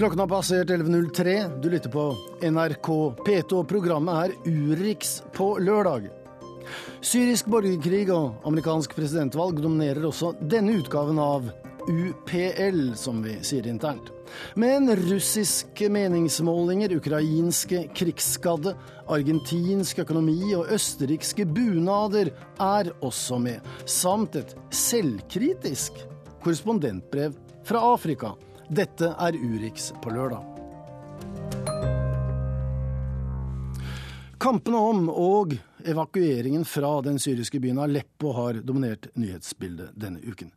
Klokken 0.00 0.18
har 0.18 0.28
passert 0.28 0.70
11.03. 0.70 1.60
Du 1.60 1.70
lytter 1.70 1.90
på 1.90 2.16
NRK 2.40 2.86
P2, 3.26 3.58
og 3.58 3.66
programmet 3.68 4.16
er 4.16 4.48
Urix 4.48 5.18
på 5.36 5.50
lørdag. 5.60 6.06
Syrisk 7.04 7.50
borgerkrig 7.52 8.06
og 8.08 8.46
amerikansk 8.48 8.96
presidentvalg 8.96 9.60
dominerer 9.60 10.08
også 10.08 10.32
denne 10.40 10.78
utgaven 10.80 11.20
av 11.20 11.52
UPL, 11.84 12.80
som 12.96 13.20
vi 13.20 13.36
sier 13.44 13.68
internt. 13.68 14.08
Men 14.56 14.88
russiske 15.04 15.92
meningsmålinger, 15.92 16.96
ukrainske 16.96 17.84
krigsskadde, 17.92 18.72
argentinsk 19.04 20.00
økonomi 20.08 20.54
og 20.54 20.72
østerrikske 20.80 21.44
bunader 21.44 22.32
er 22.56 22.94
også 23.04 23.36
med, 23.36 23.60
samt 23.84 24.40
et 24.40 24.56
selvkritisk 24.72 26.06
korrespondentbrev 26.40 27.36
fra 27.68 27.90
Afrika. 27.92 28.38
Dette 28.70 29.08
er 29.18 29.34
Urix 29.34 29.88
på 29.98 30.12
lørdag. 30.14 30.44
Kampene 34.40 34.82
om 34.92 35.08
og 35.10 35.56
evakueringen 35.82 36.62
fra 36.62 36.92
den 37.02 37.18
syriske 37.18 37.58
byen 37.58 37.80
Aleppo 37.82 38.30
har 38.36 38.60
dominert 38.62 39.08
nyhetsbildet 39.18 39.96
denne 39.98 40.22
uken. 40.22 40.52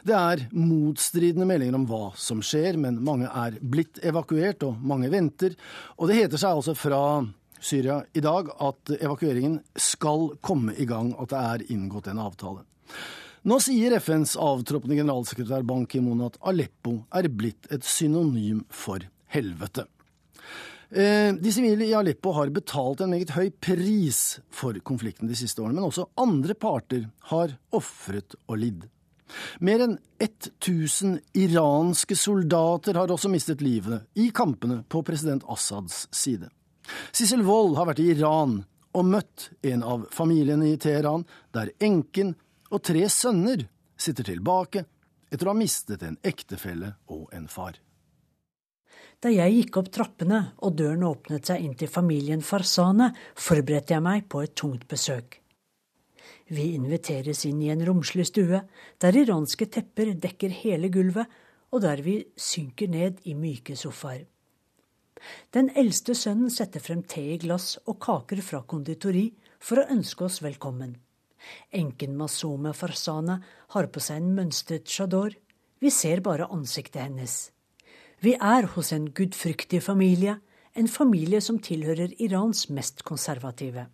Det 0.00 0.16
er 0.16 0.46
motstridende 0.56 1.44
meldinger 1.46 1.76
om 1.76 1.84
hva 1.90 2.00
som 2.16 2.40
skjer, 2.40 2.80
men 2.80 3.02
mange 3.04 3.28
er 3.28 3.60
blitt 3.60 4.00
evakuert, 4.00 4.64
og 4.64 4.80
mange 4.80 5.12
venter. 5.12 5.52
Og 6.00 6.08
det 6.08 6.22
heter 6.22 6.40
seg 6.40 6.56
altså 6.56 6.72
fra 6.72 7.02
Syria 7.60 8.00
i 8.16 8.24
dag 8.24 8.48
at 8.64 8.96
evakueringen 8.96 9.60
skal 9.76 10.30
komme 10.40 10.72
i 10.72 10.88
gang, 10.88 11.12
at 11.20 11.36
det 11.36 11.44
er 11.52 11.70
inngått 11.76 12.08
en 12.08 12.24
avtale. 12.24 12.64
Nå 13.48 13.56
sier 13.64 13.94
FNs 13.96 14.34
avtroppende 14.44 14.98
generalsekretær 14.98 15.62
Ban 15.64 15.86
Ki-moon 15.88 16.26
at 16.26 16.34
Aleppo 16.50 16.98
er 17.16 17.30
blitt 17.32 17.68
et 17.72 17.86
synonym 17.86 18.64
for 18.68 19.00
helvete. 19.32 19.86
Eh, 20.90 21.30
de 21.32 21.52
sivile 21.54 21.86
i 21.86 21.94
Aleppo 21.96 22.34
har 22.36 22.52
betalt 22.52 23.00
en 23.00 23.14
meget 23.14 23.32
høy 23.32 23.48
pris 23.64 24.40
for 24.52 24.76
konflikten 24.84 25.30
de 25.30 25.38
siste 25.38 25.62
årene, 25.62 25.78
men 25.78 25.86
også 25.86 26.10
andre 26.20 26.56
parter 26.60 27.06
har 27.30 27.54
ofret 27.72 28.36
og 28.50 28.58
lidd. 28.60 28.82
Mer 29.64 29.84
enn 29.86 29.96
1000 30.20 31.16
iranske 31.38 32.18
soldater 32.20 33.00
har 33.00 33.14
også 33.14 33.30
mistet 33.32 33.64
livet 33.64 34.04
i 34.18 34.28
kampene 34.34 34.82
på 34.88 35.00
president 35.06 35.46
Assads 35.48 36.04
side. 36.12 36.50
Sissel 37.12 37.46
Wold 37.48 37.78
har 37.80 37.88
vært 37.88 38.04
i 38.04 38.10
Iran 38.12 38.60
og 38.96 39.08
møtt 39.08 39.48
en 39.68 39.86
av 39.86 40.04
familiene 40.12 40.72
i 40.74 40.76
Teheran, 40.80 41.24
der 41.56 41.72
enken 41.84 42.34
og 42.70 42.82
tre 42.84 43.04
sønner 43.12 43.66
sitter 43.98 44.30
tilbake 44.30 44.84
etter 45.28 45.48
å 45.48 45.52
ha 45.52 45.58
mistet 45.58 46.04
en 46.06 46.16
ektefelle 46.26 46.94
og 47.12 47.28
en 47.36 47.48
far. 47.50 47.78
Da 49.18 49.32
jeg 49.34 49.56
gikk 49.56 49.80
opp 49.80 49.90
trappene 49.94 50.40
og 50.62 50.76
døren 50.78 51.02
åpnet 51.08 51.50
seg 51.50 51.64
inn 51.64 51.74
til 51.78 51.90
familien 51.90 52.44
Farsane, 52.44 53.10
forberedte 53.34 53.96
jeg 53.96 54.04
meg 54.04 54.28
på 54.30 54.44
et 54.44 54.54
tungt 54.54 54.86
besøk. 54.90 55.40
Vi 56.48 56.70
inviteres 56.76 57.42
inn 57.48 57.60
i 57.64 57.72
en 57.72 57.82
romslig 57.84 58.28
stue, 58.30 58.62
der 59.02 59.18
iranske 59.20 59.66
tepper 59.66 60.14
dekker 60.14 60.54
hele 60.62 60.88
gulvet, 60.92 61.26
og 61.74 61.82
der 61.84 62.00
vi 62.00 62.22
synker 62.38 62.88
ned 62.88 63.18
i 63.28 63.34
myke 63.36 63.76
sofaer. 63.76 64.24
Den 65.52 65.68
eldste 65.76 66.14
sønnen 66.14 66.52
setter 66.54 66.80
frem 66.80 67.02
te 67.02 67.24
i 67.34 67.40
glass 67.42 67.74
og 67.84 67.98
kaker 68.00 68.40
fra 68.44 68.62
konditori 68.62 69.26
for 69.58 69.82
å 69.82 69.88
ønske 69.92 70.28
oss 70.28 70.38
velkommen. 70.46 70.94
Enken 71.72 72.16
Masome 72.16 72.72
Farsane 72.74 73.38
har 73.74 73.88
på 73.92 74.02
seg 74.02 74.22
en 74.22 74.34
mønstret 74.36 74.88
chador. 74.88 75.36
Vi 75.78 75.90
ser 75.94 76.20
bare 76.24 76.48
ansiktet 76.52 77.02
hennes. 77.04 77.50
Vi 78.20 78.34
er 78.34 78.66
hos 78.74 78.90
en 78.92 79.06
gudfryktig 79.14 79.82
familie, 79.84 80.38
en 80.74 80.88
familie 80.90 81.40
som 81.42 81.58
tilhører 81.62 82.16
Irans 82.22 82.66
mest 82.74 83.04
konservative. 83.06 83.86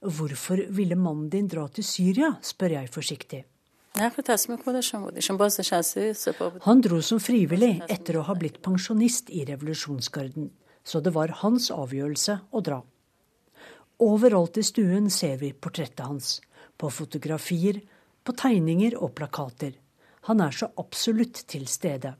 Hvorfor 0.00 0.62
ville 0.70 0.96
mannen 0.96 1.28
din 1.32 1.48
dra 1.50 1.66
til 1.68 1.84
Syria, 1.84 2.36
spør 2.42 2.78
jeg 2.78 2.92
forsiktig. 2.94 3.44
Han 6.68 6.82
dro 6.84 7.00
som 7.02 7.20
frivillig 7.20 7.72
etter 7.90 8.18
å 8.18 8.26
ha 8.28 8.36
blitt 8.38 8.60
pensjonist 8.62 9.32
i 9.34 9.42
revolusjonsgarden, 9.48 10.52
så 10.84 11.00
det 11.02 11.12
var 11.16 11.34
hans 11.42 11.70
avgjørelse 11.74 12.38
å 12.52 12.62
dra. 12.62 12.82
Overalt 13.98 14.58
i 14.60 14.62
stuen 14.62 15.08
ser 15.10 15.40
vi 15.40 15.50
portrettet 15.52 16.06
hans, 16.06 16.38
på 16.78 16.90
fotografier, 16.90 17.80
på 18.22 18.34
tegninger 18.38 18.94
og 18.94 19.16
plakater. 19.18 19.72
Han 20.28 20.42
er 20.44 20.54
så 20.54 20.68
absolutt 20.78 21.42
til 21.50 21.66
stede. 21.66 22.12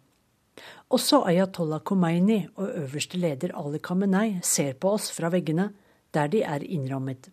Også 0.91 1.21
Ayatollah 1.29 1.85
Khomeini 1.87 2.41
og 2.57 2.73
øverste 2.83 3.19
leder 3.21 3.53
Ali 3.55 3.79
Khamenei 3.79 4.41
ser 4.43 4.75
på 4.75 4.97
oss 4.97 5.11
fra 5.15 5.31
veggene, 5.31 5.69
der 6.15 6.27
de 6.33 6.43
er 6.43 6.65
innrammet. 6.65 7.29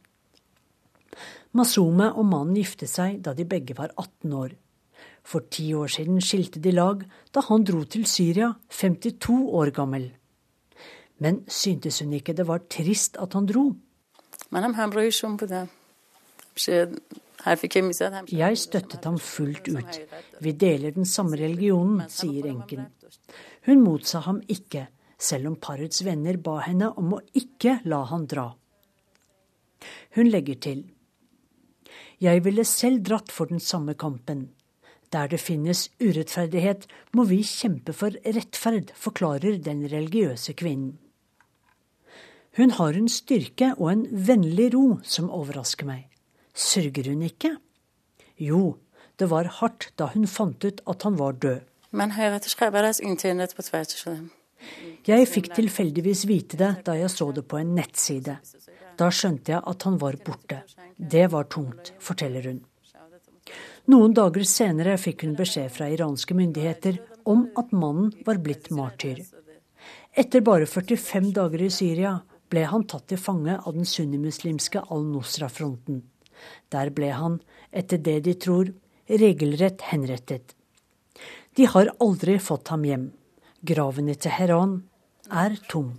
Masume 1.55 2.11
og 2.11 2.28
mannen 2.28 2.57
giftet 2.59 2.91
seg 2.91 3.22
da 3.25 3.34
de 3.34 3.47
begge 3.47 3.78
var 3.78 3.95
18 3.95 4.34
år. 4.35 4.53
For 5.25 5.47
ti 5.50 5.72
år 5.73 5.89
siden 5.89 6.19
skilte 6.22 6.61
de 6.61 6.75
lag 6.75 7.01
da 7.34 7.41
han 7.47 7.63
dro 7.66 7.81
til 7.89 8.05
Syria, 8.05 8.51
52 8.69 9.39
år 9.57 9.72
gammel. 9.73 10.11
Men 11.17 11.45
syntes 11.47 12.03
hun 12.03 12.13
ikke 12.13 12.35
det 12.35 12.45
var 12.45 12.67
trist 12.69 13.17
at 13.17 13.34
han 13.34 13.47
dro? 13.50 13.72
Jeg 18.31 18.57
støttet 18.57 19.06
ham 19.06 19.17
fullt 19.22 19.67
ut. 19.69 20.00
Vi 20.41 20.51
deler 20.51 20.95
den 20.95 21.06
samme 21.06 21.38
religionen, 21.38 22.06
sier 22.09 22.47
enken. 22.50 22.88
Hun 23.66 23.84
motsa 23.84 24.22
ham 24.25 24.41
ikke, 24.47 24.88
selv 25.17 25.51
om 25.51 25.55
parets 25.61 26.03
venner 26.05 26.38
ba 26.41 26.59
henne 26.66 26.91
om 26.97 27.17
å 27.17 27.22
ikke 27.34 27.79
la 27.85 28.03
han 28.09 28.25
dra. 28.29 28.50
Hun 30.16 30.29
legger 30.31 30.59
til. 30.61 30.84
Jeg 32.22 32.44
ville 32.45 32.63
selv 32.66 33.03
dratt 33.05 33.31
for 33.34 33.51
den 33.51 33.59
samme 33.59 33.94
kampen. 33.94 34.50
Der 35.13 35.28
det 35.29 35.39
finnes 35.39 35.89
urettferdighet, 36.01 36.88
må 37.13 37.25
vi 37.29 37.44
kjempe 37.45 37.94
for 37.94 38.16
rettferd, 38.25 38.94
forklarer 38.95 39.59
den 39.63 39.85
religiøse 39.91 40.55
kvinnen. 40.57 40.95
Hun 42.55 42.71
har 42.71 42.95
en 42.95 43.07
styrke 43.11 43.73
og 43.75 43.89
en 43.91 44.03
vennlig 44.27 44.69
ro 44.73 44.99
som 45.03 45.27
overrasker 45.27 45.88
meg. 45.88 46.05
Sørger 46.55 47.09
hun 47.11 47.25
ikke? 47.27 47.57
Jo, 48.39 48.77
det 49.19 49.27
var 49.31 49.49
hardt 49.59 49.89
da 49.99 50.07
hun 50.13 50.27
fant 50.27 50.63
ut 50.63 50.79
at 50.88 51.03
han 51.03 51.17
var 51.19 51.35
død. 51.35 51.66
Jeg 55.05 55.27
fikk 55.29 55.49
tilfeldigvis 55.55 56.23
vite 56.29 56.57
det 56.59 56.71
da 56.88 56.95
jeg 56.95 57.11
så 57.11 57.27
det 57.35 57.43
på 57.47 57.59
en 57.59 57.73
nettside. 57.75 58.38
Da 58.95 59.09
skjønte 59.11 59.51
jeg 59.51 59.61
at 59.72 59.83
han 59.83 59.97
var 59.99 60.16
borte. 60.23 60.61
Det 60.95 61.25
var 61.31 61.49
tungt, 61.51 61.91
forteller 61.99 62.47
hun. 62.47 62.61
Noen 63.91 64.16
dager 64.17 64.47
senere 64.47 64.95
fikk 64.97 65.25
hun 65.27 65.35
beskjed 65.37 65.73
fra 65.75 65.89
iranske 65.91 66.33
myndigheter 66.37 67.01
om 67.29 67.49
at 67.59 67.75
mannen 67.75 68.13
var 68.25 68.39
blitt 68.41 68.72
martyr. 68.72 69.19
Etter 70.16 70.41
bare 70.41 70.66
45 70.66 71.33
dager 71.35 71.66
i 71.67 71.69
Syria 71.69 72.16
ble 72.50 72.66
han 72.69 72.85
tatt 72.89 73.07
til 73.11 73.22
fange 73.22 73.57
av 73.57 73.73
den 73.75 73.88
sunnimuslimske 73.89 74.83
al-Nusra-fronten. 74.94 76.03
Der 76.73 76.91
ble 76.95 77.11
han, 77.16 77.39
etter 77.72 77.97
det 77.97 78.19
de 78.28 78.35
tror, 78.38 78.72
regelrett 79.09 79.85
henrettet. 79.91 80.55
De 81.55 81.67
har 81.72 81.94
aldri 82.03 82.38
fått 82.39 82.72
ham 82.73 82.84
hjem. 82.85 83.11
Graven 83.66 84.09
i 84.11 84.16
Teheran 84.19 84.81
er 85.31 85.55
tom. 85.70 85.93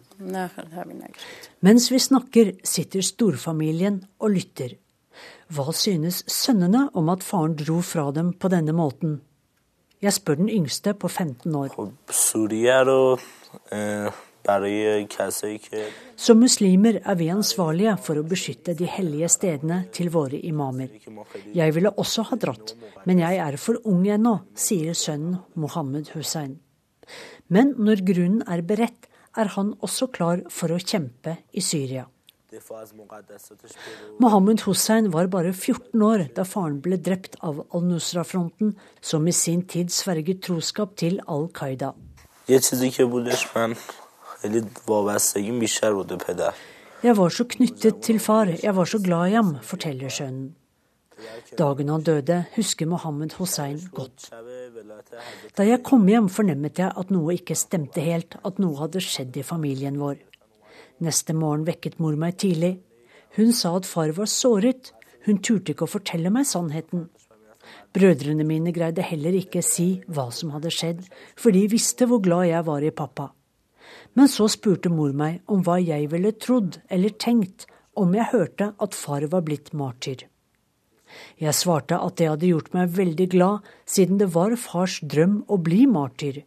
Mens 1.64 1.88
vi 1.92 2.00
snakker, 2.00 2.52
sitter 2.62 3.04
storfamilien 3.04 4.02
og 4.20 4.36
lytter. 4.36 4.76
Hva 5.52 5.72
synes 5.76 6.22
sønnene 6.30 6.86
om 6.98 7.08
at 7.12 7.24
faren 7.24 7.56
dro 7.58 7.80
fra 7.80 8.10
dem 8.14 8.32
på 8.36 8.50
denne 8.52 8.74
måten? 8.76 9.20
Jeg 10.02 10.12
spør 10.12 10.42
den 10.42 10.50
yngste 10.52 10.92
på 10.94 11.08
15 11.08 11.54
år. 11.56 11.72
Som 16.16 16.40
muslimer 16.40 17.00
er 17.02 17.16
vi 17.18 17.28
ansvarlige 17.34 17.96
for 18.02 18.20
å 18.20 18.26
beskytte 18.26 18.76
de 18.78 18.86
hellige 18.90 19.28
stedene 19.32 19.82
til 19.92 20.10
våre 20.14 20.38
imamer. 20.38 20.92
Jeg 21.54 21.74
ville 21.74 21.90
også 21.90 22.28
ha 22.30 22.38
dratt, 22.40 22.76
men 23.04 23.22
jeg 23.24 23.40
er 23.42 23.58
for 23.60 23.80
ung 23.84 24.06
ennå, 24.06 24.38
sier 24.54 24.94
sønnen 24.94 25.40
Mohammed 25.54 26.14
Hussein. 26.14 26.56
Men 27.48 27.74
når 27.78 28.02
grunnen 28.06 28.42
er 28.50 28.62
beredt, 28.66 29.10
er 29.36 29.52
han 29.56 29.74
også 29.84 30.08
klar 30.14 30.42
for 30.50 30.72
å 30.72 30.80
kjempe 30.80 31.36
i 31.52 31.62
Syria. 31.62 32.06
Mohammed 34.22 34.62
Hussein 34.64 35.10
var 35.12 35.26
bare 35.28 35.52
14 35.52 36.02
år 36.02 36.24
da 36.36 36.46
faren 36.46 36.78
ble 36.80 36.96
drept 36.96 37.36
av 37.44 37.60
al-Nusra-fronten, 37.74 38.72
som 39.00 39.26
i 39.26 39.34
sin 39.34 39.66
tid 39.66 39.92
sverget 39.92 40.42
troskap 40.46 40.96
til 40.96 41.20
Al 41.26 41.50
Qaida. 41.52 41.92
Jeg 47.04 47.16
var 47.18 47.34
så 47.34 47.44
knyttet 47.44 48.00
til 48.02 48.20
far, 48.22 48.50
jeg 48.62 48.74
var 48.74 48.88
så 48.88 48.98
glad 49.02 49.32
i 49.32 49.36
ham, 49.36 49.56
forteller 49.62 50.12
sønnen. 50.12 50.54
Dagen 51.56 51.88
han 51.88 52.02
døde, 52.04 52.42
husker 52.56 52.86
Mohammed 52.86 53.32
Hussein 53.38 53.78
godt. 53.94 54.28
Da 55.56 55.64
jeg 55.64 55.82
kom 55.84 56.04
hjem, 56.08 56.28
fornemmet 56.28 56.80
jeg 56.80 56.92
at 56.92 57.12
noe 57.14 57.36
ikke 57.38 57.56
stemte 57.56 58.04
helt, 58.04 58.36
at 58.44 58.60
noe 58.60 58.76
hadde 58.82 59.00
skjedd 59.04 59.38
i 59.40 59.44
familien 59.46 59.96
vår. 60.00 60.18
Neste 61.04 61.36
morgen 61.36 61.64
vekket 61.68 61.98
mor 62.00 62.16
meg 62.20 62.36
tidlig. 62.40 62.76
Hun 63.36 63.52
sa 63.52 63.74
at 63.76 63.88
far 63.88 64.12
var 64.16 64.28
såret. 64.32 64.92
Hun 65.26 65.40
turte 65.44 65.72
ikke 65.72 65.88
å 65.88 65.94
fortelle 65.96 66.32
meg 66.32 66.48
sannheten. 66.48 67.08
Brødrene 67.96 68.44
mine 68.46 68.72
greide 68.72 69.04
heller 69.04 69.36
ikke 69.36 69.64
si 69.64 69.88
hva 70.06 70.28
som 70.32 70.52
hadde 70.54 70.72
skjedd, 70.72 71.02
for 71.36 71.52
de 71.52 71.64
visste 71.72 72.06
hvor 72.08 72.22
glad 72.24 72.50
jeg 72.50 72.66
var 72.68 72.84
i 72.84 72.94
pappa. 72.94 73.30
Men 74.14 74.30
så 74.32 74.48
spurte 74.52 74.92
mor 74.92 75.12
meg 75.16 75.42
om 75.50 75.62
hva 75.66 75.78
jeg 75.82 76.10
ville 76.12 76.32
trodd 76.32 76.80
eller 76.92 77.14
tenkt 77.20 77.66
om 77.96 78.14
jeg 78.16 78.30
hørte 78.32 78.72
at 78.82 78.96
far 78.96 79.24
var 79.32 79.44
blitt 79.46 79.72
martyr. 79.76 80.26
Jeg 81.40 81.54
svarte 81.56 81.96
at 82.02 82.16
det 82.18 82.28
hadde 82.28 82.50
gjort 82.50 82.72
meg 82.74 82.92
veldig 82.96 83.28
glad, 83.32 83.64
siden 83.88 84.18
det 84.20 84.32
var 84.34 84.56
fars 84.60 84.98
drøm 85.00 85.42
å 85.48 85.58
bli 85.62 85.86
martyr. 85.88 86.42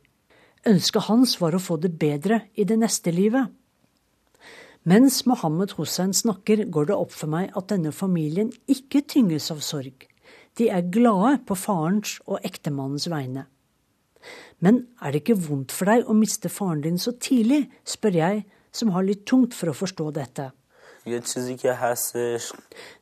Ønsket 0.67 1.07
hans 1.07 1.37
var 1.41 1.55
å 1.55 1.63
få 1.63 1.79
det 1.81 1.95
bedre 2.01 2.43
i 2.53 2.65
det 2.67 2.77
neste 2.81 3.13
livet. 3.15 3.49
Mens 4.87 5.25
Mohammed 5.27 5.73
Hussein 5.77 6.13
snakker, 6.15 6.65
går 6.71 6.89
det 6.89 6.97
opp 6.97 7.13
for 7.15 7.31
meg 7.31 7.51
at 7.57 7.69
denne 7.71 7.91
familien 7.95 8.51
ikke 8.67 9.03
tynges 9.07 9.49
av 9.53 9.63
sorg. 9.65 10.05
De 10.57 10.69
er 10.71 10.87
glade 10.91 11.39
på 11.47 11.55
farens 11.55 12.17
og 12.25 12.43
ektemannens 12.47 13.07
vegne. 13.11 13.45
Men 14.65 14.81
er 15.01 15.13
det 15.13 15.23
ikke 15.23 15.39
vondt 15.39 15.73
for 15.75 15.89
deg 15.89 16.07
å 16.09 16.15
miste 16.17 16.51
faren 16.51 16.81
din 16.83 16.99
så 16.99 17.13
tidlig, 17.15 17.65
spør 17.87 18.17
jeg, 18.19 18.45
som 18.75 18.91
har 18.95 19.05
litt 19.07 19.25
tungt 19.29 19.55
for 19.57 19.71
å 19.71 19.77
forstå 19.77 20.09
dette. 20.17 20.49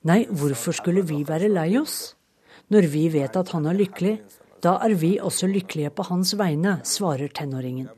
Nei, 0.08 0.20
hvorfor 0.30 0.76
skulle 0.78 1.04
vi 1.08 1.24
være 1.28 1.50
lei 1.52 1.72
oss? 1.80 2.14
Når 2.72 2.88
vi 2.92 3.08
vet 3.12 3.36
at 3.40 3.52
han 3.56 3.68
er 3.68 3.78
lykkelig, 3.80 4.16
da 4.64 4.78
er 4.86 4.94
vi 5.00 5.18
også 5.24 5.50
lykkelige 5.50 5.94
på 5.98 6.06
hans 6.10 6.34
vegne, 6.38 6.80
svarer 6.88 7.32
tenåringen. 7.34 7.90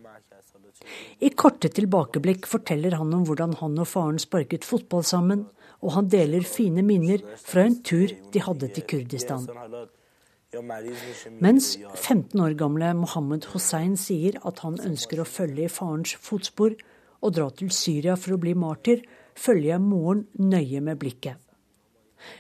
I 1.21 1.29
korte 1.37 1.69
tilbakeblikk 1.73 2.47
forteller 2.49 2.95
han 2.97 3.13
om 3.13 3.25
hvordan 3.27 3.55
han 3.59 3.77
og 3.81 3.89
faren 3.91 4.19
sparket 4.21 4.65
fotball 4.65 5.05
sammen, 5.05 5.45
og 5.83 5.95
han 5.95 6.09
deler 6.11 6.47
fine 6.47 6.83
minner 6.83 7.23
fra 7.43 7.67
en 7.67 7.79
tur 7.83 8.11
de 8.33 8.43
hadde 8.43 8.71
til 8.75 8.87
Kurdistan. 8.89 9.45
Mens 10.49 11.75
15 11.77 12.39
år 12.41 12.55
gamle 12.57 12.87
Mohammed 12.97 13.45
Hussein 13.51 13.93
sier 14.01 14.39
at 14.49 14.63
han 14.63 14.79
ønsker 14.81 15.21
å 15.21 15.27
følge 15.29 15.67
i 15.67 15.69
farens 15.69 16.15
fotspor 16.17 16.73
og 17.21 17.35
dra 17.35 17.51
til 17.53 17.69
Syria 17.75 18.15
for 18.17 18.33
å 18.33 18.39
bli 18.41 18.55
martyr, 18.57 19.03
følger 19.37 19.75
jeg 19.75 19.83
moren 19.83 20.25
nøye 20.41 20.81
med 20.81 20.97
blikket. 21.03 21.37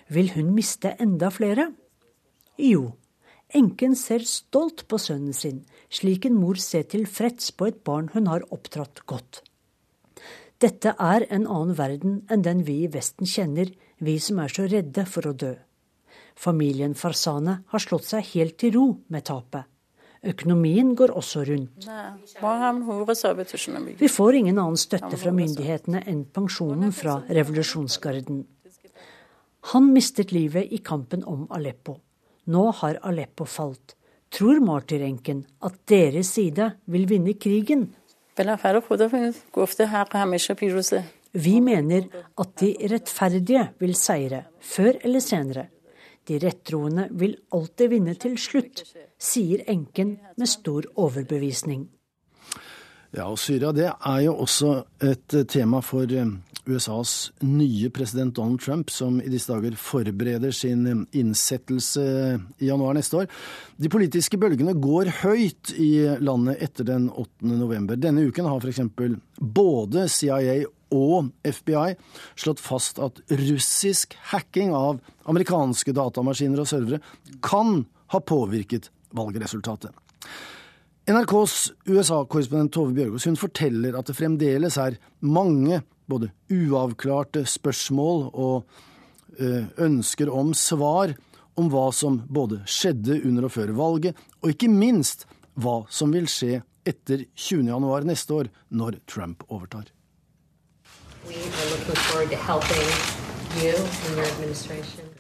Vil 0.09 0.33
hun 0.33 0.49
miste 0.55 0.95
enda 0.97 1.29
flere? 1.29 1.67
Jo, 2.57 2.95
enken 3.53 3.93
ser 3.95 4.25
stolt 4.25 4.87
på 4.89 4.97
sønnen 4.97 5.37
sin, 5.37 5.61
slik 5.93 6.25
en 6.25 6.41
mor 6.41 6.57
ser 6.57 6.89
tilfreds 6.89 7.53
på 7.53 7.69
et 7.69 7.83
barn 7.85 8.09
hun 8.15 8.25
har 8.31 8.47
oppdratt 8.49 9.05
godt. 9.05 9.43
Dette 10.59 10.97
er 10.97 11.29
en 11.29 11.45
annen 11.45 11.77
verden 11.77 12.21
enn 12.27 12.41
den 12.43 12.65
vi 12.65 12.81
i 12.87 12.91
Vesten 12.91 13.29
kjenner, 13.29 13.69
vi 14.01 14.17
som 14.17 14.41
er 14.41 14.49
så 14.49 14.65
redde 14.65 15.05
for 15.05 15.29
å 15.29 15.37
dø. 15.37 15.53
Familien 16.39 16.93
Farsane 16.95 17.57
har 17.67 17.81
slått 17.83 18.07
seg 18.07 18.23
helt 18.33 18.55
til 18.61 18.71
ro 18.77 18.85
med 19.11 19.25
tapet. 19.27 19.67
Økonomien 20.29 20.93
går 20.99 21.11
også 21.15 21.43
rundt. 21.47 21.87
Vi 23.99 24.07
får 24.11 24.37
ingen 24.39 24.57
annen 24.59 24.79
støtte 24.79 25.19
fra 25.19 25.31
myndighetene 25.35 26.01
enn 26.11 26.25
pensjonen 26.35 26.91
fra 26.95 27.21
revolusjonsgarden. 27.27 28.41
Han 29.71 29.89
mistet 29.95 30.31
livet 30.35 30.71
i 30.75 30.79
kampen 30.83 31.23
om 31.27 31.45
Aleppo. 31.55 31.97
Nå 32.51 32.65
har 32.81 32.99
Aleppo 33.07 33.47
falt. 33.47 33.95
Tror 34.31 34.59
martyrenken 34.63 35.43
at 35.65 35.75
deres 35.89 36.35
side 36.35 36.69
vil 36.85 37.07
vinne 37.09 37.35
krigen? 37.35 37.89
Vi 41.33 41.59
mener 41.61 42.07
at 42.39 42.55
de 42.61 42.69
rettferdige 42.91 43.65
vil 43.79 43.95
seire, 43.95 44.45
før 44.59 44.95
eller 45.03 45.23
senere. 45.23 45.67
De 46.29 46.37
rettroende 46.43 47.07
vil 47.17 47.33
alltid 47.55 47.89
vinne 47.89 48.13
til 48.21 48.35
slutt, 48.37 48.83
sier 49.17 49.63
enken 49.71 50.19
med 50.37 50.49
stor 50.49 50.85
overbevisning. 50.95 51.87
Ja, 53.09 53.25
og 53.25 53.39
Syria 53.41 53.71
det 53.73 53.87
er 53.89 54.19
jo 54.21 54.35
også 54.43 54.75
et 55.01 55.33
tema 55.49 55.79
for 55.81 56.11
eh, 56.13 56.29
USAs 56.69 57.31
nye 57.41 57.89
president 57.89 58.35
Donald 58.37 58.61
Trump, 58.61 58.91
som 58.93 59.17
i 59.17 59.31
disse 59.31 59.49
dager 59.49 59.73
forbereder 59.79 60.53
sin 60.53 60.85
innsettelse 61.17 62.03
i 62.61 62.69
januar 62.69 62.93
neste 62.99 63.23
år. 63.23 63.29
De 63.81 63.89
politiske 63.89 64.37
bølgene 64.37 64.75
går 64.77 65.09
høyt 65.23 65.73
i 65.81 65.91
landet 66.21 66.61
etter 66.61 66.85
den 66.91 67.09
8. 67.09 67.49
november. 67.49 67.97
Denne 67.97 68.27
uken 68.29 68.45
har 68.45 68.61
f.eks. 68.61 68.83
både 69.39 70.05
CIA 70.05 70.61
og 70.95 71.31
FBI 71.45 71.95
slått 72.39 72.61
fast 72.63 72.99
at 73.03 73.21
russisk 73.29 74.15
hacking 74.31 74.73
av 74.75 74.99
amerikanske 75.29 75.93
datamaskiner 75.95 76.63
og 76.63 76.69
servere 76.69 77.01
kan 77.45 77.83
ha 78.13 78.21
påvirket 78.21 78.89
valgresultatet. 79.15 79.93
NRKs 81.09 81.71
USA-korrespondent 81.89 82.73
Tove 82.75 82.93
Bjørgaas 82.93 83.39
forteller 83.41 83.95
at 83.97 84.09
det 84.09 84.17
fremdeles 84.17 84.77
er 84.77 84.99
mange 85.25 85.81
både 86.09 86.29
uavklarte 86.53 87.45
spørsmål 87.49 88.27
og 88.29 88.69
eh, 89.39 89.65
ønsker 89.81 90.29
om 90.29 90.53
svar 90.57 91.15
om 91.59 91.69
hva 91.73 91.89
som 91.95 92.21
både 92.29 92.61
skjedde 92.69 93.19
under 93.27 93.49
og 93.49 93.53
før 93.55 93.73
valget, 93.77 94.17
og 94.41 94.53
ikke 94.53 94.71
minst 94.71 95.25
hva 95.59 95.81
som 95.91 96.13
vil 96.15 96.29
skje 96.31 96.61
etter 96.87 97.25
20.1 97.35 98.07
neste 98.07 98.35
år, 98.35 98.51
når 98.69 99.01
Trump 99.09 99.43
overtar. 99.49 99.89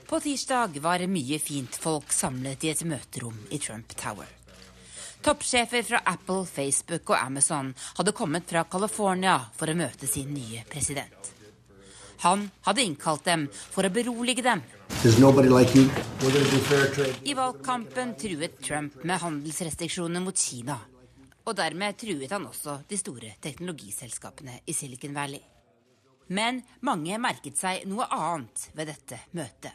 På 0.07 0.19
tirsdag 0.19 0.79
var 0.81 1.03
mye 1.07 1.39
fint 1.39 1.75
folk 1.75 2.13
samlet 2.13 2.63
i 2.65 2.71
et 2.71 2.81
møterom 2.87 3.35
i 3.53 3.59
Trump 3.61 3.93
Tower. 3.93 4.25
Toppsjefer 5.21 5.83
fra 5.83 5.99
Apple, 6.09 6.45
Facebook 6.49 7.11
og 7.11 7.17
Amazon 7.19 7.73
hadde 7.99 8.13
kommet 8.17 8.47
fra 8.49 8.63
California 8.71 9.35
for 9.57 9.69
å 9.69 9.75
møte 9.77 10.07
sin 10.09 10.31
nye 10.33 10.63
president. 10.71 11.33
Han 12.23 12.47
hadde 12.65 12.87
innkalt 12.87 13.27
dem 13.27 13.45
for 13.51 13.85
å 13.85 13.93
berolige 13.93 14.43
dem. 14.43 14.63
Like 15.03 15.85
I 17.23 17.37
valgkampen 17.37 18.15
truet 18.17 18.57
Trump 18.65 19.03
med 19.03 19.21
handelsrestriksjoner 19.21 20.25
mot 20.25 20.37
Kina. 20.47 20.79
Og 21.45 21.55
dermed 21.55 22.01
truet 22.01 22.33
han 22.33 22.49
også 22.49 22.81
de 22.89 22.97
store 22.97 23.35
teknologiselskapene 23.45 24.61
i 24.65 24.73
Silicon 24.73 25.13
Valley. 25.15 25.58
Men 26.29 26.61
mange 26.85 27.17
merket 27.21 27.57
seg 27.57 27.85
noe 27.89 28.05
annet 28.13 28.69
ved 28.77 28.91
dette 28.91 29.17
møtet. 29.33 29.73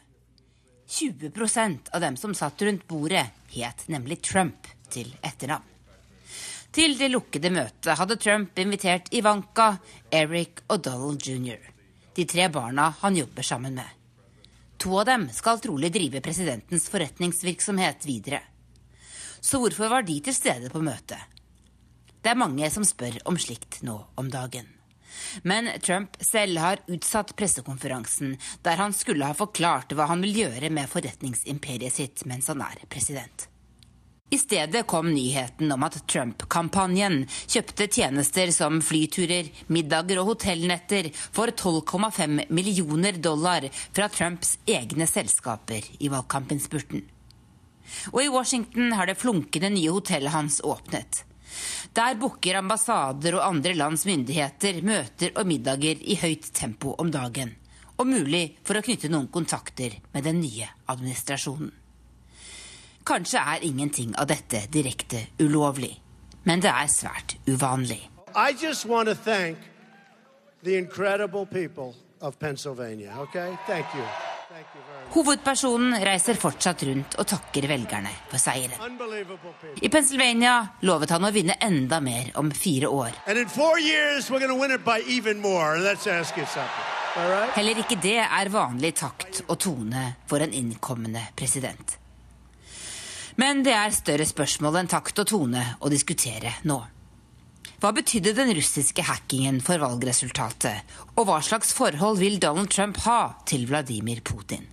20% 0.87 1.89
av 1.97 2.01
dem 2.03 2.17
som 2.17 2.35
satt 2.37 2.61
rundt 2.61 2.85
bordet, 2.87 3.25
het 3.55 3.87
nemlig 3.91 4.21
Trump 4.23 4.67
til 4.93 5.09
etternavn. 5.25 5.71
Til 6.75 6.97
det 6.99 7.07
lukkede 7.07 7.49
møtet 7.55 7.95
hadde 7.95 8.17
Trump 8.19 8.59
invitert 8.59 9.07
Ivanka, 9.15 9.77
Eric 10.11 10.65
og 10.67 10.83
Donald 10.83 11.23
jr., 11.23 11.71
de 12.15 12.25
tre 12.27 12.47
barna 12.51 12.89
han 13.01 13.15
jobber 13.15 13.43
sammen 13.43 13.75
med. 13.75 13.87
To 14.79 14.99
av 14.99 15.07
dem 15.07 15.25
skal 15.31 15.59
trolig 15.63 15.89
drive 15.95 16.21
presidentens 16.23 16.87
forretningsvirksomhet 16.91 18.07
videre. 18.07 18.41
Så 19.39 19.59
hvorfor 19.59 19.91
var 19.91 20.07
de 20.07 20.19
til 20.23 20.35
stede 20.35 20.71
på 20.71 20.83
møtet? 20.83 21.19
Det 22.23 22.31
er 22.31 22.39
mange 22.39 22.69
som 22.71 22.87
spør 22.87 23.19
om 23.29 23.39
slikt 23.39 23.81
nå 23.87 23.97
om 24.19 24.31
dagen. 24.31 24.74
Men 25.43 25.69
Trump 25.81 26.19
selv 26.23 26.61
har 26.61 26.83
utsatt 26.87 27.35
pressekonferansen 27.39 28.37
der 28.65 28.79
han 28.81 28.93
skulle 28.93 29.27
ha 29.29 29.37
forklart 29.37 29.95
hva 29.95 30.09
han 30.11 30.23
vil 30.25 30.45
gjøre 30.45 30.71
med 30.73 30.91
forretningsimperiet 30.91 31.99
sitt 31.99 32.25
mens 32.29 32.51
han 32.51 32.63
er 32.65 32.85
president. 32.89 33.49
I 34.29 34.37
stedet 34.37 34.87
kom 34.87 35.13
nyheten 35.13 35.71
om 35.71 35.83
at 35.85 35.99
Trump-kampanjen 36.09 37.21
kjøpte 37.45 37.85
tjenester 37.87 38.49
som 38.51 38.79
flyturer, 38.81 39.51
middager 39.69 40.17
og 40.19 40.31
hotellnetter 40.31 41.11
for 41.13 41.53
12,5 41.53 42.47
millioner 42.49 43.19
dollar 43.21 43.67
fra 43.69 44.09
Trumps 44.09 44.57
egne 44.65 45.05
selskaper 45.07 45.85
i 45.99 46.09
valgkampinnspurten. 46.09 47.05
Og 48.15 48.19
i 48.23 48.33
Washington 48.33 48.97
har 48.97 49.05
det 49.05 49.19
flunkende 49.21 49.69
nye 49.77 49.93
hotellet 49.93 50.33
hans 50.33 50.57
åpnet. 50.65 51.21
Der 51.95 52.17
booker 52.19 52.59
ambassader 52.59 53.37
og 53.39 53.45
andre 53.47 53.75
lands 53.77 54.05
myndigheter 54.05 54.81
møter 54.85 55.35
og 55.35 55.47
middager 55.47 56.01
i 56.01 56.17
høyt 56.21 56.49
tempo 56.53 56.95
om 56.99 57.11
dagen. 57.11 57.55
Og 57.97 58.07
mulig 58.09 58.57
for 58.67 58.75
å 58.75 58.83
knytte 58.83 59.11
noen 59.11 59.29
kontakter 59.31 59.95
med 60.11 60.27
den 60.27 60.41
nye 60.43 60.67
administrasjonen. 60.91 61.71
Kanskje 63.05 63.39
er 63.39 63.63
ingenting 63.63 64.15
av 64.17 64.27
dette 64.27 64.65
direkte 64.73 65.27
ulovlig, 65.39 65.93
men 66.43 66.63
det 66.63 66.73
er 66.73 66.89
svært 66.89 67.37
uvanlig. 67.45 68.01
I 68.35 68.51
just 68.51 68.85
want 68.85 69.07
to 69.07 69.15
the 70.63 70.75
incredible 70.75 71.45
people 71.45 71.95
of 72.19 72.39
Pennsylvania. 72.39 73.13
Okay? 73.19 73.55
You. 73.69 74.34
Hovedpersonen 75.15 75.95
reiser 76.03 76.37
fortsatt 76.39 76.83
rundt 76.87 77.15
og 77.19 77.27
takker 77.27 77.67
velgerne 77.69 78.11
for 78.29 78.41
seieren. 78.41 78.97
I 79.81 79.89
Pennsylvania 79.91 80.55
lovet 80.87 81.13
han 81.15 81.27
å 81.27 81.31
vinne 81.35 81.57
enda 81.63 81.99
mer 82.03 82.31
om 82.39 82.51
fire 82.55 82.91
år. 82.91 83.19
Heller 87.55 87.83
ikke 87.83 87.99
det 88.03 88.17
er 88.23 88.51
vanlig 88.51 88.95
takt 88.99 89.43
og 89.45 89.59
tone 89.59 90.07
for 90.27 90.43
en 90.43 90.55
innkommende 90.55 91.27
president. 91.35 91.97
Men 93.35 93.63
det 93.63 93.75
er 93.75 93.95
større 93.95 94.27
spørsmål 94.27 94.81
enn 94.81 94.91
takt 94.91 95.19
og 95.19 95.27
tone 95.27 95.63
å 95.83 95.91
diskutere 95.91 96.59
nå. 96.67 96.79
Hva 97.81 97.91
betydde 97.95 98.35
den 98.37 98.53
russiske 98.55 99.03
hackingen 99.03 99.59
for 99.63 99.81
valgresultatet, 99.81 100.85
og 101.15 101.27
hva 101.27 101.41
slags 101.43 101.73
forhold 101.75 102.21
vil 102.21 102.39
Donald 102.39 102.71
Trump 102.71 103.01
ha 103.07 103.35
til 103.47 103.67
Vladimir 103.69 104.21
Putin? 104.23 104.69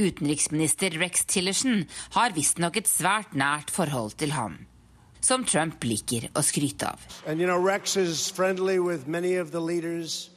Utenriksminister 0.00 0.96
Rex 1.00 1.26
Tillerson 1.28 1.84
har 2.16 2.34
visstnok 2.34 2.80
et 2.80 2.88
svært 2.88 3.36
nært 3.36 3.70
forhold 3.70 4.16
til 4.18 4.32
ham, 4.32 4.58
som 5.20 5.44
Trump 5.44 5.84
liker 5.84 6.30
å 6.34 6.42
skryte 6.42 6.88
av. 6.94 7.00
And, 7.26 7.40
you 7.40 7.46
know, 7.46 7.60
Rex 7.60 7.96
is 7.96 8.30
friendly 8.30 8.78
with 8.80 9.06
many 9.06 9.36
of 9.36 9.52
the 9.52 9.60
leaders 9.60 10.30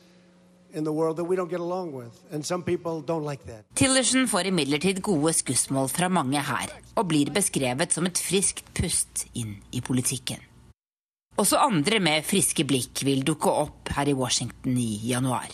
Tillerson 3.75 4.27
får 4.27 4.47
imidlertid 4.49 5.01
gode 5.05 5.33
skussmål 5.37 5.91
fra 5.93 6.09
mange 6.09 6.41
her, 6.41 6.73
og 6.97 7.11
blir 7.11 7.29
beskrevet 7.35 7.93
som 7.93 8.09
et 8.09 8.17
friskt 8.17 8.65
pust 8.73 9.27
inn 9.37 9.59
i 9.69 9.83
politikken. 9.85 10.41
Også 11.41 11.57
andre 11.57 11.97
med 12.03 12.25
friske 12.27 12.61
blikk 12.69 13.01
vil 13.07 13.23
dukke 13.25 13.49
opp 13.49 13.89
her 13.95 14.09
i 14.11 14.13
Washington 14.13 14.77
i 14.77 14.99
januar. 15.09 15.49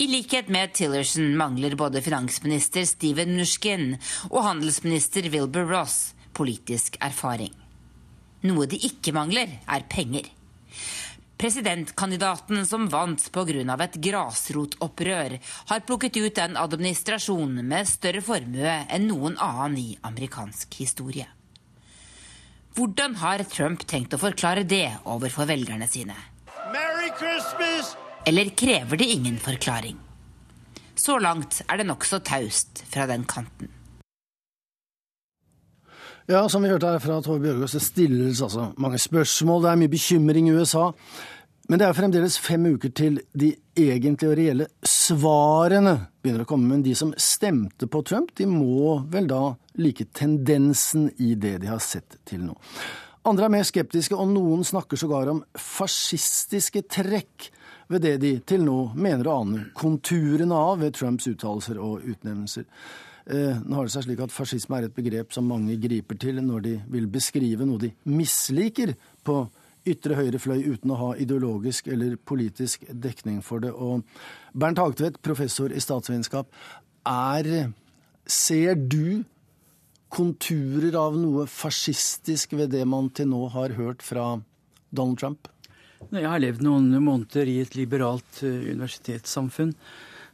I 0.00 0.06
likhet 0.08 0.48
med 0.48 0.72
Tillerson 0.74 1.34
mangler 1.36 1.76
både 1.76 2.00
finansminister 2.02 2.86
Steven 2.88 3.36
Nushkin 3.36 3.98
og 4.30 4.40
handelsminister 4.46 5.28
Wilbur 5.30 5.68
Ross 5.68 6.14
politisk 6.32 6.96
erfaring. 7.04 7.52
Noe 8.48 8.66
de 8.66 8.80
ikke 8.88 9.12
mangler, 9.14 9.52
er 9.68 9.84
penger. 9.92 10.26
Presidentkandidaten 11.38 12.64
som 12.66 12.88
vant 12.88 13.28
pga. 13.34 13.76
et 13.84 14.00
grasrotopprør, 14.00 15.38
har 15.68 15.86
plukket 15.86 16.16
ut 16.16 16.38
en 16.38 16.56
administrasjon 16.56 17.62
med 17.62 17.86
større 17.86 18.22
formue 18.22 18.74
enn 18.88 19.08
noen 19.08 19.36
annen 19.38 19.78
i 19.78 19.98
amerikansk 20.02 20.74
historie. 20.80 21.26
Hvordan 22.72 23.18
har 23.20 23.42
Trump 23.52 23.82
tenkt 23.84 24.14
å 24.16 24.18
forklare 24.20 24.62
det 24.64 24.86
overfor 25.04 25.44
velgerne 25.50 25.84
sine? 25.92 26.14
Eller 28.24 28.48
krever 28.56 28.96
de 28.96 29.08
ingen 29.12 29.36
forklaring? 29.36 29.98
Så 30.96 31.18
langt 31.20 31.60
er 31.66 31.82
det 31.82 31.86
nokså 31.90 32.22
taust 32.24 32.80
fra 32.88 33.04
den 33.10 33.26
kanten. 33.28 33.68
Ja, 36.30 36.46
som 36.48 36.62
vi 36.64 36.70
hørte 36.70 36.94
her 36.94 37.02
fra 37.02 37.18
Tove 37.20 37.42
Bjørgaas, 37.42 37.74
det 37.76 37.82
stilles 37.84 38.40
altså 38.40 38.70
mange 38.80 39.00
spørsmål. 39.02 39.66
Det 39.66 39.70
er 39.72 39.80
mye 39.82 39.92
bekymring 39.92 40.48
i 40.48 40.56
USA. 40.56 40.92
Men 41.70 41.78
det 41.78 41.86
er 41.86 41.94
fremdeles 41.96 42.38
fem 42.42 42.64
uker 42.74 42.90
til 42.96 43.20
de 43.38 43.52
egentlige 43.78 44.32
og 44.32 44.38
reelle 44.38 44.66
svarene 44.88 45.94
begynner 46.22 46.42
å 46.42 46.48
komme. 46.48 46.68
Men 46.72 46.82
de 46.84 46.94
som 46.98 47.14
stemte 47.20 47.86
på 47.90 48.02
Trump, 48.06 48.34
de 48.38 48.48
må 48.50 48.98
vel 49.12 49.28
da 49.30 49.44
like 49.78 50.08
tendensen 50.16 51.08
i 51.22 51.34
det 51.38 51.60
de 51.62 51.70
har 51.70 51.80
sett 51.82 52.18
til 52.28 52.42
nå. 52.48 52.58
Andre 53.28 53.46
er 53.46 53.54
mer 53.54 53.66
skeptiske, 53.66 54.18
og 54.18 54.32
noen 54.34 54.66
snakker 54.66 54.98
sågar 54.98 55.30
om 55.30 55.44
fascistiske 55.54 56.82
trekk 56.90 57.52
ved 57.92 58.02
det 58.02 58.16
de 58.22 58.32
til 58.48 58.64
nå 58.66 58.76
mener 58.98 59.28
å 59.28 59.38
ane 59.44 59.64
konturene 59.78 60.58
av 60.58 60.80
ved 60.82 60.96
Trumps 60.98 61.28
uttalelser 61.30 61.78
og 61.78 62.02
utnevnelser. 62.02 62.66
Eh, 63.30 63.60
nå 63.62 63.78
har 63.78 63.86
det 63.86 63.94
seg 63.94 64.08
slik 64.08 64.22
at 64.24 64.34
Fascisme 64.34 64.80
er 64.80 64.88
et 64.88 64.96
begrep 64.96 65.30
som 65.34 65.46
mange 65.46 65.76
griper 65.78 66.18
til 66.18 66.40
når 66.42 66.64
de 66.64 66.72
vil 66.90 67.06
beskrive 67.10 67.66
noe 67.68 67.78
de 67.84 67.92
misliker 68.10 68.96
på 69.22 69.44
ytre 69.88 70.16
høyrefløy 70.18 70.62
uten 70.74 70.92
å 70.94 70.98
ha 71.00 71.10
ideologisk 71.20 71.88
eller 71.90 72.16
politisk 72.16 72.84
dekning 72.88 73.40
for 73.42 73.62
det. 73.64 73.72
Og 73.72 74.04
Bernt 74.54 74.78
Hagtvedt, 74.78 75.20
professor 75.24 75.72
i 75.72 75.82
statsvitenskap, 75.82 76.50
er 77.08 77.72
Ser 78.22 78.76
du 78.78 79.24
konturer 80.12 80.94
av 80.94 81.16
noe 81.18 81.48
fascistisk 81.50 82.52
ved 82.54 82.70
det 82.70 82.84
man 82.86 83.08
til 83.10 83.32
nå 83.32 83.48
har 83.50 83.74
hørt 83.74 84.04
fra 84.06 84.36
Donald 84.94 85.18
Trump? 85.18 85.48
Jeg 86.12 86.28
har 86.28 86.42
levd 86.42 86.62
noen 86.66 86.90
måneder 87.02 87.48
i 87.48 87.60
et 87.62 87.76
liberalt 87.78 88.42
uh, 88.42 88.48
universitetssamfunn. 88.48 89.72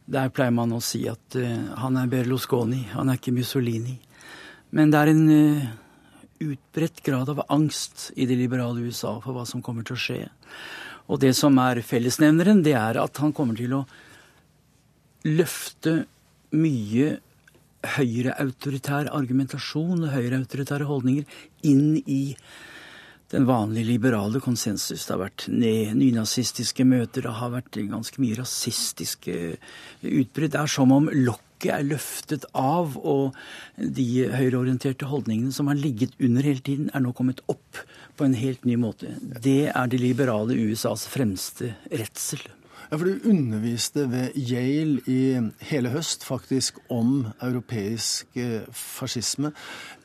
Der 0.09 0.31
pleier 0.33 0.55
man 0.55 0.73
å 0.75 0.83
si 0.85 1.05
at 1.09 1.37
uh, 1.39 1.75
han 1.81 1.99
er 2.01 2.11
Berlusconi, 2.13 2.87
han 2.95 3.09
er 3.13 3.21
ikke 3.21 3.37
Mussolini. 3.37 3.99
Men 4.75 4.93
det 4.93 5.01
er 5.01 5.13
en 5.13 5.25
uh, 5.29 5.69
utbredt 6.43 7.03
grad 7.07 7.31
av 7.33 7.45
angst 7.49 8.11
i 8.17 8.27
det 8.27 8.37
liberale 8.39 8.85
USA 8.87 9.17
for 9.25 9.37
hva 9.37 9.47
som 9.49 9.63
kommer 9.65 9.87
til 9.87 9.97
å 9.97 10.03
skje. 10.03 10.21
Og 11.09 11.21
det 11.23 11.33
som 11.37 11.57
er 11.63 11.81
fellesnevneren, 11.85 12.63
det 12.65 12.77
er 12.79 13.01
at 13.01 13.21
han 13.23 13.33
kommer 13.37 13.57
til 13.59 13.75
å 13.79 13.85
løfte 15.29 16.03
mye 16.55 17.19
høyreautoritær 17.99 19.11
argumentasjon 19.15 20.03
og 20.03 20.13
høyreautoritære 20.13 20.89
holdninger 20.89 21.25
inn 21.69 21.97
i 22.05 22.37
den 23.33 23.45
vanlige 23.49 23.91
liberale 23.91 24.41
konsensus. 24.41 25.05
Det 25.05 25.15
har 25.15 25.21
vært 25.27 25.47
nynazistiske 25.53 26.87
møter, 26.89 27.27
det 27.27 27.35
har 27.41 27.53
vært 27.53 27.77
ganske 27.91 28.23
mye 28.23 28.39
rasistiske 28.41 29.37
utbrudd. 30.01 30.55
Det 30.55 30.63
er 30.63 30.73
som 30.73 30.95
om 30.97 31.11
lokk 31.13 31.45
lokket 31.59 31.75
er 31.75 31.87
løftet 31.87 32.45
av, 32.55 32.97
og 32.97 33.35
de 33.77 34.29
høyreorienterte 34.31 35.07
holdningene 35.07 35.53
som 35.53 35.67
har 35.69 35.75
ligget 35.75 36.15
under 36.21 36.43
hele 36.43 36.61
tiden, 36.61 36.91
er 36.95 37.01
nå 37.01 37.13
kommet 37.13 37.41
opp 37.49 37.83
på 38.17 38.25
en 38.25 38.35
helt 38.35 38.65
ny 38.65 38.77
måte. 38.77 39.17
Det 39.21 39.71
er 39.75 39.87
det 39.89 40.01
liberale 40.01 40.55
USAs 40.55 41.09
fremste 41.09 41.75
redsel. 41.91 42.41
Ja, 42.89 42.97
for 42.97 43.05
Du 43.05 43.21
underviste 43.29 44.07
ved 44.09 44.33
Yale 44.49 45.03
i 45.13 45.37
hele 45.69 45.91
høst 45.93 46.23
faktisk 46.25 46.79
om 46.89 47.29
europeisk 47.45 48.33
eh, 48.41 48.65
fascisme. 48.73 49.53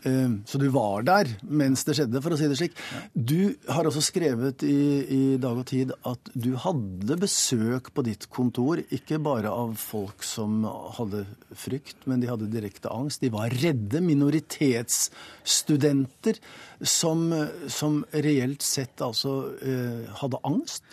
Eh, 0.04 0.44
så 0.44 0.60
du 0.60 0.68
var 0.74 1.06
der 1.08 1.30
mens 1.48 1.86
det 1.88 1.96
skjedde, 1.96 2.20
for 2.20 2.36
å 2.36 2.38
si 2.40 2.48
det 2.52 2.58
slik. 2.60 2.76
Du 3.16 3.56
har 3.72 3.88
også 3.88 4.04
skrevet 4.04 4.64
i, 4.68 5.08
i, 5.08 5.40
Dag 5.40 5.64
og 5.64 5.68
Tid 5.72 5.96
at 5.96 6.20
du 6.36 6.60
hadde 6.60 7.16
besøk 7.24 7.88
på 7.96 8.04
ditt 8.04 8.28
kontor, 8.28 8.84
ikke 8.92 9.16
bare 9.24 9.48
av 9.48 9.80
folk 9.80 10.20
som 10.28 10.68
hadde 11.00 11.24
frykt, 11.56 12.04
men 12.04 12.20
de 12.20 12.28
hadde 12.34 12.52
direkte 12.52 12.92
angst. 12.92 13.24
De 13.24 13.32
var 13.32 13.48
redde. 13.64 14.04
Minoritetsstudenter 14.04 16.36
som, 16.84 17.32
som 17.72 18.04
reelt 18.12 18.60
sett 18.66 19.02
altså 19.08 19.56
eh, 19.64 20.04
hadde 20.20 20.36
angst. 20.44 20.84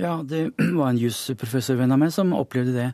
Ja, 0.00 0.18
det 0.26 0.48
var 0.78 0.90
en 0.90 0.98
jusprofessorvenn 0.98 1.94
av 1.94 2.00
meg 2.02 2.12
som 2.14 2.34
opplevde 2.36 2.74
det 2.74 2.90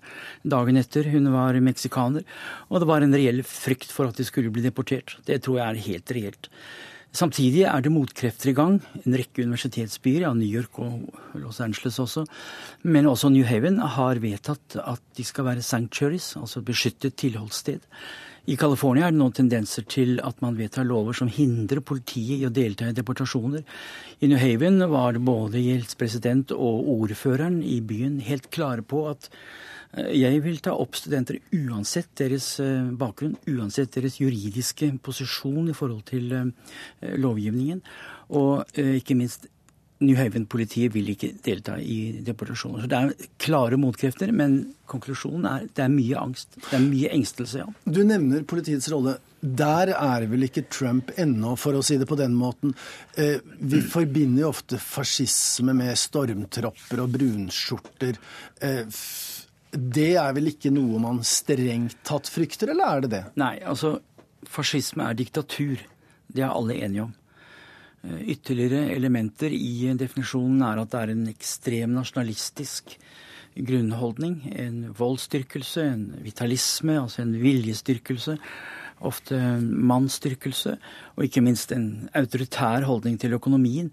dagen 0.53 0.81
etter. 0.81 1.09
Hun 1.13 1.31
var 1.33 1.57
meksikaner, 1.65 2.27
og 2.69 2.83
det 2.83 2.91
var 2.91 3.05
en 3.05 3.17
reell 3.17 3.43
frykt 3.47 3.93
for 3.95 4.11
at 4.11 4.21
de 4.21 4.27
skulle 4.29 4.53
bli 4.53 4.65
deportert. 4.67 5.17
Det 5.29 5.41
tror 5.45 5.61
jeg 5.61 5.67
er 5.69 5.85
helt 5.89 6.17
reelt. 6.17 6.51
Samtidig 7.11 7.65
er 7.67 7.83
det 7.83 7.91
motkrefter 7.91 8.53
i 8.53 8.55
gang. 8.55 8.77
En 9.03 9.17
rekke 9.19 9.43
universitetsbyer, 9.43 10.29
ja, 10.29 10.35
New 10.37 10.47
York 10.47 10.79
og 10.79 11.09
Los 11.43 11.59
Angeles 11.65 11.99
også, 11.99 12.23
men 12.87 13.09
også 13.11 13.33
New 13.35 13.47
Haven 13.49 13.81
har 13.97 14.21
vedtatt 14.23 14.77
at 14.79 15.03
de 15.19 15.27
skal 15.27 15.49
være 15.49 15.65
sanctuaries, 15.67 16.37
altså 16.39 16.63
beskyttet 16.63 17.19
tilholdssted. 17.19 17.83
I 18.49 18.57
California 18.57 19.07
er 19.07 19.13
det 19.13 19.21
nå 19.21 19.29
tendenser 19.37 19.85
til 19.91 20.21
at 20.25 20.39
man 20.41 20.57
vedtar 20.57 20.87
lover 20.89 21.17
som 21.17 21.29
hindrer 21.31 21.83
politiet 21.85 22.41
i 22.41 22.47
å 22.49 22.53
delta 22.55 22.89
i 22.89 22.97
deportasjoner. 22.97 23.65
I 24.25 24.31
New 24.31 24.41
Haven 24.41 24.81
var 24.93 25.19
både 25.21 25.61
gjeldspresident 25.61 26.55
og 26.57 26.89
ordføreren 26.95 27.61
i 27.63 27.81
byen 27.85 28.21
helt 28.25 28.49
klare 28.55 28.83
på 28.87 29.05
at 29.11 29.29
eh, 29.93 30.13
jeg 30.23 30.41
vil 30.47 30.61
ta 30.65 30.73
opp 30.73 30.97
studenter 30.97 31.41
uansett 31.53 32.15
deres 32.23 32.55
eh, 32.65 32.89
bakgrunn, 32.97 33.37
uansett 33.53 33.93
deres 33.99 34.21
juridiske 34.23 34.95
posisjon 35.05 35.69
i 35.69 35.77
forhold 35.77 36.07
til 36.09 36.33
eh, 36.33 37.17
lovgivningen, 37.21 37.85
og 38.31 38.79
ikke 38.79 39.17
minst 39.19 39.49
New 40.01 40.17
Haven-politiet 40.17 40.95
vil 40.95 41.11
ikke 41.13 41.35
delta 41.45 41.77
i 41.77 42.23
deportasjoner. 42.25 42.85
Så 42.85 42.89
Det 42.89 42.99
er 42.99 43.33
klare 43.43 43.77
motkrefter, 43.81 44.33
men 44.33 44.75
konklusjonen 44.89 45.45
er 45.49 45.67
det 45.69 45.85
er 45.85 45.93
mye 45.93 46.17
angst. 46.17 46.57
Det 46.57 46.79
er 46.79 46.87
mye 46.87 47.11
engstelse, 47.13 47.61
ja. 47.61 47.67
Du 47.85 48.01
nevner 48.05 48.47
politiets 48.49 48.89
rolle. 48.93 49.19
Der 49.41 49.93
er 49.93 50.27
vel 50.29 50.47
ikke 50.49 50.67
Trump 50.73 51.13
ennå, 51.21 51.53
for 51.61 51.77
å 51.77 51.85
si 51.85 51.99
det 52.01 52.09
på 52.09 52.17
den 52.17 52.33
måten. 52.37 52.75
Eh, 53.17 53.45
vi 53.61 53.81
forbinder 53.81 54.47
jo 54.47 54.55
ofte 54.55 54.81
fascisme 54.81 55.77
med 55.77 55.97
stormtropper 56.01 57.05
og 57.05 57.15
brunskjorter. 57.19 58.21
Eh, 58.61 59.01
det 59.71 60.11
er 60.19 60.33
vel 60.35 60.51
ikke 60.51 60.73
noe 60.75 60.99
man 61.03 61.21
strengt 61.25 62.01
tatt 62.09 62.29
frykter, 62.33 62.73
eller 62.73 62.97
er 62.97 63.05
det 63.05 63.13
det? 63.15 63.25
Nei, 63.41 63.59
altså 63.61 63.99
fascisme 64.49 65.07
er 65.09 65.17
diktatur. 65.19 65.81
Det 66.31 66.45
er 66.45 66.53
alle 66.53 66.81
enige 66.81 67.09
om. 67.09 67.17
Eh, 68.03 68.21
ytterligere 68.33 68.95
elementer 68.95 69.53
i 69.53 69.93
definisjonen 69.99 70.63
er 70.65 70.81
at 70.81 70.93
det 70.93 71.01
er 71.01 71.15
en 71.15 71.27
ekstrem 71.29 71.97
nasjonalistisk 71.99 72.97
grunnholdning. 73.61 74.41
En 74.57 74.83
voldsstyrkelse, 74.97 75.85
en 75.85 76.07
vitalisme, 76.25 76.97
altså 77.03 77.25
en 77.27 77.35
viljestyrkelse. 77.43 78.39
Ofte 79.01 79.37
mannsstyrkelse, 79.61 80.75
og 81.17 81.25
ikke 81.25 81.43
minst 81.45 81.73
en 81.73 82.09
autoritær 82.17 82.85
holdning 82.85 83.17
til 83.21 83.33
økonomien. 83.33 83.89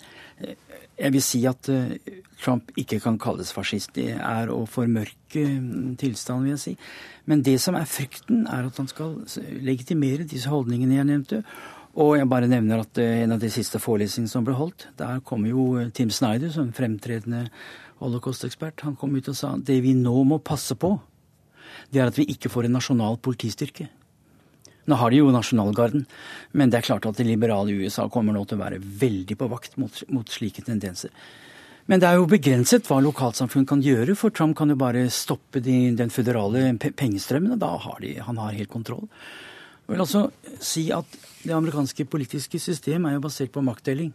Jeg 0.97 1.13
vil 1.13 1.23
si 1.23 1.43
at 1.47 1.69
eh, 1.69 1.95
Trump 2.41 2.71
ikke 2.77 2.99
kan 2.99 3.19
kalles 3.19 3.51
fascist. 3.53 3.93
Det 3.95 4.15
er 4.15 4.51
å 4.53 4.63
formørke 4.69 5.43
mm, 5.43 5.95
tilstanden, 5.99 6.47
vil 6.47 6.55
jeg 6.55 6.63
si. 6.63 6.75
Men 7.25 7.43
det 7.43 7.57
som 7.61 7.75
er 7.75 7.89
frykten, 7.89 8.45
er 8.47 8.67
at 8.67 8.79
han 8.79 8.89
skal 8.89 9.17
legitimere 9.63 10.27
disse 10.27 10.49
holdningene 10.51 10.99
jeg 10.99 11.09
nevnte. 11.09 11.41
Og 11.97 12.13
jeg 12.19 12.29
bare 12.29 12.49
nevner 12.49 12.83
at 12.83 12.99
eh, 13.01 13.23
en 13.23 13.33
av 13.33 13.41
de 13.41 13.49
siste 13.49 13.81
forelesningene 13.81 14.29
som 14.29 14.45
ble 14.45 14.53
holdt, 14.57 14.89
der 14.99 15.21
kom 15.25 15.47
jo 15.49 15.71
eh, 15.81 15.89
Tim 15.97 16.11
Snyder 16.13 16.51
som 16.53 16.69
fremtredende 16.77 17.47
holocaust-ekspert. 18.03 18.83
Han 18.85 18.97
kom 18.99 19.15
ut 19.17 19.29
og 19.31 19.37
sa 19.37 19.55
det 19.57 19.79
vi 19.81 19.95
nå 19.97 20.13
må 20.29 20.37
passe 20.37 20.77
på, 20.77 20.93
det 21.89 22.01
er 22.01 22.11
at 22.11 22.19
vi 22.19 22.27
ikke 22.29 22.51
får 22.53 22.67
en 22.67 22.77
nasjonal 22.77 23.17
politistyrke. 23.23 23.87
Nå 24.87 24.95
har 25.01 25.11
de 25.11 25.19
jo 25.19 25.33
nasjonalgarden, 25.33 26.05
men 26.55 26.71
det 26.71 26.79
er 26.79 26.87
klart 26.87 27.09
at 27.09 27.17
det 27.17 27.25
liberale 27.27 27.75
USA 27.75 28.05
kommer 28.11 28.35
nå 28.35 28.45
til 28.47 28.59
å 28.59 28.63
være 28.63 28.79
veldig 28.79 29.35
på 29.39 29.49
vakt 29.51 29.75
mot, 29.81 29.97
mot 30.13 30.31
slike 30.31 30.63
tendenser. 30.63 31.11
Men 31.87 32.03
det 32.03 32.07
er 32.07 32.19
jo 32.19 32.29
begrenset 32.29 32.87
hva 32.87 33.01
lokalsamfunn 33.03 33.67
kan 33.67 33.83
gjøre, 33.83 34.15
for 34.19 34.31
Trump 34.35 34.55
kan 34.59 34.71
jo 34.71 34.79
bare 34.79 35.05
stoppe 35.11 35.59
de, 35.63 35.95
den 35.95 36.11
føderale 36.11 36.69
pengestrømmen, 36.79 37.55
og 37.55 37.61
da 37.63 37.73
har 37.83 37.99
de, 38.03 38.15
han 38.23 38.39
har 38.43 38.55
helt 38.55 38.71
kontroll. 38.71 39.07
Jeg 39.87 39.95
vil 39.95 40.03
også 40.03 40.25
si 40.59 40.89
at 40.91 41.05
Det 41.47 41.53
amerikanske 41.55 42.03
politiske 42.11 42.59
system 42.59 43.05
er 43.07 43.13
jo 43.13 43.21
basert 43.23 43.53
på 43.55 43.61
maktdeling. 43.63 44.09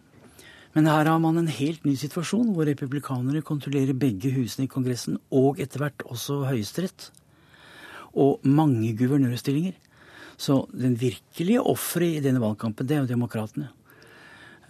Men 0.74 0.84
her 0.84 1.08
har 1.08 1.18
man 1.18 1.38
en 1.40 1.48
helt 1.48 1.86
ny 1.88 1.94
situasjon, 1.96 2.50
hvor 2.52 2.68
republikanere 2.68 3.40
kontrollerer 3.40 3.96
begge 3.96 4.28
husene 4.34 4.66
i 4.66 4.68
Kongressen, 4.68 5.16
og 5.32 5.60
etter 5.60 5.80
hvert 5.80 6.04
også 6.04 6.42
Høyesterett. 6.50 7.08
Og 8.12 8.44
mange 8.44 8.92
guvernørstillinger. 8.98 9.72
Så 10.36 10.66
den 10.76 10.98
virkelige 11.00 11.64
offeret 11.64 12.18
i 12.18 12.24
denne 12.26 12.42
valgkampen, 12.42 12.84
det 12.84 12.98
er 12.98 13.06
jo 13.06 13.14
demokratene. 13.14 13.70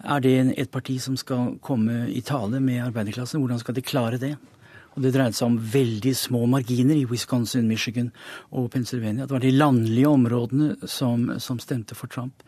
Er 0.03 0.23
det 0.23 0.53
et 0.59 0.71
parti 0.71 0.97
som 0.99 1.19
skal 1.19 1.57
komme 1.59 2.07
i 2.11 2.21
tale 2.21 2.63
med 2.63 2.79
arbeiderklassen? 2.79 3.43
Hvordan 3.43 3.59
skal 3.59 3.75
de 3.75 3.83
klare 3.83 4.19
det? 4.19 4.37
Og 4.93 5.03
det 5.03 5.13
dreide 5.15 5.37
seg 5.37 5.49
om 5.49 5.57
veldig 5.73 6.13
små 6.17 6.43
marginer 6.49 6.97
i 6.97 7.05
Wisconsin, 7.09 7.67
Michigan 7.69 8.11
og 8.51 8.69
Pennsylvania. 8.73 9.25
Det 9.25 9.35
var 9.35 9.43
de 9.43 9.53
landlige 9.55 10.11
områdene 10.11 10.89
som, 10.89 11.25
som 11.41 11.61
stemte 11.61 11.97
for 11.97 12.11
Trump. 12.13 12.43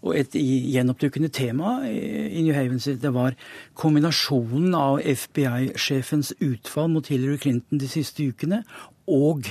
Og 0.00 0.16
et 0.16 0.36
gjenoppdukkende 0.36 1.28
tema 1.28 1.80
i 1.86 2.40
New 2.44 2.56
Haven 2.56 2.80
det 2.80 3.12
var 3.12 3.36
kombinasjonen 3.76 4.72
av 4.76 5.02
FBI-sjefens 5.04 6.32
utfall 6.40 6.88
mot 6.94 7.10
Hillary 7.12 7.36
Clinton 7.42 7.82
de 7.82 7.90
siste 7.90 8.24
ukene 8.24 8.62
og 9.10 9.48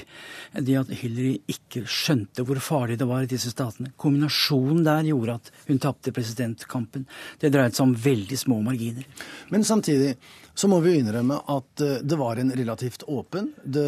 det 0.55 0.75
at 0.79 0.91
Hillary 1.01 1.35
ikke 1.51 1.83
skjønte 1.89 2.45
hvor 2.47 2.59
farlig 2.63 2.97
det 2.99 3.07
var 3.09 3.25
i 3.25 3.29
disse 3.29 3.51
statene. 3.51 3.91
Kombinasjonen 3.99 4.85
der 4.87 5.09
gjorde 5.09 5.35
at 5.39 5.51
hun 5.67 5.81
tapte 5.83 6.13
presidentkampen. 6.15 7.05
Det 7.41 7.51
dreide 7.53 7.75
seg 7.75 7.89
om 7.89 7.97
veldig 7.99 8.39
små 8.39 8.61
marginer. 8.65 9.07
Men 9.51 9.67
samtidig 9.67 10.15
så 10.59 10.67
må 10.67 10.81
vi 10.83 10.97
innrømme 10.99 11.37
at 11.53 11.81
eh, 11.85 12.01
det 12.03 12.17
var 12.19 12.39
en 12.41 12.51
relativt 12.51 13.05
åpen. 13.07 13.53
Det, 13.63 13.83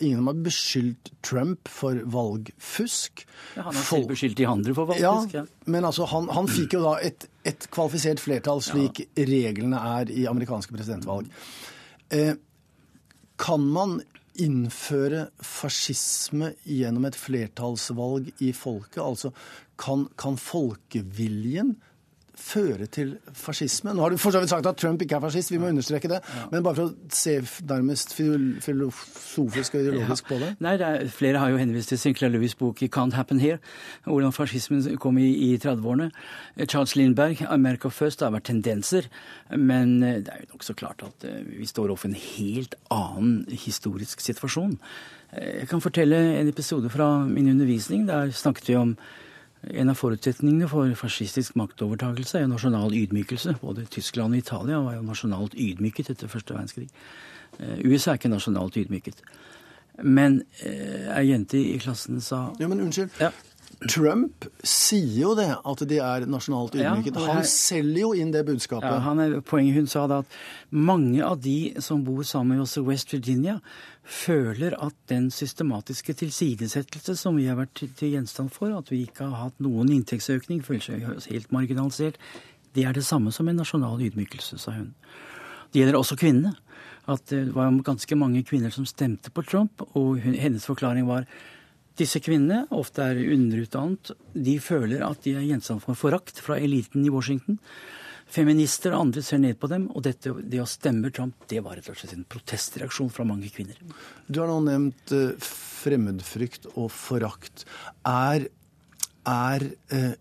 ingen 0.00 0.24
har 0.24 0.38
beskyldt 0.46 1.10
Trump 1.26 1.68
for 1.68 1.98
valgfusk. 2.14 3.26
Ja, 3.56 3.66
han 3.66 3.76
har 3.76 3.84
selv 3.84 4.08
beskyldt 4.14 4.38
de 4.40 4.46
andre 4.48 4.72
for 4.76 4.88
valgfusk. 4.88 5.34
Ja, 5.36 5.42
ja. 5.42 5.68
Men 5.68 5.84
altså, 5.84 6.08
han, 6.08 6.30
han, 6.32 6.48
fikk 6.48 6.78
jo 6.78 6.82
da 6.86 6.94
et, 7.04 7.28
et 7.44 7.68
kvalifisert 7.74 8.22
flertall, 8.22 8.64
slik 8.64 9.02
ja. 9.04 9.10
reglene 9.28 9.82
er 9.98 10.12
i 10.14 10.24
amerikanske 10.30 10.72
presidentvalg. 10.72 11.28
Eh, 12.16 12.32
kan 13.36 13.66
man 13.74 13.98
innføre 14.40 15.26
fascisme 15.44 16.54
gjennom 16.64 17.04
et 17.08 17.18
flertallsvalg 17.18 18.32
i 18.40 18.54
folket? 18.56 19.02
Altså, 19.04 19.34
kan, 19.80 20.08
kan 20.16 20.40
folkeviljen 20.40 21.76
føre 22.36 22.86
til 22.92 23.14
fascisme. 23.32 23.94
Nå 23.94 24.02
har 24.02 24.12
du 24.12 24.18
for 24.20 24.34
så 24.34 24.40
vidt 24.42 24.50
sagt 24.52 24.66
at 24.68 24.76
Trump 24.76 25.02
ikke 25.02 25.16
er 25.16 25.24
fascist, 25.24 25.50
vi 25.52 25.58
må 25.58 25.70
understreke 25.72 26.08
det. 26.10 26.20
Men 26.52 26.64
bare 26.64 26.76
for 26.78 26.90
å 26.90 27.12
se 27.12 27.38
nærmest 27.68 28.12
filosofisk 28.14 29.76
og 29.76 29.80
ideologisk 29.80 30.28
på 30.28 30.38
det. 30.42 30.52
Nei, 30.64 30.76
det 30.80 30.86
er, 30.86 31.08
Flere 31.16 31.40
har 31.40 31.52
jo 31.52 31.60
henvist 31.60 31.92
til 31.92 32.00
Sinclair 32.00 32.32
Lewis' 32.34 32.56
bok 32.58 32.82
'Can't 32.82 33.16
Happen 33.16 33.40
Here', 33.40 33.58
hvordan 34.04 34.32
fascismen 34.32 34.98
kom 34.98 35.18
i, 35.18 35.30
i 35.52 35.56
30-årene. 35.56 36.10
Charles 36.68 36.96
Lindberg, 36.96 37.42
'America 37.42 37.88
First', 37.88 38.20
det 38.20 38.28
har 38.28 38.36
vært 38.36 38.50
tendenser. 38.52 39.08
Men 39.50 40.02
eh, 40.02 40.20
det 40.20 40.28
er 40.28 40.44
jo 40.44 40.52
nokså 40.54 40.74
klart 40.74 41.02
at 41.02 41.28
eh, 41.28 41.42
vi 41.58 41.66
står 41.66 41.88
overfor 41.88 42.08
en 42.08 42.20
helt 42.38 42.74
annen 42.90 43.46
historisk 43.50 44.20
situasjon. 44.20 44.78
Eh, 45.32 45.60
jeg 45.60 45.68
kan 45.68 45.80
fortelle 45.80 46.40
en 46.40 46.48
episode 46.48 46.90
fra 46.90 47.24
min 47.24 47.48
undervisning. 47.48 48.08
Der 48.08 48.30
snakket 48.30 48.68
vi 48.68 48.74
om 48.74 48.96
en 49.74 49.90
av 49.90 49.98
forutsetningene 49.98 50.68
for 50.70 50.92
fascistisk 50.98 51.56
maktovertakelse 51.58 52.40
er 52.40 52.50
nasjonal 52.50 52.94
ydmykelse. 52.94 53.56
Både 53.62 53.86
Tyskland 53.90 54.36
og 54.36 54.42
Italia 54.44 54.78
var 54.84 54.98
jo 54.98 55.06
nasjonalt 55.06 55.56
ydmyket 55.58 56.12
etter 56.14 56.30
første 56.30 56.54
verdenskrig. 56.54 56.88
Eh, 57.58 57.82
USA 57.84 58.14
er 58.14 58.20
ikke 58.20 58.32
nasjonalt 58.32 58.78
ydmyket. 58.78 59.22
Men 60.04 60.42
eh, 60.60 61.08
ei 61.16 61.30
jente 61.30 61.58
i 61.58 61.78
klassen 61.82 62.20
sa 62.20 62.50
Ja, 62.60 62.68
men 62.68 62.84
unnskyld. 62.84 63.10
Ja. 63.20 63.32
Trump 63.92 64.46
sier 64.64 65.18
jo 65.20 65.34
det, 65.36 65.50
at 65.52 65.82
de 65.88 65.98
er 66.00 66.24
nasjonalt 66.30 66.74
ydmyket. 66.78 67.18
Han 67.26 67.42
selger 67.48 68.00
jo 68.00 68.12
inn 68.16 68.32
det 68.32 68.46
budskapet. 68.48 68.88
Ja, 68.88 69.02
han 69.04 69.20
er, 69.20 69.36
poenget 69.44 69.76
Hun 69.76 69.90
sa 69.90 70.06
da 70.08 70.22
at 70.24 70.38
mange 70.70 71.20
av 71.24 71.42
de 71.44 71.74
som 71.84 72.04
bor 72.06 72.24
sammen 72.24 72.56
med 72.56 72.64
oss 72.64 72.78
i 72.80 72.84
West 72.86 73.12
Virginia, 73.12 73.58
føler 74.06 74.76
at 74.80 74.94
den 75.10 75.28
systematiske 75.34 76.14
tilsidesettelse 76.22 77.16
som 77.18 77.36
vi 77.36 77.48
har 77.50 77.58
vært 77.58 77.82
til 77.98 78.14
gjenstand 78.14 78.52
for, 78.54 78.72
at 78.72 78.92
vi 78.92 79.02
ikke 79.04 79.26
har 79.28 79.48
hatt 79.48 79.60
noen 79.60 79.90
inntektsøkning, 79.92 80.62
føler 80.64 80.86
seg 80.86 81.32
helt 81.34 81.52
marginalisert, 81.52 82.20
det 82.76 82.84
er 82.86 82.96
det 82.96 83.04
samme 83.04 83.32
som 83.32 83.48
en 83.48 83.58
nasjonal 83.60 84.00
ydmykelse, 84.04 84.60
sa 84.60 84.76
hun. 84.76 84.94
Det 85.72 85.82
gjelder 85.82 85.98
også 85.98 86.16
kvinnene. 86.20 86.54
At 87.06 87.22
det 87.30 87.54
var 87.54 87.70
ganske 87.86 88.16
mange 88.18 88.42
kvinner 88.42 88.72
som 88.74 88.86
stemte 88.86 89.30
på 89.30 89.44
Trump, 89.46 89.82
og 89.94 90.18
hennes 90.24 90.64
forklaring 90.66 91.06
var 91.06 91.28
disse 91.96 92.20
kvinnene, 92.20 92.66
ofte 92.76 93.04
er 93.04 93.20
underutdannet, 93.34 94.12
de 94.32 94.56
føler 94.62 95.04
at 95.06 95.22
de 95.24 95.36
er 95.38 95.46
gjenstand 95.46 95.82
for 95.84 95.98
forakt 95.98 96.42
fra 96.44 96.58
eliten 96.60 97.06
i 97.06 97.12
Washington. 97.12 97.60
Feminister 98.26 98.90
og 98.92 99.06
andre 99.06 99.22
ser 99.22 99.38
ned 99.38 99.54
på 99.62 99.68
dem, 99.70 99.86
og 99.94 100.02
dette, 100.02 100.32
det 100.50 100.58
å 100.58 100.66
stemme 100.66 101.12
Trump 101.14 101.46
det 101.50 101.60
var 101.62 101.78
rett 101.78 101.88
og 101.92 101.98
slett 101.98 102.16
en 102.16 102.26
protestreaksjon 102.26 103.12
fra 103.14 103.26
mange 103.28 103.48
kvinner. 103.54 103.78
Du 104.26 104.40
har 104.42 104.50
nå 104.50 104.58
nevnt 104.66 105.14
uh, 105.14 105.36
fremmedfrykt 105.38 106.66
og 106.74 106.90
forakt. 106.90 107.64
Er, 108.02 108.48
er 109.30 109.68
uh, 109.94 110.14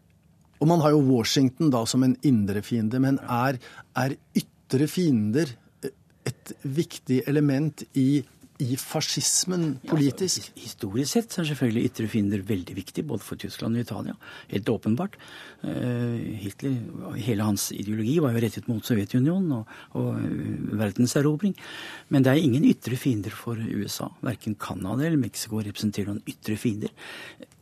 Og 0.62 0.70
man 0.70 0.86
har 0.86 0.94
jo 0.94 1.02
Washington 1.10 1.74
da 1.74 1.82
som 1.90 2.06
en 2.06 2.16
indre 2.24 2.62
fiende, 2.64 3.02
men 3.02 3.18
er, 3.26 3.58
er 3.98 4.16
ytre 4.38 4.88
fiender 4.88 5.50
eh, 5.82 5.92
et 6.30 6.54
viktig 6.62 7.24
element 7.28 7.84
i 7.98 8.22
i 8.64 8.78
fascismen 8.80 9.80
politisk? 9.84 10.46
Ja, 10.46 10.52
altså, 10.54 10.64
historisk 10.64 11.12
sett 11.12 11.34
er 11.42 11.48
selvfølgelig 11.50 11.90
ytre 11.90 12.08
fiender 12.12 12.44
veldig 12.48 12.76
viktig, 12.78 13.04
både 13.08 13.26
for 13.26 13.40
Tyskland 13.40 13.76
og 13.76 13.84
Italia. 13.84 14.16
Helt 14.52 14.70
åpenbart. 14.72 15.18
Uh, 15.66 16.16
Hitler, 16.40 16.78
hele 17.20 17.48
hans 17.48 17.68
ideologi 17.76 18.16
var 18.24 18.36
jo 18.36 18.44
rettet 18.46 18.70
mot 18.72 18.86
Sovjetunionen 18.86 19.52
og, 19.58 19.76
og 20.00 20.22
uh, 20.22 20.78
verdenserobring. 20.80 21.56
Men 22.14 22.24
det 22.24 22.32
er 22.32 22.46
ingen 22.46 22.68
ytre 22.70 23.00
fiender 23.00 23.36
for 23.36 23.60
USA. 23.60 24.08
Verken 24.24 24.56
Canada 24.56 25.04
eller 25.04 25.20
Mexico 25.20 25.60
representerer 25.60 26.14
noen 26.14 26.24
ytre 26.32 26.56
fiender. 26.60 26.96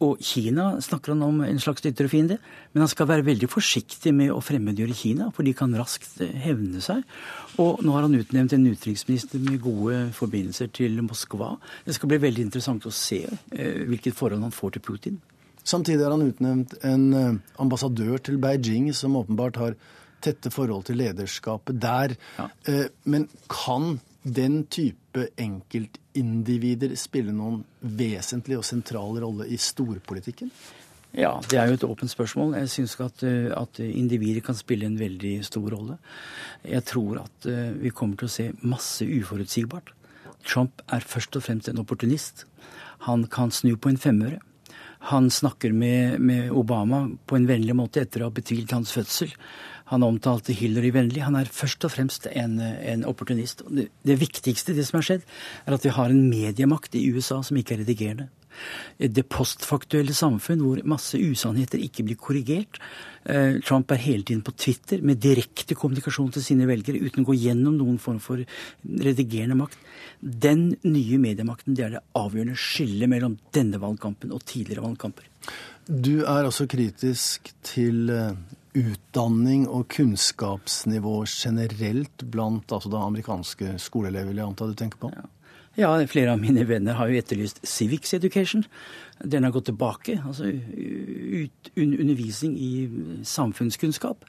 Og 0.01 0.19
Kina 0.25 0.81
snakker 0.83 1.13
han 1.13 1.21
om 1.23 1.41
en 1.45 1.59
slags 1.61 1.85
ytre 1.85 2.09
fiende, 2.11 2.39
men 2.73 2.83
han 2.83 2.91
skal 2.91 3.07
være 3.07 3.25
veldig 3.27 3.47
forsiktig 3.51 4.11
med 4.15 4.33
å 4.33 4.41
fremmedgjøre 4.43 4.97
Kina, 4.97 5.29
for 5.35 5.45
de 5.45 5.53
kan 5.55 5.75
raskt 5.77 6.17
hevne 6.43 6.81
seg. 6.83 7.03
Og 7.61 7.83
nå 7.85 7.93
har 7.95 8.07
han 8.07 8.17
utnevnt 8.17 8.55
en 8.57 8.65
utenriksminister 8.67 9.43
med 9.43 9.61
gode 9.63 9.99
forbindelser 10.17 10.71
til 10.75 10.97
Moskva. 11.05 11.53
Det 11.85 11.95
skal 11.95 12.11
bli 12.11 12.23
veldig 12.25 12.47
interessant 12.49 12.87
å 12.89 12.93
se 12.95 13.21
eh, 13.27 13.83
hvilket 13.87 14.17
forhold 14.17 14.43
han 14.43 14.55
får 14.55 14.75
til 14.75 14.85
Putin. 14.89 15.19
Samtidig 15.63 16.03
har 16.03 16.15
han 16.15 16.27
utnevnt 16.27 16.73
en 16.83 17.05
eh, 17.15 17.35
ambassadør 17.63 18.17
til 18.25 18.41
Beijing 18.43 18.89
som 18.97 19.15
åpenbart 19.19 19.61
har 19.61 19.77
tette 20.23 20.51
forhold 20.53 20.87
til 20.87 20.99
lederskapet 20.99 21.79
der. 21.83 22.17
Ja. 22.39 22.49
Eh, 22.67 22.89
men 23.07 23.29
kan 23.51 23.99
den 24.23 24.63
type 24.71 25.27
enkeltindivider 25.39 26.95
spille 26.99 27.33
noen 27.35 27.63
vesentlig 27.81 28.57
og 28.59 28.65
sentral 28.67 29.19
rolle 29.23 29.47
i 29.51 29.59
storpolitikken? 29.59 30.51
Ja, 31.13 31.35
det 31.45 31.59
er 31.59 31.69
jo 31.69 31.75
et 31.77 31.83
åpent 31.85 32.09
spørsmål. 32.09 32.55
Jeg 32.57 32.71
syns 32.73 32.95
at, 33.03 33.21
eh, 33.23 33.51
at 33.53 33.79
individer 33.79 34.41
kan 34.41 34.55
spille 34.57 34.87
en 34.87 34.97
veldig 34.97 35.45
stor 35.45 35.69
rolle. 35.69 35.97
Jeg 36.65 36.83
tror 36.89 37.19
at 37.21 37.45
eh, 37.45 37.69
vi 37.77 37.91
kommer 37.93 38.17
til 38.17 38.25
å 38.25 38.33
se 38.33 38.47
masse 38.63 39.05
uforutsigbart. 39.05 39.93
Trump 40.43 40.81
er 40.89 41.05
først 41.05 41.37
og 41.37 41.43
fremst 41.43 41.69
en 41.69 41.83
opportunist. 41.83 42.45
Han 43.05 43.27
kan 43.27 43.51
snu 43.51 43.75
på 43.77 43.89
en 43.89 44.01
femøre. 44.01 44.39
Han 45.11 45.29
snakker 45.29 45.73
med, 45.75 46.19
med 46.19 46.51
Obama 46.51 47.09
på 47.27 47.35
en 47.35 47.47
vennlig 47.47 47.75
måte 47.75 48.01
etter 48.01 48.23
å 48.23 48.31
ha 48.31 48.33
betvilt 48.33 48.71
hans 48.71 48.93
fødsel. 48.95 49.33
Han 49.91 50.05
omtalte 50.05 50.55
Hillary 50.55 50.93
vennlig. 50.95 51.25
Han 51.25 51.35
er 51.39 51.49
først 51.51 51.83
og 51.87 51.93
fremst 51.95 52.29
en, 52.31 52.59
en 52.61 53.03
opportunist. 53.09 53.65
Det, 53.69 53.89
det, 54.05 54.19
viktigste 54.21 54.75
det 54.77 54.87
som 54.87 54.99
har 54.99 55.09
skjedd, 55.09 55.27
er 55.65 55.75
at 55.75 55.85
vi 55.85 55.93
har 55.97 56.13
en 56.13 56.23
mediemakt 56.29 56.95
i 56.95 57.03
USA 57.11 57.41
som 57.43 57.59
ikke 57.59 57.77
er 57.77 57.83
redigerende. 57.83 58.29
Det 58.97 59.25
postfaktuelle 59.33 60.13
samfunn 60.13 60.61
hvor 60.61 60.81
masse 60.87 61.17
usannheter 61.17 61.81
ikke 61.81 62.05
blir 62.05 62.19
korrigert. 62.21 62.77
Eh, 63.25 63.59
Trump 63.65 63.91
er 63.91 64.01
hele 64.03 64.25
tiden 64.27 64.43
på 64.45 64.53
Twitter 64.53 65.01
med 65.01 65.21
direkte 65.23 65.75
kommunikasjon 65.79 66.31
til 66.35 66.45
sine 66.45 66.67
velgere 66.69 67.01
uten 67.01 67.23
å 67.23 67.31
gå 67.31 67.37
gjennom 67.39 67.77
noen 67.79 67.99
form 68.01 68.21
for 68.23 68.43
redigerende 68.83 69.57
makt. 69.57 69.79
Den 70.21 70.67
nye 70.85 71.19
mediemakten 71.21 71.75
det 71.75 71.87
er 71.87 71.95
det 71.97 72.03
avgjørende 72.19 72.59
skillet 72.59 73.11
mellom 73.11 73.39
denne 73.55 73.81
valgkampen 73.81 74.33
og 74.35 74.45
tidligere 74.45 74.85
valgkamper. 74.85 75.29
Du 75.87 76.21
er 76.21 76.45
også 76.47 76.69
kritisk 76.71 77.49
til 77.65 78.11
eh, 78.13 78.37
utdanning 78.73 79.67
og 79.69 79.87
kunnskapsnivå 79.93 81.21
generelt 81.29 82.25
blant 82.33 82.73
altså 82.73 82.91
da 82.93 83.03
amerikanske 83.05 83.77
skoleelever, 83.81 84.31
vil 84.31 84.41
jeg 84.41 84.49
anta 84.49 84.67
du 84.69 84.75
tenker 84.77 85.01
på? 85.01 85.11
Ja. 85.13 85.25
ja. 85.77 85.93
flere 86.09 86.33
av 86.33 86.41
mine 86.41 86.65
venner 86.69 86.97
har 86.99 87.11
jo 87.11 87.19
etterlyst 87.21 87.61
civics 87.67 88.13
education. 88.17 88.65
Den 89.23 89.45
har 89.45 89.53
gått 89.55 89.69
tilbake. 89.69 90.19
Altså 90.25 90.49
ut, 90.49 91.73
undervisning 91.77 92.57
i 92.57 92.73
samfunnskunnskap. 93.27 94.25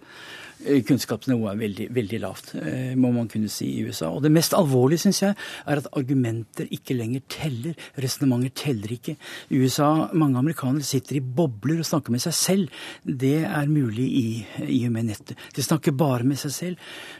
Eh, 0.65 0.81
kunnskapsnivået 0.87 1.53
er 1.53 1.59
veldig, 1.61 1.87
veldig 1.95 2.21
lavt, 2.21 2.55
eh, 2.55 2.95
må 2.97 3.11
man 3.13 3.29
kunne 3.29 3.49
si, 3.49 3.67
i 3.67 3.85
USA. 3.85 4.07
Og 4.07 4.23
det 4.23 4.33
mest 4.33 4.55
alvorlige, 4.55 4.99
syns 4.99 5.23
jeg, 5.23 5.35
er 5.67 5.77
at 5.77 5.89
argumenter 5.93 6.67
ikke 6.71 6.97
lenger 6.97 7.21
teller. 7.29 7.75
Resonnementer 7.99 8.51
teller 8.55 8.89
ikke. 8.93 9.17
I 9.51 9.61
USA, 9.61 10.09
mange 10.13 10.39
amerikanere 10.39 10.83
sitter 10.83 11.17
i 11.17 11.21
bobler 11.21 11.79
og 11.79 11.85
snakker 11.85 12.11
med 12.11 12.21
seg 12.21 12.35
selv. 12.35 12.69
Det 13.05 13.45
er 13.45 13.67
mulig 13.67 14.09
i, 14.09 14.47
i 14.69 14.87
og 14.87 14.93
med 14.93 15.05
nettet. 15.05 15.37
De 15.55 15.63
snakker 15.63 15.93
bare 15.93 16.25
med 16.25 16.37
seg 16.37 16.51
selv. 16.51 16.77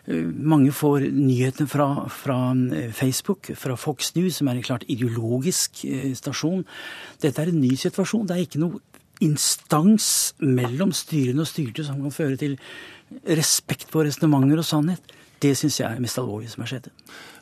Eh, 0.09 0.25
mange 0.25 0.73
får 0.73 1.11
nyhetene 1.13 1.69
fra, 1.69 2.09
fra 2.09 2.55
Facebook, 2.93 3.51
fra 3.55 3.77
Fox 3.77 4.15
News, 4.15 4.37
som 4.37 4.49
er 4.49 4.53
en 4.57 4.63
klart 4.63 4.85
ideologisk 4.89 5.85
stasjon. 6.15 6.65
Dette 7.21 7.43
er 7.43 7.49
en 7.49 7.61
ny 7.61 7.77
situasjon. 7.77 8.27
Det 8.27 8.37
er 8.37 8.47
ikke 8.47 8.63
noe 8.63 8.81
instans 9.23 10.35
mellom 10.43 10.93
styrene 10.95 11.45
og 11.45 11.51
styrte 11.51 11.85
som 11.87 12.01
kan 12.03 12.15
føre 12.15 12.39
til 12.41 12.57
respekt 13.39 13.91
for 13.93 14.07
resonnementer 14.07 14.63
og 14.63 14.69
sannhet. 14.69 15.15
Det 15.43 15.53
syns 15.59 15.81
jeg 15.81 15.91
er 15.91 16.03
mest 16.03 16.19
alvorlig 16.21 16.51
som 16.53 16.65
har 16.65 16.73
skjedd. 16.75 16.91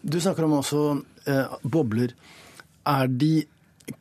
Du 0.02 0.18
snakker 0.20 0.46
om 0.46 0.58
også 0.58 0.84
eh, 1.30 1.58
bobler. 1.62 2.14
Er 2.88 3.10
de 3.10 3.34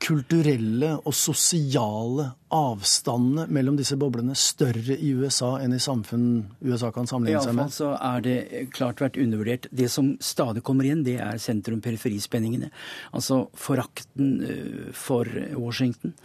kulturelle 0.02 0.92
og 1.00 1.14
sosiale 1.18 2.28
avstandene 2.54 3.48
mellom 3.54 3.78
disse 3.80 3.98
boblene 4.00 4.36
større 4.38 4.94
i 4.94 5.10
USA 5.18 5.56
enn 5.64 5.74
i 5.74 5.82
samfunn 5.82 6.28
USA 6.62 6.92
kan 6.94 7.10
sammenligne 7.10 7.42
seg 7.42 7.56
med? 7.58 7.66
Iallfall 7.66 7.74
så 7.76 7.90
er 7.98 8.26
det 8.26 8.68
klart 8.76 9.02
vært 9.02 9.18
undervurdert. 9.22 9.68
Det 9.74 9.90
som 9.92 10.14
stadig 10.22 10.64
kommer 10.68 10.88
igjen, 10.88 11.04
det 11.08 11.18
er 11.24 11.42
sentrum-periferispenningene. 11.42 12.70
Altså 13.18 13.44
forakten 13.58 14.32
eh, 14.46 14.94
for 14.98 15.30
Washington. 15.58 16.16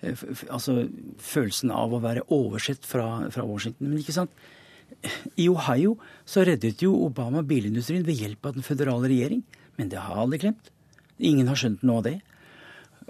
Eh, 0.00 0.24
altså 0.48 0.84
følelsen 1.18 1.74
av 1.74 1.94
å 1.94 2.02
være 2.04 2.26
oversett 2.30 2.86
fra, 2.86 3.26
fra 3.34 3.46
Washington. 3.46 3.90
Men 3.90 4.02
ikke 4.04 4.16
sant? 4.20 4.48
I 5.40 5.48
Ohio 5.48 5.96
så 6.28 6.44
reddet 6.46 6.82
jo 6.84 6.92
Obama 7.06 7.42
bilindustrien 7.46 8.04
ved 8.06 8.20
hjelp 8.20 8.50
av 8.50 8.58
den 8.58 8.66
føderale 8.66 9.10
regjering. 9.10 9.44
Men 9.78 9.92
det 9.92 10.02
har 10.02 10.20
alle 10.20 10.40
glemt. 10.40 10.72
Ingen 11.20 11.48
har 11.48 11.58
skjønt 11.58 11.84
noe 11.86 12.00
av 12.00 12.08
det. 12.08 12.18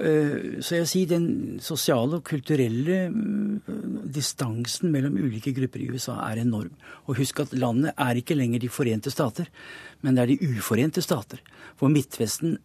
Eh, 0.01 0.61
så 0.64 0.79
jeg 0.79 0.88
sier 0.88 1.11
den 1.11 1.27
sosiale 1.61 2.21
og 2.21 2.25
kulturelle 2.25 3.03
mm, 3.12 4.07
distansen 4.14 4.93
mellom 4.95 5.19
ulike 5.19 5.53
grupper 5.57 5.83
i 5.83 5.90
USA 5.93 6.16
er 6.31 6.40
enorm. 6.45 6.73
Og 7.07 7.19
husk 7.21 7.43
at 7.45 7.53
landet 7.57 7.93
er 7.97 8.21
ikke 8.21 8.38
lenger 8.38 8.62
De 8.62 8.71
forente 8.73 9.12
stater, 9.12 9.51
men 10.01 10.16
det 10.16 10.23
er 10.23 10.33
De 10.33 10.55
uforente 10.57 11.05
stater. 11.05 11.43
For 11.77 11.93
Midtvesten 11.93 12.59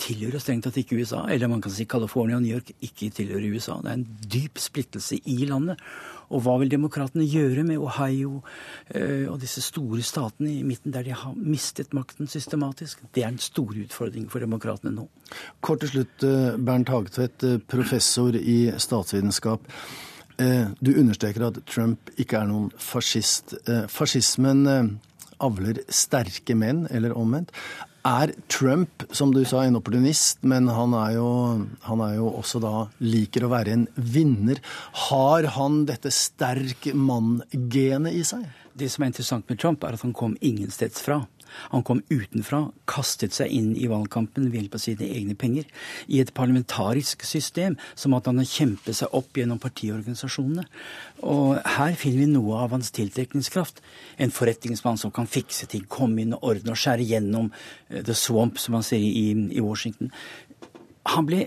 tilhører 0.00 0.42
strengt 0.42 0.66
tatt 0.66 0.78
ikke 0.80 0.98
USA. 1.00 1.24
Eller 1.30 1.50
man 1.50 1.62
kan 1.62 1.72
si 1.74 1.86
California 1.88 2.38
og 2.38 2.44
New 2.44 2.54
York 2.54 2.72
ikke 2.80 3.10
tilhører 3.14 3.52
USA. 3.52 3.78
Det 3.82 3.90
er 3.90 3.98
en 3.98 4.08
dyp 4.32 4.60
splittelse 4.60 5.20
i 5.28 5.44
landet. 5.48 5.80
Og 6.30 6.44
hva 6.44 6.54
vil 6.60 6.70
demokratene 6.70 7.26
gjøre 7.26 7.64
med 7.66 7.82
Ohio 7.82 8.38
eh, 8.94 9.26
og 9.26 9.40
disse 9.42 9.62
store 9.66 10.02
statene 10.06 10.52
i 10.60 10.62
midten, 10.66 10.94
der 10.94 11.06
de 11.06 11.16
har 11.16 11.34
mistet 11.34 11.94
makten 11.96 12.30
systematisk? 12.30 13.02
Det 13.14 13.24
er 13.24 13.32
en 13.32 13.42
stor 13.42 13.74
utfordring 13.74 14.28
for 14.30 14.42
demokratene 14.42 14.94
nå. 14.94 15.08
Kort 15.60 15.82
til 15.82 15.94
slutt, 15.96 16.26
eh, 16.26 16.54
Bernt 16.56 16.92
Hagtvedt, 16.92 17.46
eh, 17.46 17.58
professor 17.66 18.36
i 18.38 18.62
statsvitenskap. 18.78 19.66
Du 20.80 20.94
understreker 20.96 21.42
at 21.44 21.58
Trump 21.68 22.08
ikke 22.16 22.38
er 22.38 22.46
noen 22.48 22.70
fascist. 22.80 23.52
Fascismen 23.92 24.62
avler 25.44 25.82
sterke 25.92 26.56
menn, 26.56 26.86
eller 26.88 27.12
omvendt. 27.12 27.52
Er 28.06 28.32
Trump, 28.48 29.04
som 29.12 29.32
du 29.34 29.42
sa, 29.44 29.64
en 29.64 29.76
opportunist, 29.76 30.38
men 30.40 30.70
han 30.72 30.94
er, 30.96 31.18
jo, 31.18 31.26
han 31.84 32.00
er 32.00 32.14
jo 32.16 32.30
også 32.32 32.60
da 32.62 32.72
liker 33.04 33.44
å 33.44 33.50
være 33.52 33.74
en 33.76 33.82
vinner. 33.94 34.62
Har 35.10 35.44
han 35.58 35.82
dette 35.88 36.12
sterk 36.14 36.88
mann-genet 36.96 38.16
i 38.16 38.24
seg? 38.24 38.46
Det 38.72 38.88
som 38.88 39.04
er 39.04 39.12
interessant 39.12 39.52
med 39.52 39.60
Trump, 39.60 39.84
er 39.84 39.98
at 39.98 40.04
han 40.06 40.16
kom 40.16 40.38
ingensteds 40.40 41.04
fra. 41.04 41.20
Han 41.74 41.84
kom 41.86 42.02
utenfra, 42.10 42.62
kastet 42.90 43.36
seg 43.36 43.52
inn 43.54 43.70
i 43.76 43.88
valgkampen 43.90 44.48
ved 44.50 44.60
hjelp 44.60 44.76
av 44.78 44.84
sine 44.84 45.08
egne 45.08 45.36
penger. 45.38 45.68
I 46.08 46.20
et 46.22 46.32
parlamentarisk 46.36 47.24
system 47.26 47.78
som 47.94 48.16
at 48.16 48.28
han 48.30 48.40
har 48.42 48.48
kjempet 48.48 49.00
seg 49.00 49.16
opp 49.16 49.38
gjennom 49.38 49.60
partiorganisasjonene. 49.62 50.66
Og 51.22 51.58
her 51.76 51.96
finner 52.00 52.24
vi 52.24 52.30
noe 52.34 52.60
av 52.64 52.76
hans 52.76 52.92
tiltrekningskraft. 52.96 53.82
En 54.20 54.34
forretningsmann 54.34 55.00
som 55.00 55.14
kan 55.14 55.30
fikse 55.30 55.68
ting, 55.70 55.86
komme 55.88 56.24
inn 56.24 56.36
og 56.36 56.52
ordne 56.54 56.74
og 56.74 56.80
skjære 56.80 57.08
gjennom 57.12 57.50
uh, 57.50 58.00
the 58.00 58.16
swamp, 58.16 58.60
som 58.60 58.76
man 58.78 58.86
sier 58.86 59.02
i, 59.04 59.32
i 59.56 59.64
Washington. 59.64 60.12
Han 61.10 61.28
ble 61.28 61.46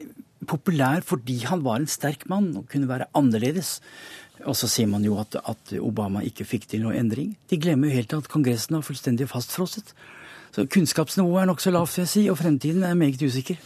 populær 0.49 1.03
fordi 1.07 1.39
han 1.47 1.63
var 1.65 1.79
en 1.79 1.89
sterk 1.89 2.27
mann 2.31 2.51
og 2.59 2.67
kunne 2.71 2.89
være 2.89 3.09
annerledes. 3.17 3.77
Og 4.41 4.57
så 4.57 4.67
sier 4.71 4.89
man 4.89 5.05
jo 5.05 5.19
at, 5.21 5.37
at, 5.37 5.75
Obama 5.77 6.23
ikke 6.25 6.47
fikk 6.47 6.65
til 6.71 6.83
noe 6.83 6.97
endring. 6.97 7.35
De 7.49 7.59
glemmer 7.61 7.89
jo 7.89 7.99
helt 7.99 8.15
at 8.17 8.29
Kongressen 8.31 8.75
har 8.77 8.85
fullstendig 8.85 9.29
fastfrosset. 9.29 9.93
Så 10.53 10.65
kunnskapsnivået 10.69 11.43
er 11.43 11.49
nokså 11.49 11.73
lavt, 11.73 11.93
vil 11.95 12.03
jeg 12.03 12.11
si, 12.11 12.25
og 12.29 12.37
fremtiden 12.41 12.83
er 12.85 12.97
meget 12.97 13.21
usikker. 13.21 13.61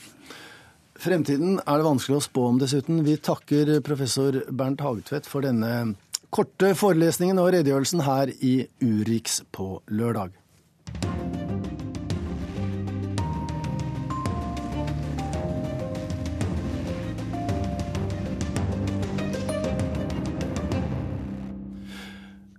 Fremtiden 0.97 1.59
er 1.59 1.77
det 1.77 1.85
vanskelig 1.85 2.17
å 2.17 2.25
spå 2.25 2.45
om, 2.51 2.59
dessuten. 2.61 3.03
Vi 3.05 3.17
takker 3.21 3.77
professor 3.85 4.41
Bernt 4.49 4.81
Hagtvedt 4.81 5.29
for 5.29 5.45
denne 5.45 5.93
korte 6.33 6.73
forelesningen 6.75 7.39
og 7.41 7.51
redegjørelsen 7.55 8.03
her 8.07 8.33
i 8.41 8.55
Urix 8.83 9.41
på 9.55 9.77
lørdag. 9.87 10.35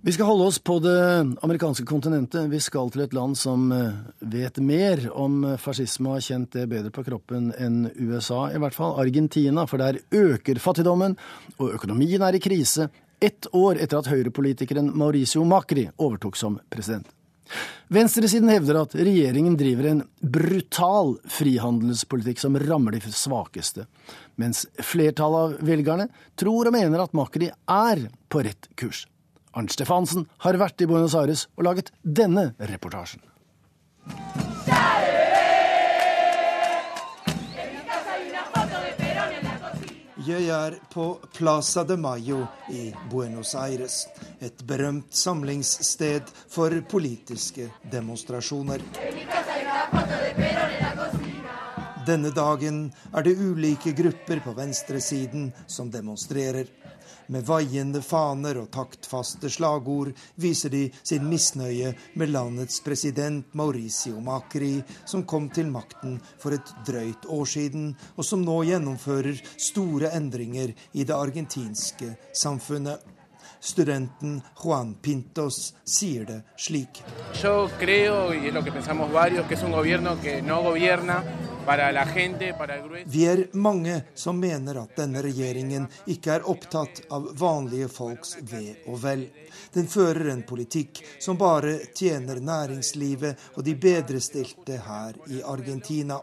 Vi 0.09 0.13
skal 0.13 0.25
holde 0.25 0.45
oss 0.49 0.57
på 0.59 0.79
det 0.81 1.37
amerikanske 1.45 1.83
kontinentet. 1.85 2.47
Vi 2.49 2.57
skal 2.59 2.87
til 2.89 3.03
et 3.03 3.11
land 3.13 3.35
som 3.37 3.67
eh, 3.69 3.91
vet 4.25 4.55
mer 4.57 5.03
om 5.13 5.43
fascisme 5.61 6.09
og 6.09 6.15
har 6.15 6.23
kjent 6.25 6.55
det 6.55 6.63
bedre 6.71 6.89
på 6.89 7.03
kroppen 7.05 7.51
enn 7.53 7.83
USA, 7.93 8.47
i 8.49 8.57
hvert 8.57 8.73
fall 8.73 8.97
Argentina. 9.03 9.67
For 9.69 9.77
der 9.77 9.99
øker 10.09 10.57
fattigdommen, 10.63 11.13
og 11.59 11.75
økonomien 11.75 12.25
er 12.25 12.33
i 12.33 12.41
krise 12.41 12.87
ett 13.21 13.51
år 13.53 13.83
etter 13.83 13.99
at 13.99 14.09
høyrepolitikeren 14.09 14.89
Mauricio 14.97 15.45
Macri 15.45 15.85
overtok 16.01 16.41
som 16.41 16.57
president. 16.73 17.05
Venstresiden 17.93 18.49
hevder 18.49 18.81
at 18.81 18.97
regjeringen 18.97 19.59
driver 19.61 19.91
en 19.91 20.01
brutal 20.25 21.19
frihandelspolitikk 21.37 22.41
som 22.41 22.57
rammer 22.65 22.97
de 22.97 23.13
svakeste, 23.13 23.85
mens 24.41 24.65
flertallet 24.81 25.53
av 25.61 25.69
velgerne 25.69 26.09
tror 26.33 26.73
og 26.73 26.79
mener 26.79 27.05
at 27.05 27.13
Macri 27.13 27.53
er 27.53 28.05
på 28.25 28.45
rett 28.49 28.73
kurs. 28.73 29.05
Arnt 29.59 29.73
Stefansen 29.75 30.23
har 30.45 30.55
vært 30.55 30.79
i 30.79 30.87
Buenos 30.87 31.17
Aires 31.19 31.49
og 31.57 31.65
laget 31.67 31.91
denne 32.03 32.53
reportasjen. 32.71 33.19
Jeg 40.29 40.45
er 40.53 40.75
på 40.93 41.05
Plaza 41.33 41.83
de 41.87 41.97
Mayo 41.99 42.43
i 42.71 42.89
Buenos 43.11 43.55
Aires. 43.57 44.05
Et 44.39 44.63
berømt 44.67 45.11
samlingssted 45.15 46.29
for 46.47 46.75
politiske 46.91 47.67
demonstrasjoner. 47.91 48.83
Denne 52.07 52.31
dagen 52.31 52.85
er 53.11 53.25
det 53.25 53.35
ulike 53.41 53.91
grupper 53.97 54.43
på 54.45 54.53
venstresiden 54.55 55.49
som 55.67 55.91
demonstrerer. 55.91 56.69
Med 57.29 57.45
vaiende 57.45 58.01
faner 58.01 58.57
og 58.61 58.71
taktfaste 58.73 59.49
slagord 59.53 60.11
viser 60.41 60.73
de 60.73 60.85
sin 61.03 61.27
misnøye 61.29 61.93
med 62.17 62.33
landets 62.33 62.81
president 62.85 63.53
Mauricio 63.53 64.21
Macri, 64.23 64.79
som 65.05 65.25
kom 65.29 65.49
til 65.53 65.69
makten 65.69 66.17
for 66.41 66.57
et 66.57 66.73
drøyt 66.87 67.29
år 67.29 67.45
siden, 67.45 67.93
og 68.17 68.25
som 68.25 68.41
nå 68.45 68.63
gjennomfører 68.71 69.37
store 69.57 70.13
endringer 70.17 70.73
i 70.93 71.05
det 71.05 71.15
argentinske 71.15 72.15
samfunnet. 72.33 72.99
Studenten 73.59 74.41
Juan 74.63 74.93
Pintos 74.95 75.73
sier 75.83 76.23
det 76.25 76.39
slik. 76.55 77.01
Vi 83.05 83.25
er 83.25 83.43
mange 83.53 84.01
som 84.15 84.39
mener 84.39 84.79
at 84.81 84.95
denne 84.97 85.21
regjeringen 85.25 85.85
ikke 86.09 86.33
er 86.37 86.47
opptatt 86.49 87.03
av 87.13 87.27
vanlige 87.39 87.89
folks 87.91 88.37
ve 88.51 88.63
og 88.87 88.97
vel. 89.03 89.27
Den 89.75 89.89
fører 89.91 90.31
en 90.33 90.43
politikk 90.49 91.03
som 91.19 91.37
bare 91.37 91.77
tjener 91.93 92.41
næringslivet 92.41 93.51
og 93.55 93.63
de 93.67 93.75
bedrestilte 93.75 94.79
her 94.87 95.19
i 95.29 95.43
Argentina. 95.43 96.19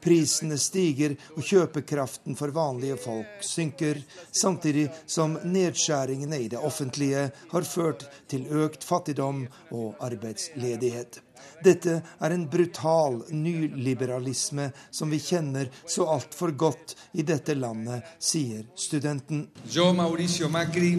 Prisene 0.00 0.58
stiger 0.60 1.16
og 1.34 1.44
kjøpekraften 1.44 2.36
for 2.38 2.54
vanlige 2.54 2.96
folk 3.00 3.44
synker, 3.44 4.00
samtidig 4.30 4.88
som 5.06 5.38
nedskjæringene 5.44 6.40
i 6.44 6.50
det 6.52 6.62
offentlige 6.62 7.28
har 7.52 7.68
ført 7.68 8.06
til 8.30 8.48
økt 8.64 8.84
fattigdom 8.86 9.46
og 9.72 9.94
arbeidsledighet. 10.00 11.25
Dette 11.64 11.98
er 12.18 12.34
en 12.34 12.46
brutal 12.50 13.20
nyliberalisme 13.30 14.70
som 14.90 15.10
vi 15.10 15.20
kjenner 15.22 15.70
så 15.86 16.08
altfor 16.12 16.54
godt 16.56 16.96
i 17.18 17.26
dette 17.26 17.54
landet, 17.54 18.04
sier 18.18 18.66
studenten. 18.74 19.46
Yo, 19.70 19.92
Mauricio 19.96 20.48
Macri, 20.52 20.94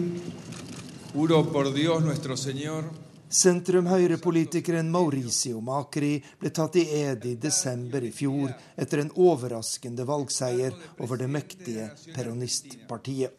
juro 1.14 1.44
por 1.52 1.72
Dios 1.74 2.02
nuestro 2.04 2.36
Señor 2.36 2.88
Sentrum-høyrepolitikeren 3.28 4.88
Mauricio 4.88 5.60
Macri 5.60 6.14
ble 6.40 6.48
tatt 6.48 6.78
i 6.80 6.86
ed 6.96 7.26
i 7.28 7.34
desember 7.36 8.00
i 8.00 8.08
fjor 8.08 8.54
etter 8.72 9.02
en 9.02 9.10
overraskende 9.20 10.06
valgseier 10.08 10.72
over 11.04 11.20
det 11.20 11.28
mektige 11.28 11.90
peronistpartiet. 12.14 13.34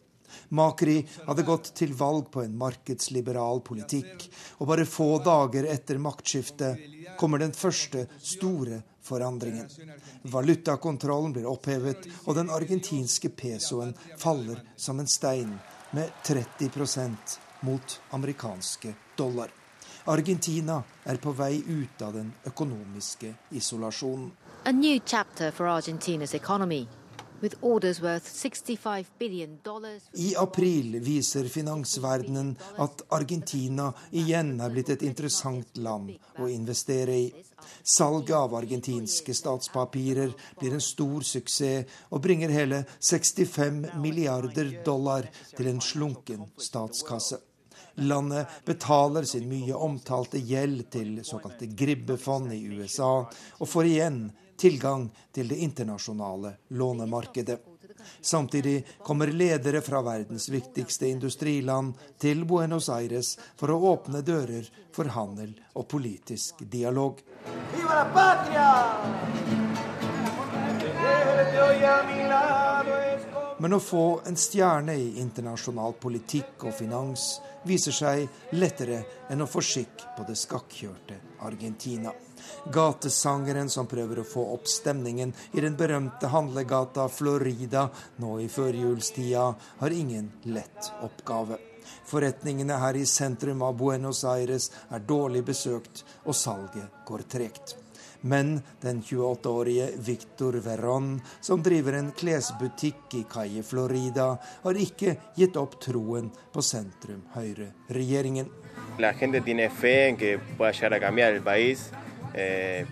Macri 0.50 1.00
hadde 1.26 1.46
gått 1.46 1.72
til 1.78 1.92
valg 1.94 2.30
på 2.34 2.42
en 2.42 2.56
markedsliberal 2.58 3.62
politikk, 3.66 4.26
og 4.58 4.70
bare 4.72 4.86
få 4.88 5.20
dager 5.22 5.68
etter 5.70 6.00
maktskiftet 6.02 7.14
kommer 7.20 7.38
den 7.42 7.54
første 7.54 8.06
store 8.18 8.80
forandringen. 9.06 9.68
Valutakontrollen 10.22 11.36
blir 11.36 11.46
opphevet, 11.50 12.08
og 12.26 12.34
den 12.38 12.50
argentinske 12.50 13.30
pesoen 13.30 13.94
faller 14.18 14.62
som 14.76 15.00
en 15.00 15.10
stein 15.10 15.54
med 15.94 16.10
30% 16.26 17.38
mot 17.60 18.00
amerikanske 18.10 18.94
dollar. 19.16 19.50
Argentina 20.04 20.82
er 21.04 21.16
på 21.20 21.32
vei 21.36 21.60
ut 21.66 22.02
av 22.02 22.14
den 22.16 22.32
økonomiske 22.48 23.34
isolasjonen. 23.50 24.30
A 24.64 24.72
new 24.72 24.98
chapter 25.04 25.50
for 25.50 25.66
Argentina's 25.66 26.34
economy. 26.34 26.86
I 30.12 30.34
april 30.36 30.98
viser 31.00 31.48
finansverdenen 31.48 32.50
at 32.84 33.02
Argentina 33.16 33.86
igjen 34.12 34.60
er 34.60 34.74
blitt 34.74 34.92
et 34.92 35.04
interessant 35.08 35.80
land 35.80 36.12
å 36.36 36.48
investere 36.52 37.16
i. 37.16 37.30
Salget 37.82 38.36
av 38.36 38.54
argentinske 38.58 39.34
statspapirer 39.36 40.34
blir 40.60 40.76
en 40.76 40.84
stor 40.84 41.24
suksess 41.24 42.00
og 42.10 42.22
bringer 42.24 42.52
hele 42.52 42.84
65 42.98 43.86
milliarder 44.00 44.82
dollar 44.84 45.28
til 45.56 45.72
en 45.72 45.80
slunken 45.84 46.44
statskasse. 46.60 47.40
Landet 48.00 48.46
betaler 48.64 49.26
sin 49.28 49.48
mye 49.50 49.76
omtalte 49.76 50.38
gjeld 50.38 50.86
til 50.92 51.18
såkalte 51.26 51.66
gribbefond 51.76 52.52
i 52.54 52.62
USA, 52.78 53.26
og 53.58 53.68
får 53.68 53.88
igjen 53.90 54.22
tilgang 54.60 55.08
til 55.32 55.48
det 55.48 55.58
internasjonale 55.64 56.54
lånemarkedet. 56.76 57.60
Samtidig 58.20 58.86
kommer 59.04 59.26
ledere 59.26 59.80
fra 59.80 60.02
verdens 60.02 60.48
viktigste 60.48 61.08
industriland 61.08 61.94
til 62.18 62.44
Buenos 62.44 62.88
Aires 62.88 63.38
for 63.56 63.72
å 63.72 63.80
åpne 63.92 64.22
dører 64.24 64.68
for 64.92 65.12
handel 65.16 65.52
og 65.74 65.88
politisk 65.88 66.64
dialog. 66.72 67.20
Viva 67.74 68.00
la 68.00 68.06
patria! 68.14 68.70
Men 73.60 73.76
å 73.76 73.80
få 73.84 74.22
en 74.24 74.36
stjerne 74.40 74.94
i 74.96 75.18
internasjonal 75.20 75.92
politikk 76.00 76.64
og 76.64 76.72
finans 76.78 77.26
viser 77.68 77.92
seg 77.92 78.54
lettere 78.56 79.02
enn 79.28 79.44
å 79.44 79.48
få 79.48 79.60
skikk 79.60 80.06
på 80.16 80.24
det 80.28 80.38
skakkjørte 80.40 81.18
Argentina. 81.44 82.14
Gatesangeren 82.72 83.70
som 83.72 83.88
prøver 83.90 84.20
å 84.20 84.28
få 84.28 84.44
opp 84.54 84.68
stemningen 84.68 85.34
i 85.52 85.64
den 85.64 85.76
berømte 85.78 86.30
handlegata 86.32 87.08
Florida 87.08 87.88
nå 88.22 88.38
i 88.40 88.48
førjulstida, 88.48 89.48
har 89.80 89.90
ingen 89.90 90.32
lett 90.42 90.92
oppgave. 91.02 91.58
Forretningene 92.10 92.78
her 92.82 92.96
i 92.96 93.06
sentrum 93.06 93.62
av 93.62 93.76
Buenos 93.78 94.24
Aires 94.24 94.70
er 94.90 95.04
dårlig 95.06 95.44
besøkt, 95.52 96.04
og 96.24 96.34
salget 96.34 97.04
går 97.06 97.26
tregt. 97.30 97.76
Men 98.20 98.60
den 98.80 99.02
28-årige 99.02 99.86
Victor 99.96 100.58
Verón, 100.60 101.20
som 101.40 101.62
driver 101.62 101.96
en 101.96 102.10
klesbutikk 102.12 103.14
i 103.16 103.24
Calle 103.30 103.62
Florida, 103.64 104.34
har 104.62 104.76
ikke 104.76 105.14
gitt 105.38 105.56
opp 105.56 105.78
troen 105.80 106.28
på 106.52 106.64
sentrum-høyre-regjeringen. 106.64 108.50
La 109.00 109.14
gente 109.16 109.40
tiene 109.40 109.70
fe 109.72 109.94
en 110.10 110.20
que 110.20 110.36
pueda 110.58 110.72
llegar 110.72 110.98
a 110.98 111.00
cambiar 111.00 111.32
el 111.32 111.42
país. 111.42 111.88
Eh. 112.34 112.86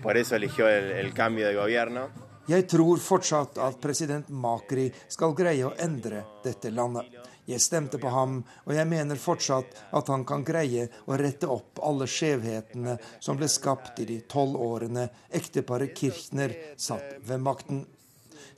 Jeg 2.49 2.67
tror 2.67 2.97
fortsatt 2.97 3.57
at 3.61 3.81
president 3.81 4.29
Makri 4.29 4.87
skal 5.07 5.35
greie 5.37 5.67
å 5.67 5.75
endre 5.77 6.23
dette 6.43 6.71
landet. 6.73 7.05
Jeg 7.49 7.61
stemte 7.61 7.97
på 7.97 8.09
ham, 8.13 8.43
og 8.65 8.73
jeg 8.75 8.85
mener 8.85 9.17
fortsatt 9.17 9.77
at 9.97 10.09
han 10.13 10.25
kan 10.25 10.43
greie 10.45 10.87
å 11.09 11.17
rette 11.17 11.49
opp 11.49 11.81
alle 11.81 12.05
skjevhetene 12.09 12.97
som 13.19 13.39
ble 13.39 13.49
skapt 13.49 14.01
i 14.03 14.05
de 14.05 14.19
tolv 14.29 14.59
årene 14.61 15.07
ekteparet 15.29 15.95
Kirchner 15.97 16.53
satt 16.77 17.17
ved 17.25 17.41
makten. 17.41 17.85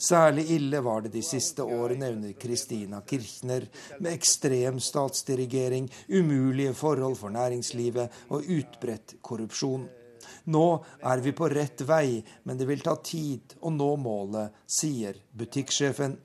Særlig 0.01 0.47
ille 0.55 0.81
var 0.81 1.05
det 1.05 1.13
de 1.13 1.21
siste 1.23 1.63
årene 1.63 2.09
under 2.15 2.33
Christina 2.41 3.03
Kirchner, 3.07 3.67
med 3.99 4.11
ekstrem 4.15 4.79
statsdirigering, 4.81 5.87
umulige 6.09 6.73
forhold 6.73 7.19
for 7.19 7.31
næringslivet 7.31 8.23
og 8.33 8.49
utbredt 8.59 9.19
korrupsjon. 9.21 9.87
Nå 10.45 10.65
er 11.03 11.21
vi 11.21 11.31
på 11.37 11.49
rett 11.49 11.81
vei, 11.85 12.23
men 12.43 12.57
det 12.57 12.65
vil 12.65 12.81
ta 12.81 12.95
tid 12.97 13.55
å 13.61 13.69
nå 13.69 13.93
målet, 14.01 14.55
sier 14.65 15.19
butikksjefen. 15.37 16.17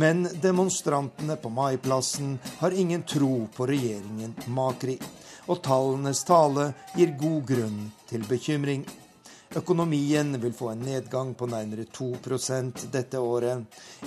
Men 0.00 0.28
demonstrantene 0.42 1.36
på 1.36 1.48
Maiplassen 1.52 2.38
har 2.58 2.70
ingen 2.70 3.02
tro 3.02 3.48
på 3.56 3.66
regjeringen 3.66 4.32
Makri. 4.46 4.96
Og 5.52 5.60
tallenes 5.64 6.22
tale 6.24 6.70
gir 6.96 7.12
god 7.20 7.42
grunn 7.48 7.80
til 8.08 8.24
bekymring. 8.28 8.86
Økonomien 9.54 10.40
vil 10.40 10.52
få 10.52 10.68
en 10.70 10.82
nedgang 10.86 11.32
på 11.34 11.46
nærmere 11.50 11.82
2% 11.90 12.84
dette 12.92 13.18
året. 13.18 13.64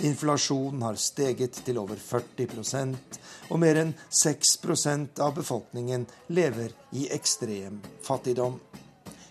Inflasjonen 0.07 0.85
har 0.87 0.95
steget 0.95 1.59
til 1.65 1.81
over 1.81 1.99
40% 1.99 3.17
og 3.51 3.59
mer 3.59 3.81
enn 3.81 3.91
6% 4.07 5.19
av 5.25 5.35
befolkningen 5.35 6.05
lever 6.31 6.71
i 6.95 7.09
ekstrem 7.11 7.81
fattigdom. 8.07 8.55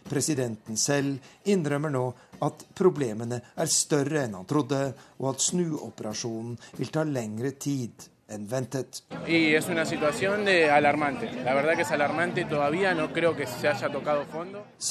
Presidenten 0.05 0.77
selv 0.77 1.48
innrømmer 1.48 1.96
nå 1.96 2.05
at 2.44 2.66
problemene 2.77 3.40
er 3.57 3.72
større 3.72 4.27
enn 4.27 4.37
han 4.37 4.51
trodde, 4.51 4.83
og 5.16 5.31
at 5.33 5.46
snuoperasjonen 5.48 6.59
vil 6.77 6.92
ta 6.92 7.09
lengre 7.09 7.57
tid 7.57 8.12
enn 8.34 8.46
ventet. 8.50 9.02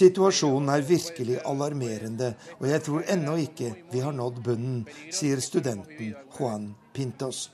Situasjonen 0.01 0.73
er 0.75 0.85
virkelig 0.87 1.39
alarmerende, 1.53 2.33
og 2.59 2.67
jeg 2.71 2.83
tror 2.87 3.07
ennå 3.15 3.37
ikke 3.45 3.71
vi 3.91 4.03
har 4.05 4.15
nådd 4.15 4.43
bunnen, 4.45 4.83
sier 5.11 5.41
studenten 5.43 6.13
Juan 6.37 6.71
Pintos. 6.93 7.49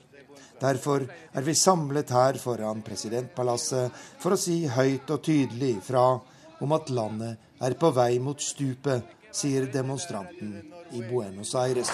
Derfor 0.58 1.04
er 1.06 1.44
vi 1.46 1.54
samlet 1.54 2.10
her 2.10 2.38
foran 2.42 2.82
presidentpalasset 2.82 3.94
for 4.18 4.34
å 4.34 4.40
si 4.40 4.64
høyt 4.66 5.10
og 5.14 5.22
tydelig 5.22 5.76
fra 5.86 6.08
om 6.58 6.74
at 6.74 6.90
landet 6.90 7.62
er 7.62 7.78
på 7.78 7.92
vei 7.94 8.18
mot 8.22 8.42
stupet, 8.42 9.06
sier 9.30 9.68
demonstranten 9.70 10.56
i 10.98 11.04
Buenos 11.06 11.54
Aires. 11.54 11.92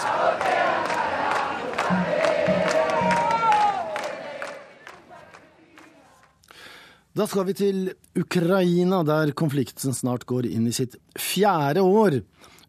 Da 7.15 7.23
skal 7.31 7.45
vi 7.47 7.53
til 7.55 7.77
Ukraina, 8.19 8.97
der 9.07 9.29
konflikten 9.39 9.95
snart 9.95 10.25
går 10.27 10.49
inn 10.49 10.65
i 10.67 10.73
sitt 10.75 10.97
fjerde 11.15 11.79
år. 11.79 12.21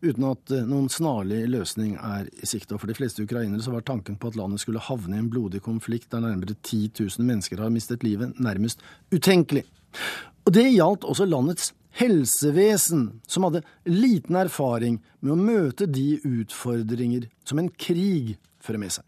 uten 0.07 0.27
at 0.29 0.51
eh, 0.53 0.67
noen 0.69 0.87
snarlig 0.93 1.49
løsning 1.51 1.97
er 1.97 2.29
i 2.31 2.47
sikte. 2.47 2.77
Og 2.77 2.81
for 2.83 2.87
de 2.87 2.95
fleste 2.95 3.25
ukrainere 3.25 3.65
så 3.65 3.73
var 3.73 3.83
tanken 3.83 4.15
på 4.21 4.29
at 4.29 4.37
landet 4.39 4.63
skulle 4.63 4.79
havne 4.79 5.17
i 5.17 5.19
en 5.19 5.31
blodig 5.33 5.63
konflikt 5.65 6.13
der 6.13 6.23
nærmere 6.23 6.55
10 6.63 6.93
000 7.01 7.27
mennesker 7.27 7.59
har 7.59 7.73
mistet 7.75 8.05
livet, 8.07 8.39
nærmest 8.39 8.85
utenkelig. 9.11 9.65
Og 10.47 10.55
det 10.55 10.69
gjaldt 10.69 11.09
også 11.09 11.27
landets 11.27 11.73
helsevesen, 11.99 13.21
som 13.27 13.49
hadde 13.49 13.65
liten 13.89 14.37
erfaring 14.37 15.01
med 15.25 15.35
å 15.35 15.41
møte 15.41 15.91
de 15.91 16.21
utfordringer 16.23 17.27
som 17.43 17.59
en 17.59 17.73
krig 17.73 18.37
fører 18.63 18.85
med 18.85 18.95
seg. 18.95 19.03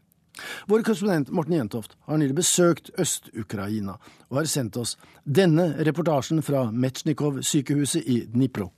Vår 0.67 0.83
korrespondent 0.83 1.31
Morten 1.35 1.55
Jentoft 1.59 1.97
har 2.07 2.19
nylig 2.21 2.35
besøkt 2.39 2.91
Øst-Ukraina 2.99 3.99
og 4.29 4.37
har 4.41 4.51
sendt 4.51 4.77
oss 4.81 4.97
denne 5.25 5.71
reportasjen 5.87 6.43
fra 6.43 6.67
Metsjnikov-sykehuset 6.73 8.03
i 8.07 8.21
Dnipro. 8.33 8.71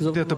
Dette 0.00 0.36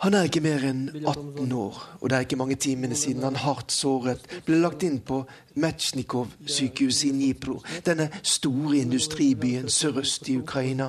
han 0.00 0.14
er 0.14 0.24
ikke 0.30 0.40
mer 0.40 0.62
enn 0.64 0.86
18 0.96 1.50
år, 1.52 1.76
og 2.00 2.08
det 2.08 2.16
er 2.16 2.24
ikke 2.24 2.38
mange 2.40 2.56
timene 2.56 2.96
siden 2.96 3.24
han 3.26 3.36
hardt 3.36 3.72
såret 3.74 4.22
ble 4.46 4.56
lagt 4.62 4.86
inn 4.86 4.96
på 5.04 5.18
Metsjnikov-sykehuset 5.60 7.10
i 7.10 7.12
Dnipro, 7.12 7.58
denne 7.84 8.06
store 8.24 8.78
industribyen 8.80 9.68
sørøst 9.68 10.30
i 10.32 10.38
Ukraina. 10.40 10.88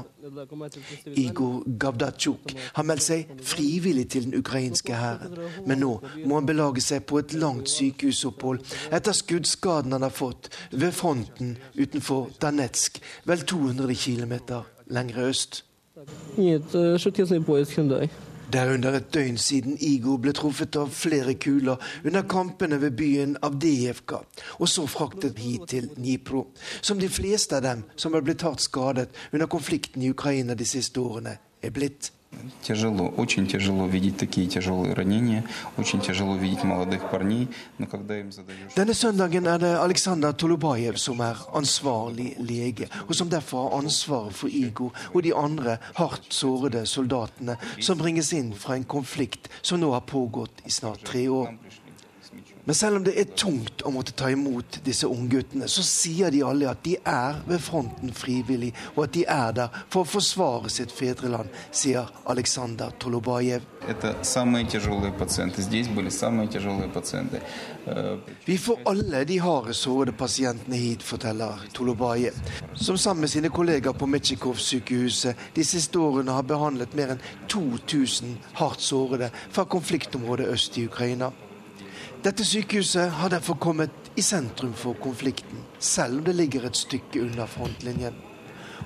Igor 1.20 1.66
Gavdatsjuk 1.84 2.56
har 2.78 2.88
meldt 2.88 3.08
seg 3.10 3.36
frivillig 3.44 4.08
til 4.16 4.30
den 4.30 4.40
ukrainske 4.40 4.96
hæren, 4.96 5.36
men 5.68 5.84
nå 5.84 5.92
må 6.24 6.40
han 6.40 6.48
belage 6.48 6.86
seg 6.88 7.04
på 7.04 7.20
et 7.20 7.36
langt 7.36 7.68
sykehusopphold 7.74 8.64
etter 8.96 9.18
skuddskaden 9.18 9.92
han 9.92 10.08
har 10.08 10.16
fått 10.16 10.54
ved 10.72 10.96
fronten 10.96 11.58
utenfor 11.76 12.32
Danetsk, 12.40 13.04
vel 13.28 13.44
200 13.44 14.00
km 14.08 14.64
lengre 14.88 15.28
øst. 15.34 15.66
Нет, 16.38 16.72
шутки 16.98 17.26
поезд 17.44 17.76
Hyundai. 17.76 18.08
Det 18.53 18.61
er 18.61 18.73
under 18.73 18.95
et 18.95 19.09
døgn 19.15 19.39
siden 19.43 19.79
Igor 19.83 20.21
ble 20.23 20.31
truffet 20.37 20.77
av 20.79 20.93
flere 20.95 21.35
kuler 21.35 21.83
under 22.07 22.23
kampene 22.31 22.79
ved 22.79 22.95
byen 22.99 23.35
Avdijevka, 23.43 24.21
og 24.61 24.69
så 24.71 24.87
fraktet 24.87 25.41
hit 25.43 25.67
til 25.73 25.89
Dnipro. 25.97 26.45
Som 26.81 27.03
de 27.03 27.09
fleste 27.11 27.59
av 27.59 27.65
dem 27.67 27.83
som 27.97 28.15
har 28.15 28.23
blitt 28.23 28.47
hardt 28.47 28.63
skadet 28.63 29.11
under 29.33 29.51
konflikten 29.51 30.03
i 30.03 30.13
Ukraina 30.15 30.55
de 30.55 30.65
siste 30.65 31.03
årene, 31.03 31.39
er 31.63 31.75
blitt. 31.75 32.13
Тяжело, 32.64 33.08
очень 33.18 33.46
тяжело 33.46 33.88
видеть 33.88 34.18
такие 34.18 34.48
тяжелые 34.48 34.94
ранения, 34.94 35.44
очень 35.78 36.00
тяжело 36.00 36.36
видеть 36.36 36.64
молодых 36.64 37.10
парней, 37.12 37.50
но 37.78 37.88
когда 37.88 38.20
им 38.20 38.32
задаешь... 38.32 38.72
Denne 38.76 38.94
søndagen 38.94 39.46
er 39.46 39.60
det 39.60 39.78
Aleksandr 39.78 40.34
Tolubajev 40.34 40.98
som 40.98 41.20
er 41.20 41.36
ansvarlig 41.54 42.36
lege, 42.40 42.88
og 43.08 43.16
som 43.16 43.30
derfor 43.30 43.70
har 43.70 43.78
ansvaret 43.84 44.34
for 44.34 44.48
Igor 44.48 44.94
og 45.14 45.24
de 45.24 45.36
andre 45.36 45.78
hardt 45.96 46.34
sårede 46.34 46.86
soldatene 46.86 47.58
som 47.80 47.98
bringes 47.98 48.32
inn 48.34 48.54
fra 48.54 48.76
en 48.76 48.86
konflikt 48.86 49.50
som 49.62 49.80
nå 49.82 49.92
har 49.92 50.08
pågått 50.08 50.64
i 50.66 50.72
snart 50.72 51.04
tre 51.04 51.28
år. 51.28 51.52
Men 52.67 52.75
selv 52.75 52.97
om 52.97 53.05
det 53.07 53.13
er 53.15 53.29
tungt 53.39 53.85
å 53.87 53.93
måtte 53.95 54.11
ta 54.19 54.27
imot 54.35 54.81
disse 54.83 55.07
ungguttene, 55.07 55.69
så 55.71 55.85
sier 55.87 56.33
de 56.35 56.41
alle 56.43 56.67
at 56.67 56.81
de 56.83 56.97
er 56.99 57.39
ved 57.47 57.63
fronten 57.63 58.11
frivillig, 58.11 58.73
og 58.97 59.05
at 59.05 59.13
de 59.15 59.23
er 59.31 59.53
der 59.55 59.77
for 59.87 60.03
å 60.03 60.09
forsvare 60.17 60.73
sitt 60.75 60.91
fedreland, 60.91 61.53
sier 61.71 62.11
Aleksandr 62.27 62.91
Tolobajev. 62.99 63.63
Vi 68.51 68.59
får 68.67 68.85
alle 68.91 69.23
de 69.31 69.39
harde 69.47 69.79
sårede 69.85 70.19
pasientene 70.19 70.83
hit, 70.83 71.07
forteller 71.07 71.63
Tolobajev, 71.71 72.43
som 72.75 72.99
sammen 72.99 73.29
med 73.29 73.37
sine 73.37 73.55
kollegaer 73.55 73.95
på 73.95 74.11
Metsjikov-sykehuset 74.11 75.49
de 75.55 75.71
siste 75.71 76.03
årene 76.03 76.35
har 76.35 76.51
behandlet 76.51 76.99
mer 76.99 77.15
enn 77.15 77.27
2000 77.47 78.35
hardt 78.59 78.83
sårede 78.83 79.31
fra 79.47 79.71
konfliktområdet 79.71 80.51
øst 80.51 80.83
i 80.83 80.91
Ukraina. 80.91 81.31
Dette 82.26 82.46
sykehuset 82.46 83.12
har 83.12 83.30
derfor 83.30 83.58
kommet 83.60 84.12
i 84.16 84.22
sentrum 84.22 84.74
for 84.74 84.94
konflikten, 84.94 85.64
selv 85.80 86.20
om 86.20 86.26
det 86.28 86.36
ligger 86.36 86.68
et 86.68 86.78
stykke 86.78 87.24
unna 87.24 87.48
frontlinjen. 87.48 88.16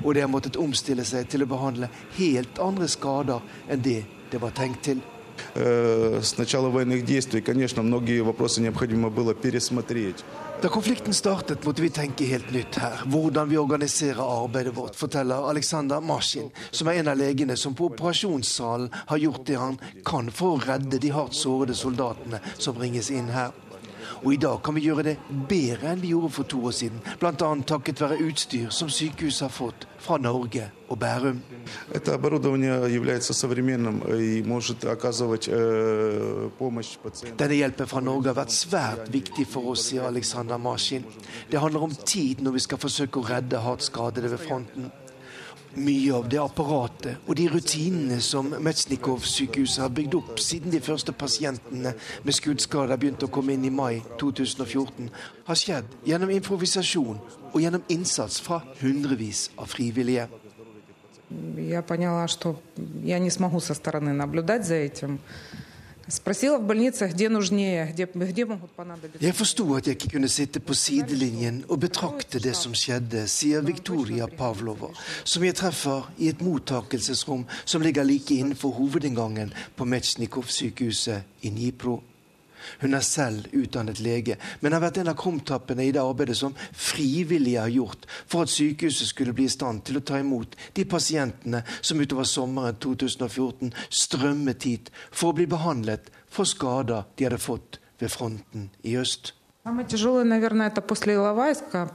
Og 0.03 0.13
det 0.15 0.21
har 0.25 0.31
måttet 0.31 0.59
omstille 0.59 1.05
seg 1.07 1.27
til 1.31 1.45
å 1.45 1.49
behandle 1.49 1.89
helt 2.17 2.59
andre 2.59 2.87
skader 2.91 3.43
enn 3.71 3.83
det 3.83 4.01
det 4.31 4.41
var 4.41 4.55
tenkt 4.55 4.83
til. 4.83 5.01
С 5.55 6.37
начала 6.37 6.69
военных 6.69 7.05
действий, 7.05 7.41
конечно, 7.41 7.83
многие 7.83 8.21
вопросы 8.21 8.61
необходимо 8.61 9.09
было 9.09 9.33
пересмотреть. 9.33 10.23
Da 10.62 10.68
konflikten 10.68 11.14
startet, 11.14 11.64
måtte 11.64 11.82
vi 11.82 11.88
tenke 11.90 12.24
helt 12.28 12.50
nytt 12.52 12.76
her. 12.76 12.98
Hvordan 13.08 13.48
vi 13.48 13.56
organiserer 13.56 14.20
arbeidet 14.20 14.74
vårt, 14.76 14.96
forteller 14.96 15.48
Alexander 15.48 16.00
Maskin, 16.04 16.50
som 16.70 16.88
er 16.88 17.00
en 17.00 17.08
av 17.08 17.16
legene 17.16 17.56
som 17.56 17.72
på 17.74 17.88
operasjonssalen 17.88 18.90
har 18.92 19.22
gjort 19.24 19.46
det 19.48 19.56
han 19.56 19.80
kan 20.04 20.28
for 20.28 20.58
å 20.58 20.60
redde 20.60 21.00
de 21.00 21.14
hardt 21.16 21.38
sårede 21.38 21.78
soldatene 21.78 22.42
som 22.58 22.76
bringes 22.76 23.08
inn 23.08 23.32
her. 23.32 23.56
Og 24.20 24.34
i 24.34 24.40
dag 24.40 24.58
kan 24.62 24.76
vi 24.76 24.84
gjøre 24.84 25.04
det 25.06 25.16
bedre 25.48 25.94
enn 25.94 26.02
vi 26.02 26.12
gjorde 26.12 26.32
for 26.34 26.48
to 26.48 26.60
år 26.68 26.74
siden, 26.76 27.00
bl.a. 27.20 27.32
takket 27.66 28.02
være 28.02 28.20
utstyr 28.26 28.68
som 28.74 28.90
sykehuset 28.92 29.46
har 29.46 29.54
fått 29.54 29.86
fra 30.00 30.18
Norge 30.20 30.66
og 30.90 30.98
Bærum. 31.00 31.40
Denne 37.40 37.58
hjelpen 37.60 37.90
fra 37.90 38.04
Norge 38.04 38.28
har 38.28 38.38
vært 38.40 38.56
svært 38.56 39.12
viktig 39.12 39.46
for 39.48 39.72
oss, 39.72 39.88
sier 39.88 40.08
Aleksandr 40.08 40.60
Maskin. 40.60 41.06
Det 41.50 41.60
handler 41.62 41.88
om 41.88 41.94
tid 42.04 42.44
når 42.44 42.58
vi 42.58 42.66
skal 42.66 42.82
forsøke 42.82 43.22
å 43.22 43.28
redde 43.30 43.64
hardt 43.64 43.86
skadede 43.88 44.32
ved 44.34 44.44
fronten 44.44 44.90
mye 45.76 46.12
av 46.14 46.28
det 46.30 46.40
apparatet 46.42 47.28
og 47.28 47.36
de 47.38 47.46
rutinene 47.52 48.18
som 48.24 48.48
Metsnikov-sykehuset 48.50 49.82
har 49.84 49.92
bygd 49.94 50.16
opp 50.18 50.40
siden 50.42 50.72
de 50.74 50.80
første 50.82 51.12
pasientene 51.14 51.92
med 52.24 52.36
skuddskader 52.36 52.98
begynte 52.98 53.28
å 53.28 53.32
komme 53.32 53.54
inn 53.54 53.66
i 53.68 53.72
mai 53.74 54.00
2014, 54.20 55.10
har 55.46 55.60
skjedd 55.62 55.94
gjennom 56.06 56.32
improvisasjon 56.34 57.20
og 57.52 57.58
gjennom 57.62 57.86
innsats 57.92 58.40
fra 58.42 58.60
hundrevis 58.80 59.48
av 59.56 59.70
frivillige. 59.70 60.28
Jeg 61.30 61.84
skjønte 61.86 61.94
at 61.94 62.58
jeg 63.06 63.22
ikke 63.22 63.46
kunne 63.46 63.60
se 64.66 64.86
på 64.90 65.18
jeg 69.20 69.34
forsto 69.38 69.64
at 69.76 69.86
jeg 69.86 69.96
ikke 69.96 70.12
kunne 70.16 70.28
sitte 70.28 70.60
på 70.60 70.74
sidelinjen 70.74 71.64
og 71.68 71.80
betrakte 71.86 72.42
det 72.42 72.56
som 72.58 72.74
skjedde, 72.74 73.28
sier 73.30 73.62
Viktoria 73.62 74.26
Pavlova, 74.26 74.90
som 75.24 75.44
jeg 75.46 75.54
treffer 75.60 76.10
i 76.18 76.28
et 76.32 76.42
mottakelsesrom 76.42 77.46
som 77.64 77.82
ligger 77.82 78.04
like 78.06 78.34
innenfor 78.34 78.74
hovedinngangen 78.80 79.54
på 79.76 79.86
Metsjnikov-sykehuset 79.86 81.46
i 81.46 81.48
Dnipro. 81.54 82.00
Hun 82.81 82.93
er 82.97 83.03
selv 83.05 83.47
utdannet 83.53 83.99
lege, 84.01 84.37
men 84.61 84.73
har 84.73 84.81
vært 84.81 84.97
en 85.01 85.11
av 85.11 85.17
krumtappene 85.19 85.85
i 85.85 85.93
det 85.93 86.01
arbeidet 86.01 86.37
som 86.39 86.55
frivillige 86.71 87.61
har 87.61 87.73
gjort 87.73 88.07
for 88.25 88.45
at 88.45 88.53
sykehuset 88.53 89.11
skulle 89.11 89.35
bli 89.37 89.45
i 89.45 89.53
stand 89.53 89.83
til 89.85 89.99
å 89.99 90.03
ta 90.05 90.19
imot 90.21 90.57
de 90.73 90.85
pasientene 90.89 91.61
som 91.81 92.01
utover 92.01 92.27
sommeren 92.29 92.79
2014 92.81 93.73
strømmet 93.89 94.67
hit 94.69 94.91
for 95.11 95.31
å 95.31 95.37
bli 95.37 95.47
behandlet 95.51 96.09
for 96.25 96.49
skader 96.49 97.05
de 97.15 97.29
hadde 97.29 97.41
fått 97.41 97.79
ved 98.01 98.11
fronten 98.11 98.69
i 98.83 98.97
øst. 98.99 99.33
Самое 99.65 99.87
тяжелое, 99.87 100.23
наверное, 100.23 100.67
это 100.67 100.81
после 100.81 101.13
Иловайска, 101.13 101.89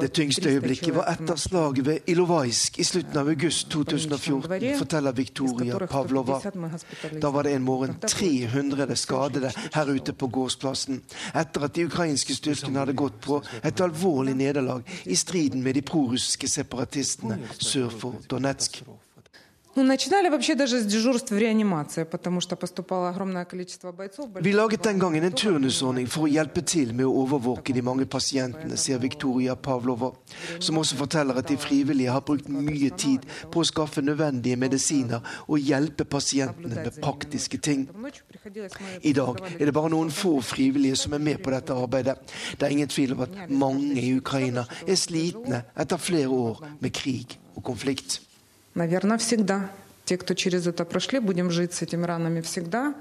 det 0.00 0.12
tyngste 0.12 0.48
øyeblikket 0.48 0.94
var 0.94 1.10
etter 1.12 1.36
slaget 1.36 1.86
ved 1.86 1.98
Ilovaisk 2.06 2.78
i 2.78 2.84
slutten 2.84 3.18
av 3.18 3.28
august 3.28 3.70
2014, 3.70 4.78
forteller 4.78 5.12
Viktoria 5.12 5.78
Pavlova. 5.86 6.40
Da 7.22 7.30
var 7.30 7.42
det 7.42 7.54
en 7.54 7.62
morgen 7.62 7.96
300 8.06 8.96
skadede 8.96 9.52
her 9.74 9.92
ute 9.92 10.12
på 10.12 10.28
gårdsplassen, 10.28 11.02
etter 11.34 11.64
at 11.68 11.76
de 11.76 11.86
ukrainske 11.86 12.34
styrkene 12.34 12.82
hadde 12.82 12.96
gått 12.98 13.20
på 13.20 13.42
et 13.62 13.80
alvorlig 13.80 14.36
nederlag 14.36 14.82
i 15.04 15.16
striden 15.16 15.62
med 15.62 15.74
de 15.74 15.82
prorussiske 15.82 16.48
separatistene 16.48 17.40
sør 17.58 17.88
for 17.88 18.22
Donetsk. 18.30 18.82
Vi 24.40 24.52
laget 24.52 24.84
den 24.84 24.98
gangen 24.98 25.24
en 25.24 25.32
turnusordning 25.36 26.06
for 26.08 26.24
å 26.24 26.30
hjelpe 26.32 26.62
til 26.64 26.94
med 26.96 27.04
å 27.04 27.12
overvåke 27.20 27.74
de 27.76 27.82
mange 27.84 28.06
pasientene, 28.08 28.78
sier 28.80 29.02
Viktoria 29.02 29.52
Pavlova, 29.60 30.08
som 30.64 30.80
også 30.80 30.96
forteller 30.96 31.36
at 31.36 31.52
de 31.52 31.58
frivillige 31.60 32.14
har 32.14 32.24
brukt 32.24 32.48
mye 32.48 32.88
tid 32.96 33.28
på 33.52 33.60
å 33.60 33.68
skaffe 33.68 34.00
nødvendige 34.00 34.56
medisiner 34.56 35.20
og 35.44 35.60
hjelpe 35.60 36.08
pasientene 36.08 36.80
med 36.80 36.96
praktiske 37.04 37.60
ting. 37.60 37.84
I 39.04 39.12
dag 39.12 39.44
er 39.58 39.64
det 39.68 39.76
bare 39.76 39.92
noen 39.92 40.08
få 40.08 40.38
frivillige 40.40 40.96
som 41.04 41.12
er 41.12 41.26
med 41.28 41.44
på 41.44 41.52
dette 41.52 41.76
arbeidet. 41.76 42.16
Det 42.56 42.64
er 42.64 42.72
ingen 42.78 42.88
tvil 42.88 43.12
om 43.12 43.26
at 43.28 43.50
mange 43.52 44.00
i 44.00 44.16
Ukraina 44.16 44.64
er 44.86 44.96
slitne 44.96 45.66
etter 45.76 46.00
flere 46.00 46.32
år 46.32 46.64
med 46.80 46.96
krig 46.96 47.36
og 47.58 47.62
konflikt. 47.74 48.22
Наверное, 48.75 49.17
всегда. 49.17 49.69
Те, 50.05 50.17
кто 50.17 50.33
через 50.33 50.67
это 50.67 50.85
прошли, 50.85 51.19
будем 51.19 51.51
жить 51.51 51.73
с 51.73 51.81
этими 51.81 52.05
ранами 52.05 52.41
всегда. 52.41 52.93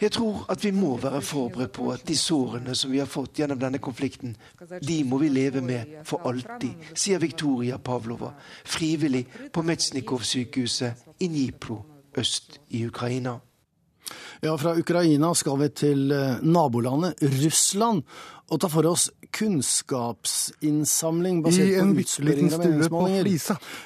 Jeg 0.00 0.10
tror 0.12 0.44
at 0.48 0.64
vi 0.64 0.70
må 0.70 0.96
være 0.96 1.22
forberedt 1.22 1.72
på 1.72 1.92
at 1.92 2.02
de 2.08 2.16
sårene 2.16 2.74
som 2.74 2.90
vi 2.90 2.98
har 2.98 3.06
fått 3.06 3.38
gjennom 3.38 3.58
denne 3.58 3.78
konflikten, 3.78 4.36
de 4.82 5.04
må 5.04 5.18
vi 5.22 5.28
leve 5.28 5.60
med 5.62 6.00
for 6.04 6.26
alltid, 6.26 6.74
sier 6.94 7.22
Viktoria 7.22 7.78
Pavlova, 7.78 8.32
frivillig 8.64 9.26
på 9.52 9.62
Metsjnikov-sykehuset 9.62 11.20
i 11.20 11.28
Dnipro 11.28 11.78
øst 12.16 12.58
i 12.70 12.86
Ukraina. 12.86 13.38
Ja, 14.42 14.56
fra 14.58 14.74
Ukraina 14.76 15.32
skal 15.34 15.58
vi 15.62 15.68
til 15.68 16.12
eh, 16.12 16.42
nabolandet 16.42 17.22
Russland 17.22 18.02
og 18.49 18.57
ta 18.61 18.67
for 18.71 18.85
oss 18.89 19.09
kunnskapsinnsamling 19.35 21.43
basert 21.45 21.73
på 21.77 21.83
utspørringer 22.03 22.53
av 22.55 22.59
meningsmålinger. 22.63 23.25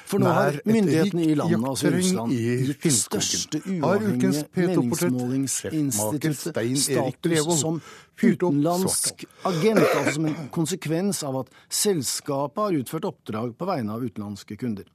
For 0.08 0.18
nå 0.22 0.28
har 0.38 0.52
myndighetene 0.68 1.22
i 1.26 1.34
landet, 1.38 1.68
altså 1.68 1.86
Russland, 1.94 2.28
gitt 2.32 2.92
største 2.96 3.56
uavhengige 3.68 4.42
meningsmålingsinstituttet 4.56 6.54
status 6.80 7.60
som 7.60 7.74
utenlandsk 8.22 9.14
agent, 9.50 9.84
altså 9.84 10.12
som 10.18 10.24
en 10.30 10.38
konsekvens 10.54 11.18
av 11.28 11.34
at 11.44 11.48
selskapet 11.68 12.60
har 12.64 12.72
utført 12.80 13.08
oppdrag 13.10 13.48
på 13.58 13.64
vegne 13.68 13.90
av 13.96 14.00
utenlandske 14.04 14.54
kunder. 14.60 14.86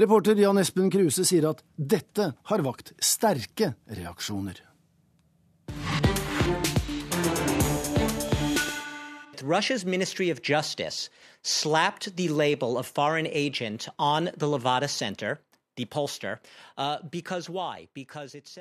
Reporter 0.00 0.36
Jan 0.40 0.58
Espen 0.58 0.90
Kruse 0.90 1.24
sier 1.26 1.44
at 1.52 1.62
dette 1.76 2.32
har 2.50 2.60
vakt 2.66 2.92
sterke 3.02 3.74
reaksjoner. 3.86 4.73
Russia's 9.42 9.84
Ministry 9.84 10.30
of 10.30 10.42
Justice 10.42 11.10
slapped 11.42 12.16
the 12.16 12.28
label 12.28 12.78
of 12.78 12.86
foreign 12.86 13.26
agent 13.26 13.88
on 13.98 14.30
the 14.36 14.46
Levada 14.46 14.88
Center. 14.88 15.38
Uh, 15.76 16.96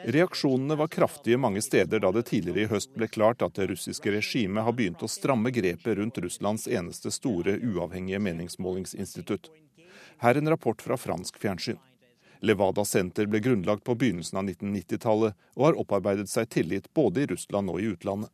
Reaksjonene 0.05 0.75
var 0.75 0.87
kraftige 0.87 1.37
mange 1.37 1.61
steder 1.61 1.99
da 1.99 2.11
det 2.11 2.23
tidligere 2.25 2.65
i 2.65 2.71
høst 2.71 2.95
ble 2.97 3.07
klart 3.07 3.45
at 3.45 3.53
det 3.53 3.67
russiske 3.69 4.11
regimet 4.15 4.65
har 4.65 4.73
begynt 4.73 5.03
å 5.05 5.11
stramme 5.11 5.53
grepet 5.53 5.97
rundt 5.99 6.17
Russlands 6.17 6.65
eneste 6.67 7.13
store 7.13 7.59
uavhengige 7.61 8.19
meningsmålingsinstitutt. 8.19 9.51
Her 10.25 10.41
en 10.41 10.49
rapport 10.49 10.81
fra 10.81 10.97
fransk 10.97 11.37
fjernsyn. 11.37 11.77
Levada 12.41 12.85
Center 12.85 13.29
ble 13.29 13.39
grunnlagt 13.39 13.85
på 13.85 13.93
begynnelsen 13.95 14.41
av 14.41 14.49
1990-tallet 14.49 15.37
og 15.53 15.67
har 15.67 15.77
opparbeidet 15.85 16.29
seg 16.31 16.49
tillit 16.49 16.89
både 16.97 17.23
i 17.23 17.29
Russland 17.29 17.69
og 17.69 17.77
i 17.79 17.91
utlandet. 17.93 18.33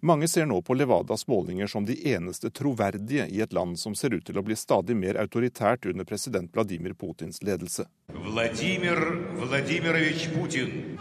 Mange 0.00 0.28
ser 0.28 0.46
nå 0.46 0.60
på 0.62 0.74
Levadas 0.74 1.26
målinger 1.26 1.66
som 1.66 1.84
de 1.84 1.96
eneste 2.12 2.50
troverdige 2.50 3.26
i 3.26 3.40
et 3.40 3.52
land 3.52 3.78
som 3.78 3.94
ser 3.94 4.14
ut 4.14 4.26
til 4.26 4.38
å 4.38 4.44
bli 4.44 4.56
stadig 4.56 4.96
mer 4.96 5.16
autoritært 5.20 5.86
under 5.86 6.04
president 6.04 6.52
Vladimir 6.54 6.94
Putins 6.94 7.42
ledelse. 7.42 7.88
Vladimir 8.12 9.00
Vladimirovich 9.40 10.28
Putin. 10.34 10.98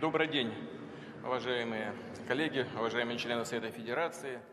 Добрый 0.00 0.28
день, 0.28 0.48
уважаемые 0.48 0.83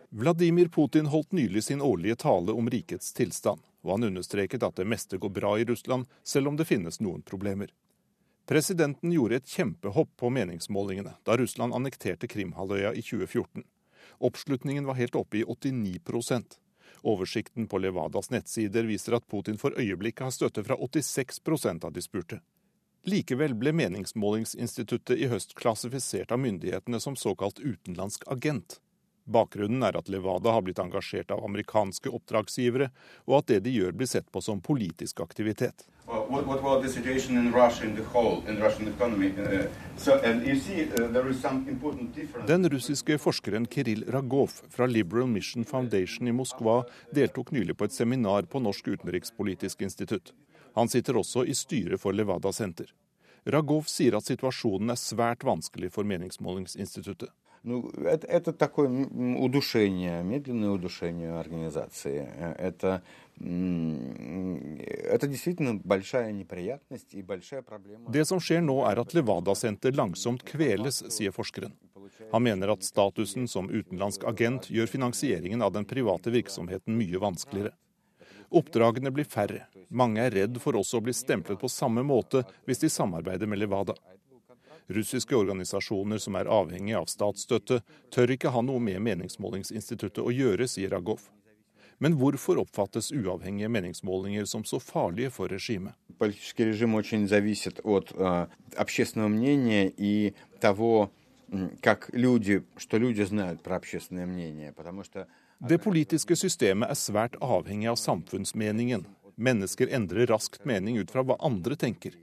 Vladimir 0.08 0.68
Putin 0.68 1.06
holdt 1.06 1.32
nylig 1.32 1.64
sin 1.64 1.82
årlige 1.82 2.16
tale 2.16 2.52
om 2.52 2.70
rikets 2.70 3.12
tilstand, 3.12 3.60
og 3.84 3.90
han 3.94 4.08
understreket 4.08 4.64
at 4.64 4.80
det 4.80 4.88
meste 4.88 5.20
går 5.20 5.34
bra 5.36 5.52
i 5.60 5.66
Russland, 5.68 6.08
selv 6.24 6.48
om 6.48 6.56
det 6.56 6.68
finnes 6.70 7.00
noen 7.00 7.20
problemer. 7.22 7.74
Presidenten 8.48 9.12
gjorde 9.12 9.42
et 9.42 9.52
kjempehopp 9.52 10.16
på 10.16 10.32
meningsmålingene 10.32 11.14
da 11.28 11.36
Russland 11.36 11.76
annekterte 11.76 12.30
Krimhalvøya 12.32 12.94
i 12.96 13.04
2014. 13.04 13.62
Oppslutningen 14.18 14.88
var 14.88 14.98
helt 14.98 15.16
oppe 15.18 15.42
i 15.42 15.44
89% 15.44 16.58
Oversikten 17.02 17.66
på 17.66 17.78
Levadas 17.78 18.30
nettsider 18.30 18.86
viser 18.86 19.16
at 19.16 19.26
Putin 19.26 19.58
for 19.58 19.74
øyeblikket 19.78 20.24
har 20.24 20.34
støtte 20.34 20.62
fra 20.64 20.76
86% 20.78 21.84
av 21.84 21.92
de 21.92 22.02
spurte. 22.02 22.38
Likevel 23.05 23.55
ble 23.59 23.72
meningsmålingsinstituttet 23.74 25.18
i 25.18 25.26
høst 25.26 25.57
klassifisert 25.59 26.30
av 26.30 26.38
myndighetene 26.38 27.00
som 27.03 27.16
såkalt 27.18 27.59
utenlandsk 27.59 28.22
agent. 28.30 28.78
Bakgrunnen 29.24 29.82
er 29.82 29.96
at 29.98 30.09
Levada 30.11 30.53
har 30.55 30.62
blitt 30.62 30.78
engasjert 30.78 31.30
av 31.34 31.42
amerikanske 31.44 32.11
oppdragsgivere, 32.14 32.90
og 33.26 33.40
at 33.40 33.46
det 33.50 33.59
de 33.66 33.70
gjør 33.74 33.92
blir 33.98 34.07
sett 34.11 34.30
på 34.30 34.38
som 34.42 34.61
politisk 34.62 35.20
aktivitet. 35.22 35.82
Uh, 36.07 36.14
uh, 36.30 36.46
Den 42.46 42.70
russiske 42.70 43.18
forskeren 43.18 43.66
Kiril 43.66 44.05
Ragov 44.14 44.50
fra 44.70 44.86
Liberal 44.86 45.26
Mission 45.26 45.64
Foundation 45.64 46.28
i 46.28 46.34
Moskva 46.34 46.84
deltok 47.14 47.50
nylig 47.50 47.76
på 47.78 47.90
et 47.90 47.98
seminar 47.98 48.42
på 48.46 48.62
Norsk 48.62 48.94
utenrikspolitisk 48.94 49.82
institutt. 49.86 50.34
Han 50.78 50.89
sitter 50.89 51.17
også 51.17 51.45
i 51.45 51.55
styret 51.57 52.01
for 52.01 52.13
Levada 52.13 52.51
Senter. 52.53 52.93
Ragov 53.47 53.88
sier 53.88 54.17
at 54.17 54.28
situasjonen 54.28 54.91
er 54.91 54.99
svært 54.99 55.45
vanskelig 55.47 55.91
for 55.95 56.03
meningsmålingsinstituttet. 56.07 57.32
Ну, 57.63 57.89
это, 58.05 58.28
это 58.28 58.53
такое 58.53 58.88
удушение, 58.88 60.23
медленное 60.23 60.69
удушение 60.69 61.38
организации. 61.38 62.30
Это, 62.57 63.01
это 63.39 65.28
действительно 65.28 65.73
большая 65.84 66.32
неприятность 66.32 67.13
и 67.13 67.21
большая 67.21 67.61
проблема. 67.61 68.09
Det 68.09 68.25
som 68.25 68.39
skjer 68.39 68.61
nå, 68.61 68.86
er 68.88 69.01
at 69.01 69.13
Levada-senter 69.13 69.91
langsomt 69.91 70.45
kveles, 70.47 71.03
sier 71.11 71.32
forskeren. 71.36 71.73
Han 72.32 72.43
mener 72.43 72.71
at 72.71 72.88
statusen 72.88 73.47
som 73.47 73.67
utenlandsk 73.67 74.23
agent 74.23 74.69
gjør 74.71 74.88
finansieringen 74.88 75.61
av 75.61 75.73
den 75.75 75.86
private 75.86 76.32
virksomheten 76.32 76.95
mye 76.95 77.19
vanskeligere. 77.19 77.73
Oppdragene 78.51 79.11
blir 79.11 79.25
færre. 79.28 79.65
Mange 79.89 80.21
er 80.23 80.32
redd 80.32 80.59
for 80.63 80.78
også 80.80 80.99
å 80.99 81.03
bli 81.03 81.13
stemplet 81.15 81.59
på 81.59 81.69
samme 81.71 82.03
måte 82.03 82.43
hvis 82.67 82.84
de 82.84 82.89
samarbeider 82.91 83.47
med 83.47 83.59
Levada. 83.59 83.95
Russiske 84.88 85.36
organisasjoner 85.36 86.17
som 86.17 86.36
er 86.39 86.47
avhengige 86.47 86.99
av 86.99 87.09
statsstøtte, 87.11 87.82
tør 88.11 88.32
ikke 88.32 88.53
ha 88.55 88.61
noe 88.63 88.80
med 88.80 89.01
meningsmålingsinstituttet 89.03 90.23
å 90.23 90.32
gjøre, 90.32 90.67
sier 90.67 90.93
Ragov. 90.95 91.25
Men 91.99 92.13
hvorfor 92.15 92.61
oppfattes 92.61 93.11
uavhengige 93.11 93.69
meningsmålinger 93.73 94.45
som 94.45 94.63
så 94.63 94.80
farlige 94.80 95.32
for 95.34 95.47
regimet? 95.49 95.93
Политический 96.17 96.71
det 105.62 105.76
politiske 105.78 106.34
systemet 106.34 106.90
er 106.90 106.98
svært 106.98 107.36
avhengig 107.38 107.86
av 107.86 107.94
samfunnsmeningen. 108.00 109.04
Mennesker 109.38 109.92
endrer 109.94 110.26
raskt 110.26 110.64
mening 110.66 110.96
ut 110.98 111.10
fra 111.14 111.22
hva 111.22 111.36
andre 111.38 111.76
tenker. 111.78 112.16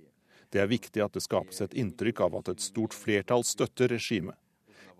Det 0.51 0.59
er 0.59 0.67
viktig 0.67 0.99
at 0.99 1.13
det 1.15 1.23
skapes 1.23 1.61
et 1.63 1.77
inntrykk 1.79 2.19
av 2.25 2.33
at 2.41 2.49
et 2.51 2.59
stort 2.59 2.91
flertall 2.91 3.45
støtter 3.47 3.87
regimet. 3.93 4.35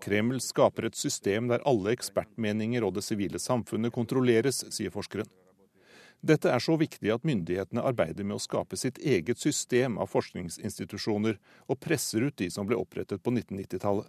Kreml 0.00 0.40
skaper 0.40 0.86
et 0.88 0.96
system 0.96 1.50
der 1.50 1.60
alle 1.68 1.92
ekspertmeninger 1.92 2.86
og 2.86 2.94
det 2.96 3.04
sivile 3.04 3.36
samfunnet 3.36 3.92
kontrolleres, 3.92 4.62
sier 4.72 4.94
forskeren. 4.94 5.28
Dette 6.24 6.48
er 6.48 6.64
så 6.64 6.78
viktig 6.80 7.12
at 7.12 7.26
myndighetene 7.28 7.84
arbeider 7.84 8.24
med 8.24 8.38
å 8.38 8.40
skape 8.40 8.78
sitt 8.80 9.02
eget 9.04 9.36
system 9.42 9.98
av 10.00 10.08
forskningsinstitusjoner, 10.14 11.36
og 11.68 11.80
presser 11.84 12.24
ut 12.24 12.38
de 12.40 12.48
som 12.48 12.64
ble 12.64 12.80
opprettet 12.80 13.20
på 13.20 13.36
1990-tallet. 13.36 14.08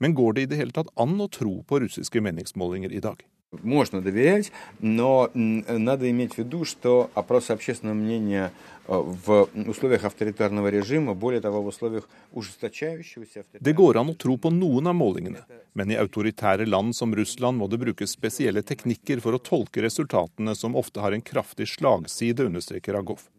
Men 0.00 0.16
går 0.16 0.32
det 0.38 0.46
i 0.46 0.50
det 0.54 0.62
hele 0.62 0.76
tatt 0.80 0.88
an 0.96 1.20
å 1.20 1.28
tro 1.28 1.58
på 1.60 1.82
russiske 1.84 2.24
meningsmålinger 2.24 2.96
i 2.96 3.04
dag? 3.04 3.20
Можно 3.63 4.01
доверять, 4.01 4.51
но 4.79 5.29
надо 5.33 6.09
иметь 6.09 6.33
в 6.33 6.37
виду, 6.39 6.65
что 6.65 7.09
опросы 7.13 7.51
общественного 7.51 7.95
мнения 7.95 8.51
в 8.87 9.49
условиях 9.67 10.03
авторитарного 10.03 10.67
режима, 10.67 11.13
более 11.13 11.41
того, 11.41 11.61
в 11.61 11.67
условиях 11.67 12.07
ужесточающегося 12.33 13.43
Det 13.59 13.73
går 13.73 13.97
an 13.97 14.09
å 14.09 14.17
tro 14.17 14.37
på 14.37 14.51
noen 14.51 14.87
av 14.87 14.95
målingene, 14.95 15.45
men 15.73 15.91
i 15.91 15.97
autoritære 15.97 16.65
land 16.65 16.95
som 16.95 17.15
Russland 17.15 17.57
må 17.57 17.67
det 17.67 17.79
brukes 17.79 18.11
spesielle 18.11 18.61
teknikker 18.61 19.21
for 19.21 19.33
å 19.33 19.41
tolke 19.41 19.81
resultatene, 19.81 20.55
som 20.55 20.75
ofte 20.75 20.99
har 20.99 21.13
en 21.13 21.21
kraftig 21.21 21.67
slagside, 21.67 22.45
understreker 22.45 22.93
Ragov. 22.93 23.29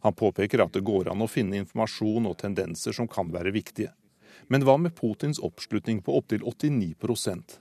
Han 0.00 0.14
påpeker 0.14 0.62
at 0.62 0.72
det 0.72 0.86
går 0.86 1.10
an 1.10 1.22
å 1.22 1.28
finne 1.28 1.58
informasjon 1.58 2.26
og 2.26 2.38
tendenser 2.38 2.92
som 2.92 3.08
kan 3.08 3.32
være 3.34 3.52
viktige. 3.52 3.92
Men 4.48 4.64
hva 4.64 4.78
med 4.80 4.94
Putins 4.96 5.40
oppslutning 5.42 6.00
på 6.00 6.14
opptil 6.16 6.44
89 6.46 6.94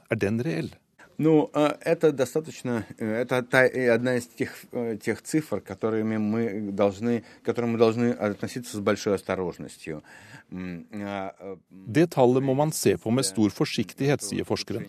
Er 0.09 0.15
den 0.15 0.39
reell? 0.43 0.69
Ну, 1.17 1.49
это 1.53 2.11
достаточно, 2.11 2.85
это 2.99 3.41
та, 3.41 3.61
одна 3.93 4.17
из 4.17 4.27
тех, 4.27 4.53
тех 5.01 5.21
цифр, 5.23 5.61
которыми 5.61 6.17
мы 6.17 6.71
должны, 6.71 7.23
к 7.41 7.45
которым 7.45 7.71
мы 7.71 7.79
должны 7.79 8.11
относиться 8.11 8.77
с 8.77 8.79
большой 8.79 9.15
осторожностью. 9.15 10.03
Det 10.51 12.07
tallet 12.07 12.43
må 12.43 12.53
man 12.53 12.71
se 12.71 12.97
på 12.97 13.11
med 13.11 13.25
stor 13.25 13.49
forsiktighet, 13.49 14.21
sier 14.21 14.45
forskeren. 14.45 14.85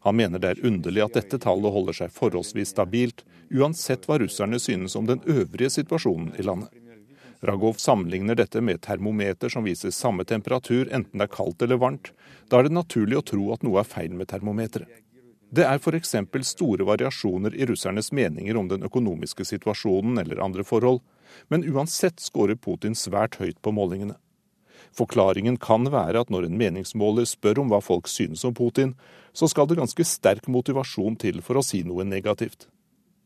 Han 0.00 0.16
mener 0.16 0.38
det 0.38 0.50
er 0.50 0.66
underlig 0.66 1.02
at 1.02 1.18
dette 1.18 1.38
tallet 1.38 1.72
holder 1.72 1.92
seg 1.92 2.14
forholdsvis 2.14 2.70
stabilt, 2.70 3.24
uansett 3.50 4.06
hva 4.06 4.18
russerne 4.22 4.58
synes 4.62 4.96
om 4.96 5.06
den 5.06 5.20
øvrige 5.26 5.70
situasjonen 5.70 6.32
i 6.38 6.46
landet. 6.46 6.70
Ragov 7.42 7.74
sammenligner 7.82 8.38
dette 8.38 8.60
med 8.62 8.78
et 8.78 8.86
termometer 8.86 9.50
som 9.50 9.66
viser 9.66 9.90
samme 9.90 10.24
temperatur 10.24 10.86
enten 10.94 11.18
det 11.18 11.26
er 11.26 11.36
kaldt 11.36 11.62
eller 11.62 11.82
varmt. 11.82 12.12
Da 12.48 12.60
er 12.60 12.68
det 12.68 12.78
naturlig 12.78 13.18
å 13.18 13.26
tro 13.26 13.52
at 13.52 13.66
noe 13.66 13.82
er 13.82 13.88
feil 13.88 14.14
med 14.14 14.30
termometeret. 14.30 15.02
Det 15.49 15.63
er 15.63 15.79
f.eks. 15.79 16.15
store 16.43 16.83
variasjoner 16.87 17.55
i 17.55 17.65
russernes 17.69 18.11
meninger 18.11 18.57
om 18.59 18.67
den 18.67 18.83
økonomiske 18.83 19.45
situasjonen 19.47 20.19
eller 20.19 20.43
andre 20.43 20.63
forhold, 20.67 20.99
men 21.47 21.63
uansett 21.63 22.19
scorer 22.19 22.55
Putin 22.59 22.95
svært 22.95 23.39
høyt 23.39 23.61
på 23.63 23.71
målingene. 23.71 24.17
Forklaringen 24.97 25.57
kan 25.57 25.87
være 25.91 26.19
at 26.23 26.31
når 26.33 26.47
en 26.47 26.57
meningsmåler 26.59 27.27
spør 27.27 27.63
om 27.63 27.71
hva 27.71 27.79
folk 27.83 28.09
synes 28.11 28.43
om 28.47 28.55
Putin, 28.55 28.95
så 29.33 29.47
skal 29.47 29.67
det 29.69 29.79
ganske 29.79 30.03
sterk 30.07 30.47
motivasjon 30.51 31.15
til 31.21 31.39
for 31.45 31.59
å 31.59 31.65
si 31.65 31.83
noe 31.87 32.03
negativt. 32.07 32.67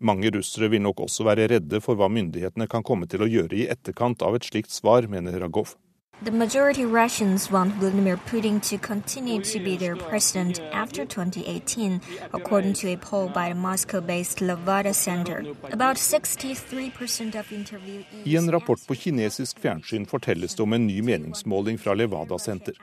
Mange 0.02 0.32
russere 0.34 0.70
vil 0.74 0.82
nok 0.82 1.04
også 1.06 1.26
være 1.28 1.48
redde 1.52 1.82
for 1.82 1.98
hva 1.98 2.10
myndighetene 2.10 2.68
kan 2.70 2.86
komme 2.86 3.10
til 3.10 3.22
å 3.22 3.30
gjøre 3.30 3.58
i 3.58 3.68
etterkant 3.70 4.22
av 4.26 4.38
et 4.38 4.46
slikt 4.46 4.74
svar, 4.74 5.06
mener 5.10 5.38
Ragov. 5.42 5.76
The 6.24 6.32
majority 6.32 6.86
Russians 6.86 7.50
want 7.52 7.74
Vladimir 7.80 8.16
Putin 8.16 8.62
to 8.70 8.78
continue 8.78 9.42
to 9.42 9.60
be 9.60 9.76
their 9.76 9.96
president 9.96 10.60
after 10.72 11.04
2018, 11.04 12.00
according 12.32 12.74
to 12.74 12.90
a 12.90 12.98
poll 12.98 13.28
by 13.28 13.50
the 13.50 13.56
Moscow-based 13.56 14.40
Levada 14.40 14.94
Center. 14.94 15.44
About 15.72 15.98
63% 15.98 17.40
of 17.40 17.52
interviewees... 17.52 18.06
I 18.24 18.38
en 18.38 18.52
rapport 18.52 18.88
på 18.88 18.96
kinesisk 18.96 19.60
fjernsyn 19.60 20.06
fortelles 20.06 20.56
det 20.56 20.64
om 20.64 20.74
en 20.74 20.88
ny 20.88 21.02
meningsmåling 21.02 21.78
fra 21.78 21.94
Levada 21.94 22.38
Center. 22.40 22.74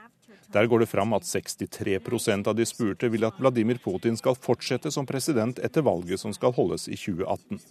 Der 0.52 0.66
går 0.66 0.78
det 0.78 0.86
fram 0.86 1.12
at 1.12 1.22
63% 1.22 2.48
av 2.48 2.56
de 2.56 2.66
spurte 2.66 3.08
vil 3.08 3.24
at 3.24 3.38
Vladimir 3.38 3.78
Putin 3.84 4.16
skal 4.16 4.34
fortsette 4.34 4.90
som 4.90 5.06
president 5.06 5.58
etter 5.58 5.86
valget 5.86 6.20
som 6.20 6.34
skal 6.34 6.52
holdes 6.58 6.88
i 6.88 6.96
2018. 6.96 7.62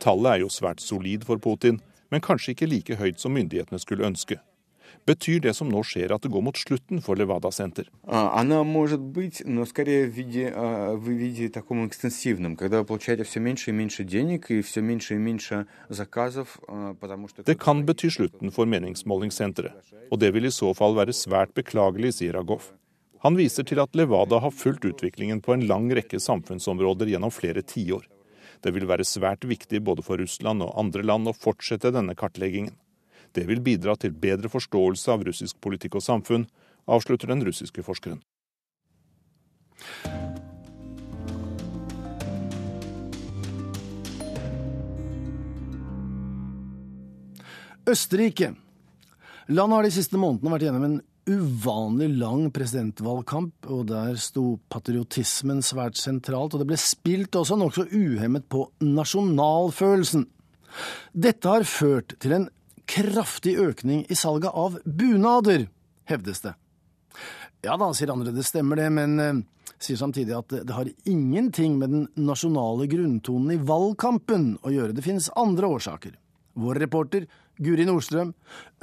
Tallet 0.00 0.32
er 0.32 0.44
jo 0.44 0.52
svært 0.52 0.84
solid 0.84 1.24
for 1.24 1.40
Putin, 1.40 1.80
men 2.10 2.20
kanskje 2.20 2.52
ikke 2.52 2.68
like 2.68 3.00
høyt 3.00 3.24
som 3.24 3.32
myndighetene 3.32 3.80
skulle 3.80 4.04
ønske 4.04 4.36
betyr 5.08 5.40
det 5.44 5.54
som 5.56 5.70
nå 5.72 5.82
skjer 5.86 6.12
at 6.14 6.24
det 6.24 6.30
går 6.32 6.44
mot 6.44 6.58
slutten 6.58 7.02
for 7.04 7.18
Levada 7.18 7.50
senter. 7.54 7.88
Det 17.48 17.58
kan 17.60 17.84
bety 17.88 18.10
slutten 18.18 18.54
for 18.54 18.74
meningsmålingssenteret, 18.74 19.94
og 20.10 20.20
det 20.20 20.34
vil 20.34 20.48
i 20.48 20.54
så 20.54 20.74
fall 20.76 20.98
være 20.98 21.16
svært 21.16 21.56
beklagelig, 21.56 22.18
sier 22.20 22.38
Agov. 22.40 22.72
Han 23.24 23.34
viser 23.34 23.66
til 23.66 23.80
at 23.82 23.96
Levada 23.98 24.38
har 24.38 24.54
fulgt 24.54 24.84
utviklingen 24.86 25.40
på 25.42 25.56
en 25.56 25.66
lang 25.66 25.88
rekke 25.90 26.20
samfunnsområder 26.22 27.10
gjennom 27.10 27.34
flere 27.34 27.64
tiår. 27.66 28.04
Det 28.62 28.72
vil 28.74 28.86
være 28.90 29.06
svært 29.06 29.46
viktig 29.46 29.80
både 29.86 30.04
for 30.06 30.18
Russland 30.22 30.62
og 30.62 30.74
andre 30.78 31.04
land 31.06 31.30
å 31.30 31.34
fortsette 31.34 31.92
denne 31.94 32.14
kartleggingen. 32.18 32.74
Det 33.34 33.44
vil 33.48 33.60
bidra 33.64 33.96
til 34.00 34.16
bedre 34.16 34.50
forståelse 34.52 35.12
av 35.12 35.26
russisk 35.28 35.60
politikk 35.64 35.98
og 36.00 36.04
samfunn, 36.04 36.48
avslutter 36.88 37.30
den 37.30 37.44
russiske 37.44 37.84
forskeren. 37.84 38.20
Østerrike. 47.88 48.52
Landet 49.48 49.76
har 49.78 49.86
de 49.86 49.92
siste 49.94 50.18
månedene 50.20 50.52
vært 50.52 50.66
gjennom 50.66 50.84
en 50.84 50.98
uvanlig 51.28 52.08
lang 52.20 52.48
presidentvalgkamp, 52.52 53.68
og 53.68 53.86
der 53.88 54.16
sto 54.20 54.58
patriotismen 54.72 55.62
svært 55.64 55.96
sentralt, 56.00 56.54
og 56.54 56.62
det 56.62 56.68
ble 56.68 56.80
spilt 56.80 57.36
også 57.36 57.56
nokså 57.60 57.86
uhemmet 57.92 58.48
på 58.52 58.66
nasjonalfølelsen. 58.84 60.26
Dette 61.16 61.48
har 61.52 61.64
ført 61.68 62.16
til 62.20 62.36
en 62.36 62.48
kraftig 62.88 63.56
økning 63.60 64.04
i 64.08 64.16
salget 64.16 64.54
av 64.54 64.78
bunader, 64.84 65.68
hevdes 66.08 66.42
det. 66.44 66.54
Ja 67.66 67.76
da, 67.78 67.90
sier 67.94 68.12
andre, 68.14 68.32
det 68.34 68.46
stemmer 68.46 68.78
det, 68.78 68.88
men 68.94 69.18
eh, 69.22 69.40
sier 69.82 69.98
samtidig 69.98 70.36
at 70.36 70.52
det, 70.54 70.74
har 70.74 70.90
ingenting 71.08 71.76
med 71.80 71.92
den 71.94 72.06
nasjonale 72.28 72.86
grunntonen 72.90 73.56
i 73.56 73.60
valgkampen 73.60 74.54
å 74.62 74.72
gjøre. 74.72 74.94
Det 74.96 75.04
finnes 75.04 75.30
andre 75.38 75.70
årsaker. 75.78 76.16
Vår 76.58 76.80
reporter 76.82 77.26
Guri 77.58 77.84
Nordstrøm 77.86 78.32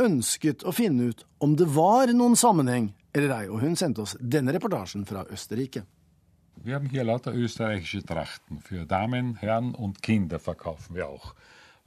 ønsket 0.03 0.63
å 0.67 0.73
finne 0.75 1.11
ut 1.11 1.25
om 1.43 1.55
det 1.59 1.67
var 1.71 2.11
noen 2.15 2.35
sammenheng 2.39 2.91
eller 3.15 3.31
ei, 3.31 3.45
og 3.47 3.61
hun 3.63 3.77
sendte 3.79 4.03
oss 4.03 4.17
denne 4.19 4.51
reportasjen 4.55 5.05
fra 5.07 5.23
Østerrike. 5.31 5.85
Vi 6.65 6.73
har 6.73 6.83
hier 6.91 7.07
lauter 7.07 7.35
österreichische 7.35 8.01
Trachten. 8.07 8.59
Für 8.63 8.85
Damen, 8.85 9.35
Herren 9.35 9.75
und 9.75 10.01
Kinder 10.01 10.39
verkaufen 10.39 10.95
wir 10.95 11.07
auch. 11.07 11.35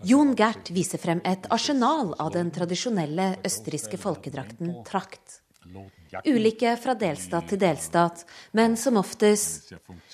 Jon 0.06 0.36
Gert 0.38 0.68
viser 0.70 1.00
frem 1.02 1.18
et 1.26 1.48
arsenal 1.50 2.12
av 2.22 2.28
den 2.30 2.52
tradisjonelle 2.54 3.32
østerrikske 3.42 3.98
folkedrakten 3.98 4.76
trakt. 4.86 5.40
Ulike 6.22 6.76
fra 6.78 6.94
delstat 6.94 7.48
til 7.50 7.58
delstat, 7.58 8.22
men 8.54 8.76
som 8.78 9.00
oftest 9.00 9.72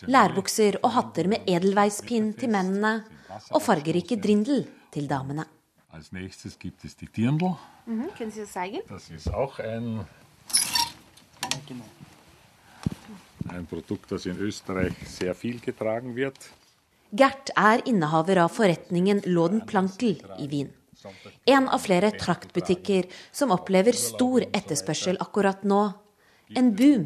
lærbukser 0.09 0.79
og 0.81 0.95
hatter 0.97 1.29
med 1.29 1.45
edelveispinn 1.45 2.33
til 2.41 2.55
mennene 2.57 2.95
og 3.51 3.61
fargerike 3.61 4.17
drindel 4.17 4.65
til 4.95 5.11
damene. 5.11 5.45
Als 5.93 6.11
nächstes 6.13 6.57
gibt 6.59 6.85
es 6.85 6.97
die 6.97 7.07
Dirndl. 7.07 7.55
Mhm, 7.87 8.09
können 8.17 8.33
Sie 8.33 8.41
das 8.41 8.53
zeigen? 8.53 8.81
Das 8.89 9.11
ist 9.11 9.29
auch 9.29 9.59
ein, 9.61 10.07
ein 13.49 13.67
Produkt, 13.67 14.11
das 14.11 14.27
in 14.27 14.39
Österreich 14.39 14.95
sehr 15.07 15.35
viel 15.35 15.61
getragen 15.61 16.17
wird. 16.17 16.39
Gert 17.15 17.53
er 17.55 17.83
innehaver 17.87 18.41
av 18.43 18.49
forretningen 18.51 19.21
Låden 19.31 19.61
Plankel 19.67 20.17
i 20.39 20.49
Wien. 20.51 20.71
En 21.47 21.69
av 21.69 21.85
flere 21.85 22.11
traktbutikker 22.11 23.07
som 23.31 23.53
opplever 23.55 23.95
stor 23.95 24.43
etterspørsel 24.51 25.21
akkurat 25.23 25.63
nå. 25.63 25.83
En 26.59 26.73
boom, 26.75 27.05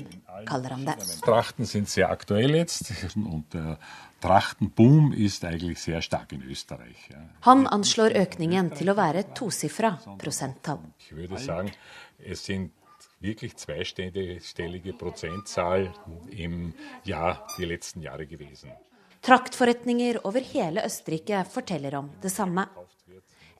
kaller 0.48 0.74
han 0.76 0.86
det. 0.88 0.96
Trachten 1.26 1.68
sind 1.68 1.90
sehr 1.92 2.08
aktuell 2.08 2.56
jetzt 2.56 2.90
und 3.16 3.52
der 3.52 3.76
Trachtenboom 4.20 5.12
ist 5.12 5.44
eigentlich 5.44 5.78
sehr 5.78 6.00
stark 6.02 6.32
in 6.32 6.42
Österreich. 6.42 7.10
Han 7.44 7.66
anslår 7.66 8.16
økningen 8.16 8.72
til 8.74 8.88
å 8.90 8.96
være 8.96 9.28
tosifra 9.34 9.92
prosenttall. 10.18 10.80
Ich 10.98 11.12
würde 11.12 11.38
sagen, 11.38 11.70
es 12.18 12.44
sind 12.44 12.72
wirklich 13.20 13.56
zweistellige 13.56 14.92
Prozentzahl 14.92 15.92
im 16.30 16.72
Jahr, 17.04 17.46
die 17.58 17.66
letzten 17.66 18.00
Jahre 18.00 18.26
gewesen. 18.26 18.72
Traktforretninger 19.20 20.20
over 20.26 20.40
hele 20.40 20.84
Østerrike 20.86 21.44
forteller 21.50 21.94
om 21.94 22.10
det 22.22 22.30
samme. 22.30 22.66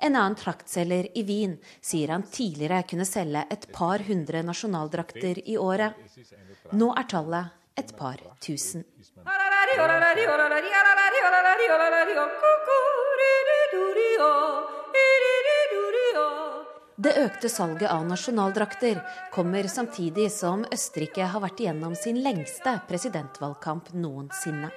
En 0.01 0.17
annen 0.17 0.37
traktselger 0.39 1.09
i 1.19 1.23
Wien 1.27 1.57
sier 1.83 2.13
han 2.15 2.23
tidligere 2.23 2.85
kunne 2.87 3.07
selge 3.09 3.43
et 3.51 3.67
par 3.75 4.05
hundre 4.07 4.45
nasjonaldrakter 4.47 5.43
i 5.49 5.59
året. 5.59 5.99
Nå 6.73 6.93
er 6.95 7.09
tallet 7.11 7.79
et 7.79 7.91
par 7.99 8.23
tusen. 8.45 8.85
Det 16.99 17.15
økte 17.15 17.49
salget 17.49 17.91
av 17.91 18.07
nasjonaldrakter 18.07 18.99
kommer 19.35 19.67
samtidig 19.71 20.31
som 20.35 20.65
Østerrike 20.75 21.31
har 21.31 21.43
vært 21.43 21.63
igjennom 21.63 21.95
sin 21.99 22.19
lengste 22.23 22.75
presidentvalgkamp 22.91 23.93
noensinne. 23.95 24.71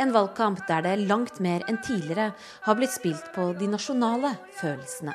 En 0.00 0.12
valgkamp 0.14 0.62
der 0.68 0.86
det 0.86 0.94
langt 1.08 1.40
mer 1.44 1.64
enn 1.68 1.78
tidligere 1.84 2.30
har 2.64 2.78
blitt 2.78 2.94
spilt 2.94 3.26
på 3.34 3.50
de 3.58 3.68
nasjonale 3.68 4.32
følelsene. 4.60 5.12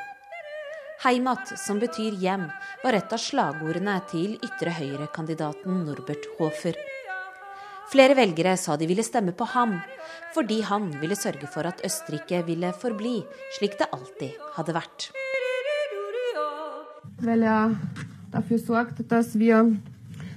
Heimat, 1.03 1.51
som 1.59 1.79
betyr 1.81 2.15
hjem, 2.21 2.45
var 2.83 2.95
et 2.95 3.11
av 3.13 3.19
slagordene 3.19 3.97
til 4.11 4.37
ytre 4.45 4.71
høyre-kandidaten 4.77 5.81
Norbert 5.87 6.29
Hofer. 6.37 6.77
Flere 7.91 8.15
velgere 8.17 8.55
sa 8.57 8.77
de 8.77 8.87
ville 8.89 9.03
stemme 9.05 9.33
på 9.37 9.45
ham, 9.53 9.75
fordi 10.33 10.61
han 10.65 10.87
ville 11.01 11.17
sørge 11.17 11.49
for 11.51 11.67
at 11.69 11.83
Østerrike 11.85 12.41
ville 12.47 12.71
forbli 12.79 13.19
slik 13.57 13.77
det 13.81 13.89
alltid 13.93 14.39
hadde 14.55 14.77
vært. 14.77 15.09
Vel, 17.25 17.45
ja. 17.45 17.59
dafür 18.31 18.57
sorgt, 18.59 19.11
dass 19.11 19.37
wir, 19.39 19.75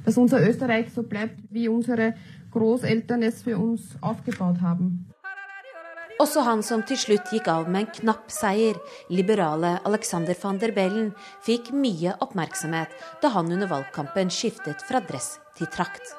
dass 0.04 0.16
unser 0.16 0.40
Österreich 0.48 0.92
so 0.94 1.02
bleibt, 1.02 1.40
wie 1.50 1.68
Også 6.18 6.42
han 6.42 6.64
som 6.66 6.80
til 6.82 6.98
slutt 6.98 7.30
gikk 7.30 7.46
av 7.52 7.68
med 7.70 7.84
en 7.84 7.92
knapp 8.00 8.32
seier, 8.34 8.78
liberale 9.10 9.76
Alexander 9.86 10.34
van 10.42 10.58
der 10.58 10.72
Bellen, 10.74 11.12
fikk 11.46 11.70
mye 11.70 12.16
oppmerksomhet 12.24 12.94
da 13.22 13.30
han 13.36 13.52
under 13.54 13.70
valgkampen 13.70 14.32
skiftet 14.34 14.82
fra 14.88 14.98
dress 14.98 15.36
til 15.58 15.70
trakt. 15.70 16.14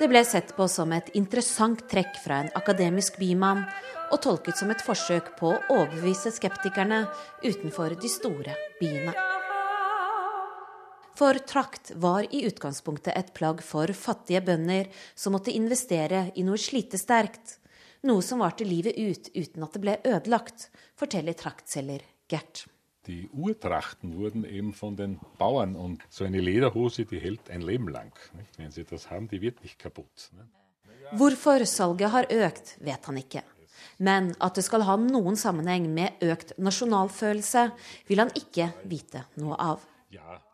Det 0.00 0.08
ble 0.08 0.24
sett 0.24 0.54
på 0.56 0.64
som 0.72 0.92
et 0.96 1.12
interessant 1.18 1.84
trekk 1.92 2.16
fra 2.24 2.40
en 2.42 2.48
akademisk 2.58 3.20
bymann, 3.20 3.66
og 4.12 4.20
tolket 4.24 4.58
som 4.58 4.72
et 4.72 4.82
forsøk 4.84 5.34
på 5.38 5.52
å 5.52 5.60
overbevise 5.76 6.32
skeptikerne 6.34 7.04
utenfor 7.44 7.94
de 8.00 8.10
store 8.12 8.56
byene. 8.80 9.31
For 11.14 11.36
trakt 11.44 11.92
var 12.00 12.24
i 12.34 12.44
utgangspunktet 12.48 13.16
et 13.16 13.32
plagg 13.36 13.60
for 13.64 13.90
fattige 13.92 14.40
bønder 14.44 14.88
som 15.14 15.36
måtte 15.36 15.52
investere 15.52 16.30
i 16.34 16.44
noe 16.46 16.60
slitesterkt. 16.60 17.58
Noe 18.08 18.22
som 18.24 18.40
varte 18.42 18.66
livet 18.66 18.96
ut 18.98 19.28
uten 19.36 19.62
at 19.66 19.76
det 19.76 19.82
ble 19.84 19.98
ødelagt, 20.08 20.70
forteller 20.98 21.36
traktselger 21.38 22.02
Gert. 22.32 22.64
Die 23.06 23.28
Urtrachten 23.32 24.16
wurden 24.16 24.44
eben 24.44 24.72
von 24.72 24.96
den 24.96 25.18
Bauern 25.38 25.74
und 25.76 26.02
so 26.08 26.24
eine 26.24 26.40
Lederhose, 26.40 27.04
die 27.04 27.18
hält 27.18 27.50
ein 27.50 27.60
Leben 27.60 27.88
lang. 27.88 28.12
Wenn 28.56 28.70
Sie 28.70 28.84
das 28.84 29.10
haben, 29.10 29.28
die 29.28 29.40
wird 29.40 29.62
nicht 29.62 29.78
kaputt. 29.78 30.30
Hvorfor 31.12 31.66
salget 31.66 32.10
har 32.10 32.26
økt, 32.30 32.76
vet 32.80 33.06
han 33.06 33.18
ikke. 33.18 33.42
Men 33.98 34.32
at 34.40 34.56
det 34.56 34.64
skal 34.64 34.86
ha 34.86 34.96
noen 34.96 35.36
sammenheng 35.36 35.90
med 35.92 36.22
økt 36.22 36.54
nasjonalfølelse, 36.58 37.68
vil 38.06 38.22
han 38.22 38.30
ikke 38.38 38.70
vite 38.86 39.26
noe 39.42 39.58
av. 39.58 39.82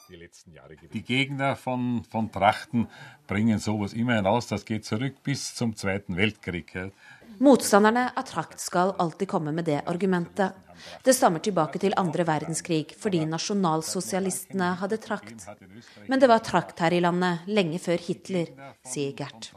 Die 0.09 1.03
Gegner 1.03 1.57
von, 1.57 2.05
von 2.11 2.31
Trachten 2.33 2.89
bringen 3.27 3.59
sowas 3.59 3.93
immer 3.93 4.17
hinaus. 4.17 4.47
Das 4.47 4.65
geht 4.65 4.85
zurück 4.85 5.23
bis 5.23 5.55
zum 5.55 5.77
Zweiten 5.77 6.17
Weltkrieg. 6.17 6.93
Motstanderne 7.39 8.09
av 8.17 8.25
trakt 8.27 8.59
skal 8.61 8.95
alltid 8.99 9.29
komme 9.29 9.53
med 9.53 9.69
det 9.69 9.83
argumentet. 9.87 10.57
Det 11.05 11.15
stammer 11.15 11.43
tilbake 11.43 11.79
til 11.79 11.95
andre 11.99 12.25
verdenskrig, 12.27 12.95
fordi 12.99 13.21
nasjonalsosialistene 13.27 14.73
hadde 14.81 14.99
trakt. 15.03 15.47
Men 16.09 16.23
det 16.23 16.31
var 16.31 16.43
trakt 16.47 16.81
her 16.83 16.95
i 16.95 17.03
landet 17.05 17.47
lenge 17.47 17.79
før 17.83 18.03
Hitler, 18.09 18.51
sier 18.87 19.15
Gert. 19.19 19.53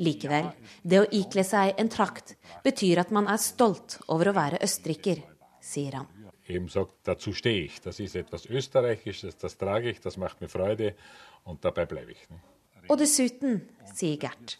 Likevel, 0.00 0.46
det 0.82 1.02
å 1.02 1.10
ikle 1.12 1.44
seg 1.44 1.74
en 1.82 1.90
trakt 1.92 2.36
betyr 2.64 3.02
at 3.02 3.10
man 3.12 3.28
er 3.28 3.42
stolt 3.42 3.98
over 4.08 4.30
å 4.30 4.36
være 4.38 4.62
østerriker, 4.64 5.20
sier 5.60 5.92
han. 5.92 6.06
Eben 6.48 6.68
sagt, 6.68 6.94
dazu 7.04 7.32
stehe 7.32 7.64
ich. 7.64 7.80
Das 7.80 8.00
ist 8.00 8.16
etwas 8.16 8.46
Österreichisches, 8.46 9.36
das 9.36 9.56
trage 9.56 9.90
ich, 9.90 10.00
das 10.00 10.16
macht 10.16 10.40
mir 10.40 10.48
Freude 10.48 10.94
und 11.44 11.64
dabei 11.64 11.86
bleibe 11.86 12.12
ich. 12.12 12.30
Ne? 12.30 12.40
Og 12.88 12.98
dessuten, 12.98 13.68
sier 13.94 14.16
Gert, 14.18 14.56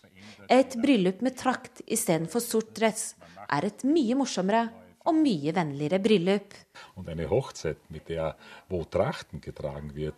et 0.46 0.76
bryllup 0.78 1.22
med 1.24 1.34
trakt 1.40 1.80
istedenfor 1.86 2.42
sort 2.44 2.76
dress 2.78 3.16
er 3.48 3.66
et 3.66 3.82
mye 3.82 4.14
morsommere 4.14 4.68
og 5.08 5.16
mye 5.16 5.54
vennligere 5.56 5.98
bryllup. 5.98 6.54
Und 6.94 7.08
eine 7.08 7.28
Hochzeit, 7.30 7.78
mit 7.90 8.08
der, 8.08 8.36
wo 8.68 8.84
Trachten 8.84 9.40
getragen 9.40 9.96
wird, 9.96 10.14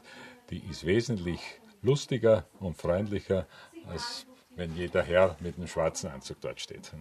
die 0.50 0.60
ist 0.68 0.84
wesentlich 0.84 1.40
lustiger 1.80 2.44
und 2.60 2.76
freundlicher, 2.76 3.46
als 3.86 4.26
wenn 4.56 4.76
jeder 4.76 5.02
Herr 5.02 5.36
mit 5.40 5.56
einem 5.56 5.68
schwarzen 5.68 6.10
Anzug 6.10 6.40
dort 6.42 6.60
steht. 6.60 6.92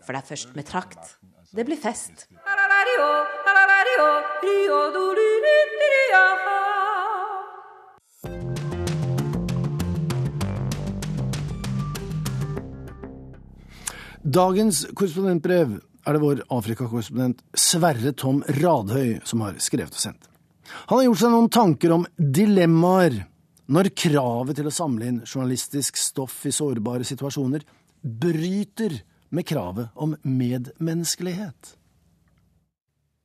For 0.00 0.12
det 0.12 0.22
er 0.22 0.26
først 0.26 0.54
med 0.54 0.66
trakt 0.66 1.18
det 1.56 1.64
blir 1.64 1.76
fest. 1.76 2.28
Dagens 14.36 14.82
korrespondentbrev 14.92 15.76
er 15.78 16.16
det 16.16 16.20
vår 16.20 16.40
Afrikakorrespondent 16.52 17.38
Sverre 17.56 18.10
Tom 18.18 18.42
Radhøy 18.58 19.20
som 19.24 19.44
har 19.46 19.56
skrevet 19.62 19.94
og 19.94 20.02
sendt. 20.02 20.26
Han 20.90 20.98
har 20.98 21.06
gjort 21.06 21.20
seg 21.22 21.32
noen 21.32 21.48
tanker 21.54 21.94
om 21.94 22.06
dilemmaer 22.18 23.20
når 23.70 23.92
kravet 23.94 24.58
til 24.58 24.68
å 24.68 24.74
samle 24.74 25.08
inn 25.08 25.22
journalistisk 25.22 25.96
stoff 26.00 26.42
i 26.46 26.52
sårbare 26.54 27.06
situasjoner 27.06 27.64
bryter 28.02 28.98
med 29.30 29.46
kravet 29.46 29.94
om 29.94 30.16
medmenneskelighet. 30.26 31.76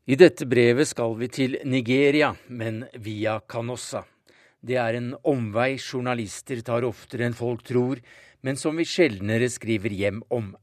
I 0.09 0.15
dette 0.17 0.47
brevet 0.49 0.89
skal 0.89 1.11
vi 1.19 1.27
til 1.29 1.59
Nigeria, 1.69 2.31
men 2.49 2.87
via 2.97 3.35
Canossa. 3.45 3.99
Det 4.57 4.73
er 4.81 4.95
en 4.97 5.11
omvei 5.29 5.75
journalister 5.77 6.63
tar 6.65 6.87
oftere 6.87 7.27
enn 7.27 7.37
folk 7.37 7.61
tror, 7.67 7.99
men 8.41 8.57
som 8.57 8.81
vi 8.81 8.85
sjeldnere 8.89 9.45
skriver 9.53 9.93
hjem 9.93 10.23
om. 10.33 10.55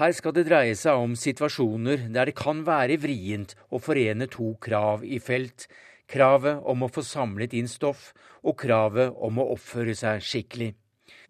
Her 0.00 0.10
skal 0.10 0.34
det 0.34 0.48
dreie 0.48 0.74
seg 0.74 0.98
om 0.98 1.14
situasjoner 1.14 2.08
der 2.10 2.32
det 2.32 2.34
kan 2.38 2.64
være 2.66 2.98
vrient 2.98 3.54
å 3.70 3.78
forene 3.78 4.26
to 4.26 4.56
krav 4.58 5.04
i 5.06 5.20
felt. 5.22 5.68
Kravet 6.10 6.58
om 6.66 6.82
å 6.82 6.90
få 6.90 7.04
samlet 7.06 7.54
inn 7.54 7.70
stoff 7.70 8.10
og 8.42 8.58
kravet 8.58 9.14
om 9.14 9.38
å 9.38 9.52
oppføre 9.54 9.94
seg 9.94 10.18
skikkelig. 10.18 10.72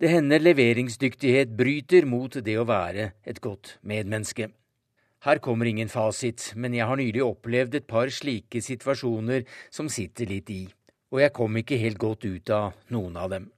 Det 0.01 0.09
hender 0.09 0.41
leveringsdyktighet 0.41 1.53
bryter 1.61 2.09
mot 2.09 2.41
det 2.41 2.57
å 2.57 2.65
være 2.65 3.11
et 3.29 3.43
godt 3.45 3.77
medmenneske. 3.83 4.49
Her 5.27 5.41
kommer 5.43 5.67
ingen 5.67 5.89
fasit, 5.91 6.53
men 6.55 6.77
jeg 6.77 6.87
har 6.87 6.99
nylig 6.99 7.25
opplevd 7.25 7.75
et 7.75 7.87
par 7.91 8.11
slike 8.15 8.63
situasjoner 8.63 9.43
som 9.71 9.91
sitter 9.91 10.31
litt 10.31 10.51
i, 10.55 10.65
og 11.11 11.23
jeg 11.25 11.35
kom 11.35 11.59
ikke 11.59 11.79
helt 11.83 11.99
godt 11.99 12.27
ut 12.29 12.53
av 12.55 12.77
noen 12.95 13.19
av 13.19 13.33
dem. 13.35 13.49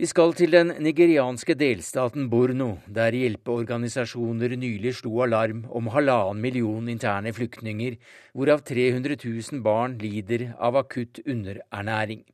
Vi 0.00 0.08
skal 0.08 0.30
til 0.32 0.52
den 0.52 0.70
nigerianske 0.80 1.56
delstaten 1.60 2.30
Borno, 2.32 2.78
der 2.88 3.12
hjelpeorganisasjoner 3.12 4.54
nylig 4.56 4.94
slo 4.96 5.18
alarm 5.26 5.66
om 5.68 5.90
halvannen 5.92 6.40
million 6.40 6.88
interne 6.88 7.34
flyktninger, 7.36 7.98
hvorav 8.32 8.62
300 8.64 9.18
000 9.20 9.60
barn 9.64 9.98
lider 10.00 10.54
av 10.56 10.80
akutt 10.80 11.20
underernæring. 11.26 12.24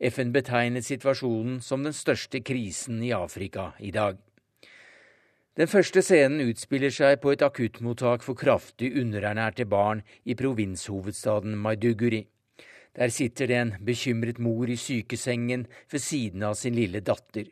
FN 0.00 0.32
betegnet 0.32 0.88
situasjonen 0.88 1.60
som 1.60 1.84
den 1.84 1.96
største 1.96 2.40
krisen 2.40 3.04
i 3.04 3.12
Afrika 3.12 3.74
i 3.80 3.92
dag. 3.92 4.16
Den 5.60 5.68
første 5.68 6.00
scenen 6.00 6.40
utspiller 6.48 6.88
seg 6.88 7.18
på 7.20 7.34
et 7.34 7.42
akuttmottak 7.44 8.22
for 8.24 8.32
kraftig 8.32 8.94
underernærte 8.96 9.66
barn 9.68 9.98
i 10.24 10.32
provinshovedstaden 10.32 11.58
Maiduguri. 11.60 12.22
Der 12.96 13.10
sitter 13.12 13.50
det 13.50 13.58
en 13.58 13.72
bekymret 13.84 14.38
mor 14.40 14.70
i 14.72 14.78
sykesengen 14.80 15.66
ved 15.92 16.00
siden 16.00 16.46
av 16.48 16.54
sin 16.56 16.78
lille 16.78 17.02
datter. 17.04 17.50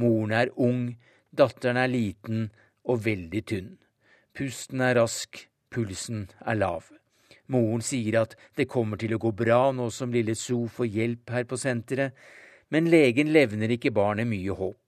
Moren 0.00 0.32
er 0.32 0.54
ung, 0.56 0.94
datteren 1.36 1.82
er 1.82 1.92
liten 1.92 2.46
og 2.88 3.04
veldig 3.04 3.42
tynn. 3.44 3.74
Pusten 4.32 4.80
er 4.80 4.96
rask, 5.02 5.42
pulsen 5.68 6.30
er 6.40 6.56
lav. 6.56 6.88
Moren 7.52 7.84
sier 7.84 8.22
at 8.22 8.38
det 8.56 8.70
kommer 8.72 8.96
til 8.96 9.18
å 9.18 9.20
gå 9.20 9.34
bra 9.36 9.68
nå 9.68 9.90
som 9.92 10.16
lille 10.16 10.32
So 10.32 10.62
får 10.64 10.88
hjelp 10.96 11.36
her 11.36 11.44
på 11.44 11.60
senteret, 11.60 12.16
men 12.72 12.88
legen 12.88 13.36
levner 13.36 13.76
ikke 13.76 13.92
barnet 13.92 14.32
mye 14.32 14.56
håp. 14.56 14.83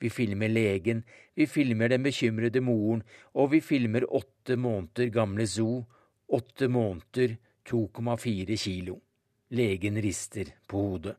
Vi 0.00 0.10
filmer 0.10 0.48
legen, 0.48 1.02
vi 1.34 1.46
filmer 1.46 1.92
den 1.92 2.02
bekymrede 2.02 2.60
moren, 2.64 3.02
og 3.36 3.50
vi 3.52 3.60
filmer 3.60 4.06
åtte 4.08 4.56
måneder 4.56 5.12
gamle 5.12 5.46
Zoo. 5.46 5.86
åtte 6.28 6.68
måneder, 6.68 7.36
2,4 7.68 8.56
kilo. 8.56 9.00
Legen 9.50 10.02
rister 10.02 10.54
på 10.66 10.78
hodet. 10.78 11.16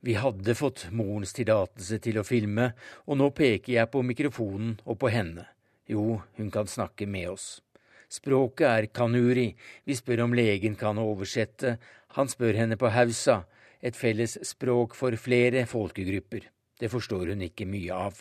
Vi 0.00 0.14
hadde 0.14 0.54
fått 0.54 0.88
morens 0.90 1.32
tillatelse 1.34 1.98
til 2.02 2.18
å 2.18 2.24
filme, 2.26 2.72
og 3.06 3.18
nå 3.18 3.30
peker 3.30 3.72
jeg 3.72 3.90
på 3.90 4.02
mikrofonen 4.02 4.76
og 4.84 4.98
på 4.98 5.10
henne. 5.14 5.46
Jo, 5.86 6.20
hun 6.36 6.50
kan 6.50 6.66
snakke 6.66 7.06
med 7.06 7.30
oss. 7.30 7.62
Språket 8.08 8.66
er 8.66 8.90
kanuri, 8.94 9.52
vi 9.84 9.94
spør 9.94 10.26
om 10.26 10.34
legen 10.34 10.76
kan 10.76 10.98
oversette, 10.98 11.78
han 12.16 12.28
spør 12.28 12.60
henne 12.60 12.78
på 12.80 12.90
hausa, 12.94 13.44
et 13.80 13.96
felles 13.96 14.38
språk 14.42 14.94
for 14.98 15.14
flere 15.16 15.66
folkegrupper. 15.70 16.46
Det 16.78 16.90
forstår 16.92 17.34
hun 17.34 17.42
ikke 17.48 17.66
mye 17.66 17.94
av. 17.94 18.20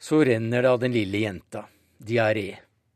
Så 0.00 0.24
renner 0.24 0.62
det 0.64 0.70
av 0.70 0.80
den 0.80 0.94
lille 0.96 1.20
jenta. 1.24 1.66
Diaré. 1.98 2.48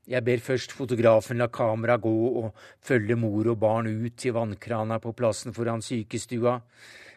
Jeg 0.08 0.24
ber 0.24 0.40
først 0.40 0.72
fotografen 0.72 1.36
la 1.40 1.50
kameraet 1.52 2.00
gå 2.00 2.12
og 2.40 2.54
følge 2.84 3.16
mor 3.20 3.50
og 3.52 3.58
barn 3.60 3.90
ut 3.90 4.16
til 4.16 4.32
vannkrana 4.36 4.96
på 5.04 5.12
plassen 5.12 5.52
foran 5.52 5.84
sykestua. 5.84 6.56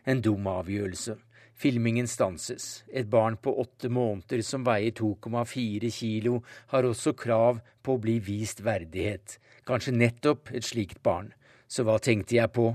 En 0.03 0.19
dum 0.21 0.47
avgjørelse. 0.51 1.15
Filmingen 1.61 2.07
stanses. 2.07 2.83
Et 2.91 3.07
barn 3.07 3.37
på 3.37 3.53
åtte 3.61 3.87
måneder 3.89 4.41
som 4.43 4.65
veier 4.65 4.91
2,4 4.97 5.91
kilo, 5.93 6.41
har 6.73 6.87
også 6.89 7.13
krav 7.13 7.61
på 7.83 7.95
å 7.95 8.01
bli 8.01 8.17
vist 8.19 8.63
verdighet. 8.65 9.37
Kanskje 9.63 9.93
nettopp 9.93 10.51
et 10.51 10.65
slikt 10.65 11.03
barn. 11.05 11.31
Så 11.69 11.85
hva 11.87 11.99
tenkte 12.01 12.35
jeg 12.35 12.51
på? 12.51 12.71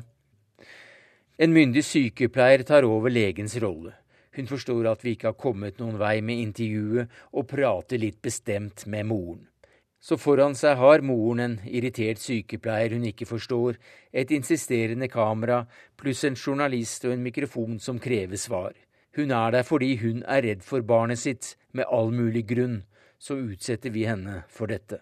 En 1.37 1.53
myndig 1.53 1.83
sykepleier 1.85 2.63
tar 2.65 2.87
over 2.89 3.13
legens 3.13 3.59
rolle. 3.61 3.93
Hun 4.37 4.49
forstår 4.51 4.87
at 4.91 5.05
vi 5.05 5.17
ikke 5.17 5.31
har 5.33 5.41
kommet 5.41 5.79
noen 5.81 5.97
vei 6.01 6.21
med 6.21 6.43
intervjuet, 6.43 7.13
og 7.33 7.49
prater 7.49 8.01
litt 8.01 8.21
bestemt 8.23 8.85
med 8.87 9.09
moren. 9.09 9.47
Så 10.07 10.19
foran 10.21 10.55
seg 10.55 10.77
har 10.79 11.03
moren 11.03 11.41
en 11.43 11.55
irritert 11.67 12.21
sykepleier 12.23 12.93
hun 12.95 13.07
ikke 13.09 13.27
forstår, 13.27 13.79
et 14.13 14.31
insisterende 14.31 15.09
kamera 15.11 15.65
pluss 15.99 16.23
en 16.29 16.37
journalist 16.37 17.09
og 17.09 17.17
en 17.17 17.25
mikrofon 17.25 17.81
som 17.83 17.99
krever 17.99 18.39
svar. 18.39 18.77
Hun 19.17 19.33
er 19.33 19.57
der 19.57 19.65
fordi 19.65 19.97
hun 20.03 20.21
er 20.29 20.45
redd 20.45 20.63
for 20.63 20.85
barnet 20.85 21.19
sitt, 21.19 21.57
med 21.73 21.89
all 21.89 22.13
mulig 22.13 22.45
grunn. 22.47 22.83
Så 23.19 23.39
utsetter 23.41 23.91
vi 23.91 24.05
henne 24.05 24.43
for 24.53 24.69
dette. 24.69 25.01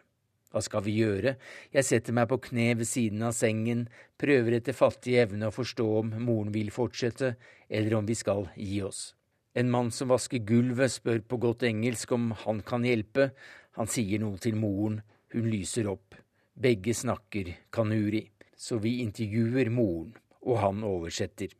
Hva 0.54 0.62
skal 0.62 0.84
vi 0.86 0.94
gjøre? 1.00 1.34
Jeg 1.74 1.82
setter 1.82 2.14
meg 2.14 2.28
på 2.30 2.38
kne 2.46 2.68
ved 2.78 2.86
siden 2.86 3.26
av 3.26 3.34
sengen, 3.34 3.88
prøver 4.16 4.60
etter 4.60 4.78
fattig 4.78 5.18
evne 5.18 5.50
å 5.50 5.54
forstå 5.54 5.86
om 5.98 6.14
moren 6.22 6.54
vil 6.54 6.70
fortsette, 6.70 7.34
eller 7.66 7.98
om 7.98 8.06
vi 8.06 8.14
skal 8.14 8.46
gi 8.54 8.78
oss. 8.86 9.08
En 9.54 9.70
mann 9.70 9.90
som 9.94 10.10
vasker 10.10 10.42
gulvet, 10.42 10.90
spør 10.90 11.20
på 11.22 11.38
godt 11.38 11.62
engelsk 11.68 12.12
om 12.16 12.32
han 12.44 12.62
kan 12.66 12.82
hjelpe, 12.86 13.30
han 13.78 13.90
sier 13.90 14.18
noe 14.22 14.38
til 14.42 14.56
moren, 14.58 15.00
hun 15.34 15.46
lyser 15.50 15.86
opp. 15.90 16.16
Begge 16.54 16.94
snakker 16.94 17.52
kanuri, 17.74 18.24
så 18.56 18.80
vi 18.82 19.00
intervjuer 19.02 19.70
moren, 19.70 20.12
og 20.42 20.58
han 20.58 20.82
oversetter. 20.86 21.54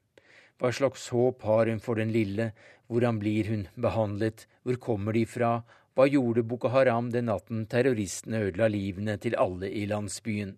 Hva 0.59 0.71
slags 0.75 1.07
håp 1.15 1.43
har 1.47 1.71
hun 1.71 1.83
for 1.83 1.99
den 1.99 2.11
lille, 2.15 2.51
hvordan 2.91 3.19
blir 3.23 3.51
hun 3.51 3.65
behandlet, 3.79 4.47
hvor 4.63 4.79
kommer 4.83 5.15
de 5.15 5.25
fra, 5.27 5.57
hva 5.95 6.07
gjorde 6.11 6.43
Boko 6.43 6.71
Haram 6.75 7.11
den 7.15 7.29
natten 7.31 7.67
terroristene 7.71 8.43
ødela 8.49 8.67
livene 8.71 9.15
til 9.23 9.37
alle 9.39 9.71
i 9.71 9.85
landsbyen? 9.87 10.57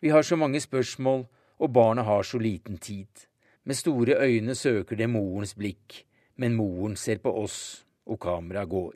Vi 0.00 0.08
har 0.08 0.24
så 0.24 0.36
mange 0.40 0.60
spørsmål, 0.60 1.26
og 1.60 1.72
barna 1.72 2.02
har 2.08 2.24
så 2.24 2.40
liten 2.40 2.78
tid. 2.78 3.28
Med 3.64 3.76
store 3.76 4.16
øyne 4.24 4.54
søker 4.56 4.96
det 4.96 5.10
morens 5.12 5.52
blikk, 5.54 6.06
men 6.40 6.56
moren 6.56 6.96
ser 6.96 7.20
på 7.20 7.32
oss, 7.42 7.84
og 8.08 8.20
kameraet 8.24 8.72
går. 8.72 8.94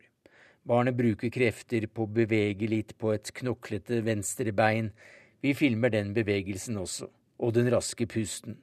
Barnet 0.64 0.96
bruker 0.96 1.28
krefter 1.28 1.84
på 1.92 2.06
å 2.06 2.12
bevege 2.18 2.68
litt 2.72 2.94
på 2.96 3.12
et 3.12 3.28
knoklete 3.36 4.00
venstre 4.06 4.52
bein. 4.56 4.88
Vi 5.44 5.52
filmer 5.52 5.92
den 5.92 6.14
bevegelsen 6.16 6.78
også, 6.80 7.10
og 7.36 7.52
den 7.52 7.68
raske 7.74 8.08
pusten. 8.08 8.56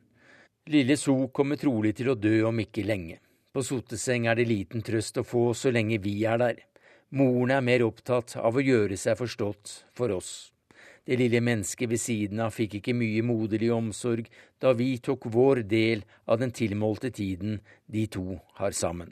Lille 0.70 0.98
So 0.98 1.28
kommer 1.30 1.62
trolig 1.62 1.94
til 2.00 2.10
å 2.10 2.18
dø 2.18 2.42
om 2.50 2.62
ikke 2.64 2.86
lenge. 2.86 3.20
På 3.54 3.62
soteseng 3.66 4.26
er 4.32 4.40
det 4.40 4.48
liten 4.50 4.82
trøst 4.86 5.20
å 5.22 5.28
få 5.28 5.52
så 5.58 5.70
lenge 5.74 6.02
vi 6.02 6.16
er 6.26 6.42
der. 6.42 6.64
Moren 7.14 7.52
er 7.54 7.66
mer 7.66 7.84
opptatt 7.86 8.38
av 8.40 8.58
å 8.58 8.64
gjøre 8.64 8.98
seg 8.98 9.20
forstått 9.20 9.74
for 9.94 10.14
oss. 10.16 10.52
Det 11.06 11.18
lille 11.18 11.42
mennesket 11.42 11.90
ved 11.90 12.00
siden 12.00 12.40
av 12.46 12.54
fikk 12.54 12.78
ikke 12.78 12.94
mye 12.94 13.24
moderlig 13.26 13.72
omsorg 13.74 14.28
da 14.62 14.74
vi 14.78 14.94
tok 15.02 15.26
vår 15.34 15.64
del 15.70 16.04
av 16.30 16.42
den 16.42 16.54
tilmålte 16.54 17.10
tiden 17.10 17.60
de 17.90 18.06
to 18.08 18.38
har 18.60 18.72
sammen. 18.78 19.10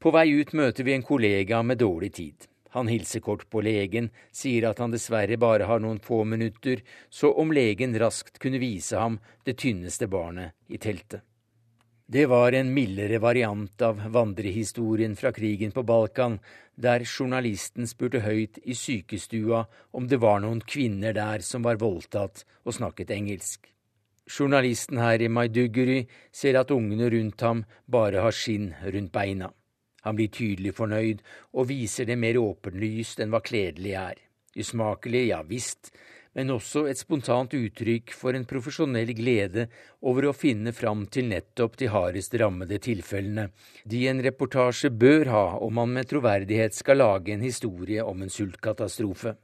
På 0.00 0.12
vei 0.16 0.30
ut 0.32 0.54
møter 0.56 0.86
vi 0.86 0.94
en 0.96 1.04
kollega 1.04 1.60
med 1.62 1.78
dårlig 1.82 2.14
tid. 2.16 2.46
Han 2.72 2.88
hilser 2.88 3.20
kort 3.20 3.48
på 3.50 3.60
legen, 3.66 4.08
sier 4.32 4.68
at 4.68 4.78
han 4.78 4.94
dessverre 4.94 5.36
bare 5.36 5.66
har 5.68 5.82
noen 5.82 5.98
få 6.00 6.22
minutter, 6.24 6.80
så 7.10 7.32
om 7.34 7.52
legen 7.52 7.98
raskt 7.98 8.38
kunne 8.38 8.62
vise 8.62 8.96
ham 8.96 9.18
det 9.44 9.58
tynneste 9.60 10.06
barnet 10.08 10.54
i 10.70 10.78
teltet. 10.78 11.26
Det 12.10 12.24
var 12.26 12.52
en 12.58 12.72
mildere 12.74 13.20
variant 13.22 13.82
av 13.86 14.00
vandrehistorien 14.10 15.12
fra 15.16 15.30
krigen 15.32 15.70
på 15.70 15.84
Balkan, 15.86 16.40
der 16.80 17.04
journalisten 17.04 17.86
spurte 17.86 18.22
høyt 18.24 18.58
i 18.64 18.74
sykestua 18.74 19.64
om 19.96 20.08
det 20.08 20.20
var 20.22 20.40
noen 20.40 20.62
kvinner 20.64 21.12
der 21.16 21.44
som 21.44 21.64
var 21.66 21.80
voldtatt 21.80 22.44
og 22.64 22.76
snakket 22.76 23.12
engelsk. 23.14 23.68
Journalisten 24.30 25.00
her 25.02 25.20
i 25.20 25.28
Maiduguri 25.28 26.04
ser 26.32 26.60
at 26.60 26.70
ungene 26.70 27.10
rundt 27.10 27.42
ham 27.42 27.64
bare 27.86 28.22
har 28.24 28.36
skinn 28.36 28.70
rundt 28.84 29.12
beina. 29.12 29.50
Han 30.06 30.16
blir 30.16 30.30
tydelig 30.32 30.72
fornøyd 30.78 31.24
og 31.52 31.68
viser 31.68 32.08
det 32.08 32.16
mer 32.18 32.38
åpenlyst 32.40 33.20
enn 33.20 33.34
hva 33.34 33.42
kledelig 33.44 33.96
er. 34.00 34.20
Usmakelig, 34.56 35.26
ja 35.30 35.42
visst, 35.46 35.90
men 36.40 36.54
også 36.54 36.86
et 36.88 36.96
spontant 36.96 37.52
uttrykk 37.52 38.14
for 38.16 38.32
en 38.32 38.46
profesjonell 38.48 39.10
glede 39.12 39.66
over 40.00 40.30
å 40.30 40.32
finne 40.32 40.72
fram 40.72 41.02
til 41.12 41.26
nettopp 41.28 41.76
de 41.82 41.90
hardest 41.92 42.32
rammede 42.40 42.78
tilfellene, 42.80 43.50
de 43.84 44.06
en 44.08 44.22
reportasje 44.24 44.88
bør 44.88 45.28
ha 45.28 45.44
om 45.60 45.76
man 45.76 45.92
med 45.92 46.08
troverdighet 46.08 46.78
skal 46.78 47.02
lage 47.02 47.34
en 47.34 47.44
historie 47.44 48.00
om 48.00 48.24
en 48.24 48.32
sultkatastrofe. 48.32 49.34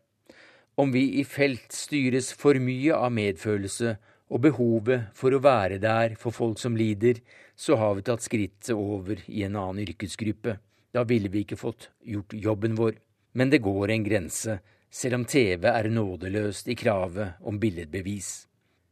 Om 0.81 0.95
vi 0.95 1.05
i 1.21 1.25
felt 1.29 1.69
styres 1.77 2.31
for 2.37 2.57
mye 2.61 2.97
av 2.97 3.13
medfølelse 3.13 3.93
og 4.33 4.43
behovet 4.47 5.11
for 5.17 5.37
å 5.37 5.43
være 5.45 5.77
der 5.83 6.17
for 6.21 6.33
folk 6.33 6.61
som 6.63 6.79
lider, 6.81 7.21
så 7.57 7.77
har 7.77 7.99
vi 7.99 8.07
tatt 8.09 8.25
skrittet 8.25 8.73
over 8.73 9.21
i 9.27 9.45
en 9.45 9.57
annen 9.57 9.85
yrkesgruppe. 9.85 10.57
Da 10.97 11.05
ville 11.05 11.29
vi 11.29 11.45
ikke 11.45 11.61
fått 11.61 11.91
gjort 12.09 12.33
jobben 12.33 12.77
vår. 12.81 12.97
Men 13.37 13.53
det 13.53 13.61
går 13.65 13.93
en 13.93 14.05
grense, 14.05 14.59
selv 14.97 15.19
om 15.19 15.25
TV 15.29 15.67
er 15.69 15.91
nådeløst 15.93 16.69
i 16.73 16.77
kravet 16.79 17.43
om 17.45 17.59
billedbevis. 17.61 18.47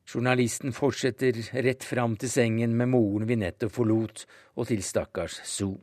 Journalisten 0.05 0.75
fortsetter 0.77 1.39
rett 1.65 1.85
fram 1.85 2.19
til 2.21 2.29
sengen 2.29 2.75
med 2.77 2.91
moren 2.93 3.25
vi 3.29 3.39
nettopp 3.41 3.73
forlot, 3.73 4.27
og 4.61 4.69
til 4.69 4.85
stakkars 4.85 5.41
Sue. 5.49 5.79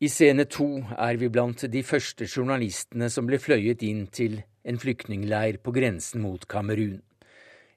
I 0.00 0.08
scene 0.08 0.46
to 0.48 0.68
er 0.96 1.18
vi 1.20 1.28
blant 1.28 1.66
de 1.68 1.82
første 1.84 2.24
journalistene 2.24 3.10
som 3.12 3.26
ble 3.28 3.40
fløyet 3.42 3.82
inn 3.84 4.06
til 4.06 4.38
en 4.64 4.78
flyktningleir 4.80 5.58
på 5.64 5.74
grensen 5.76 6.22
mot 6.22 6.46
Kamerun. 6.48 7.02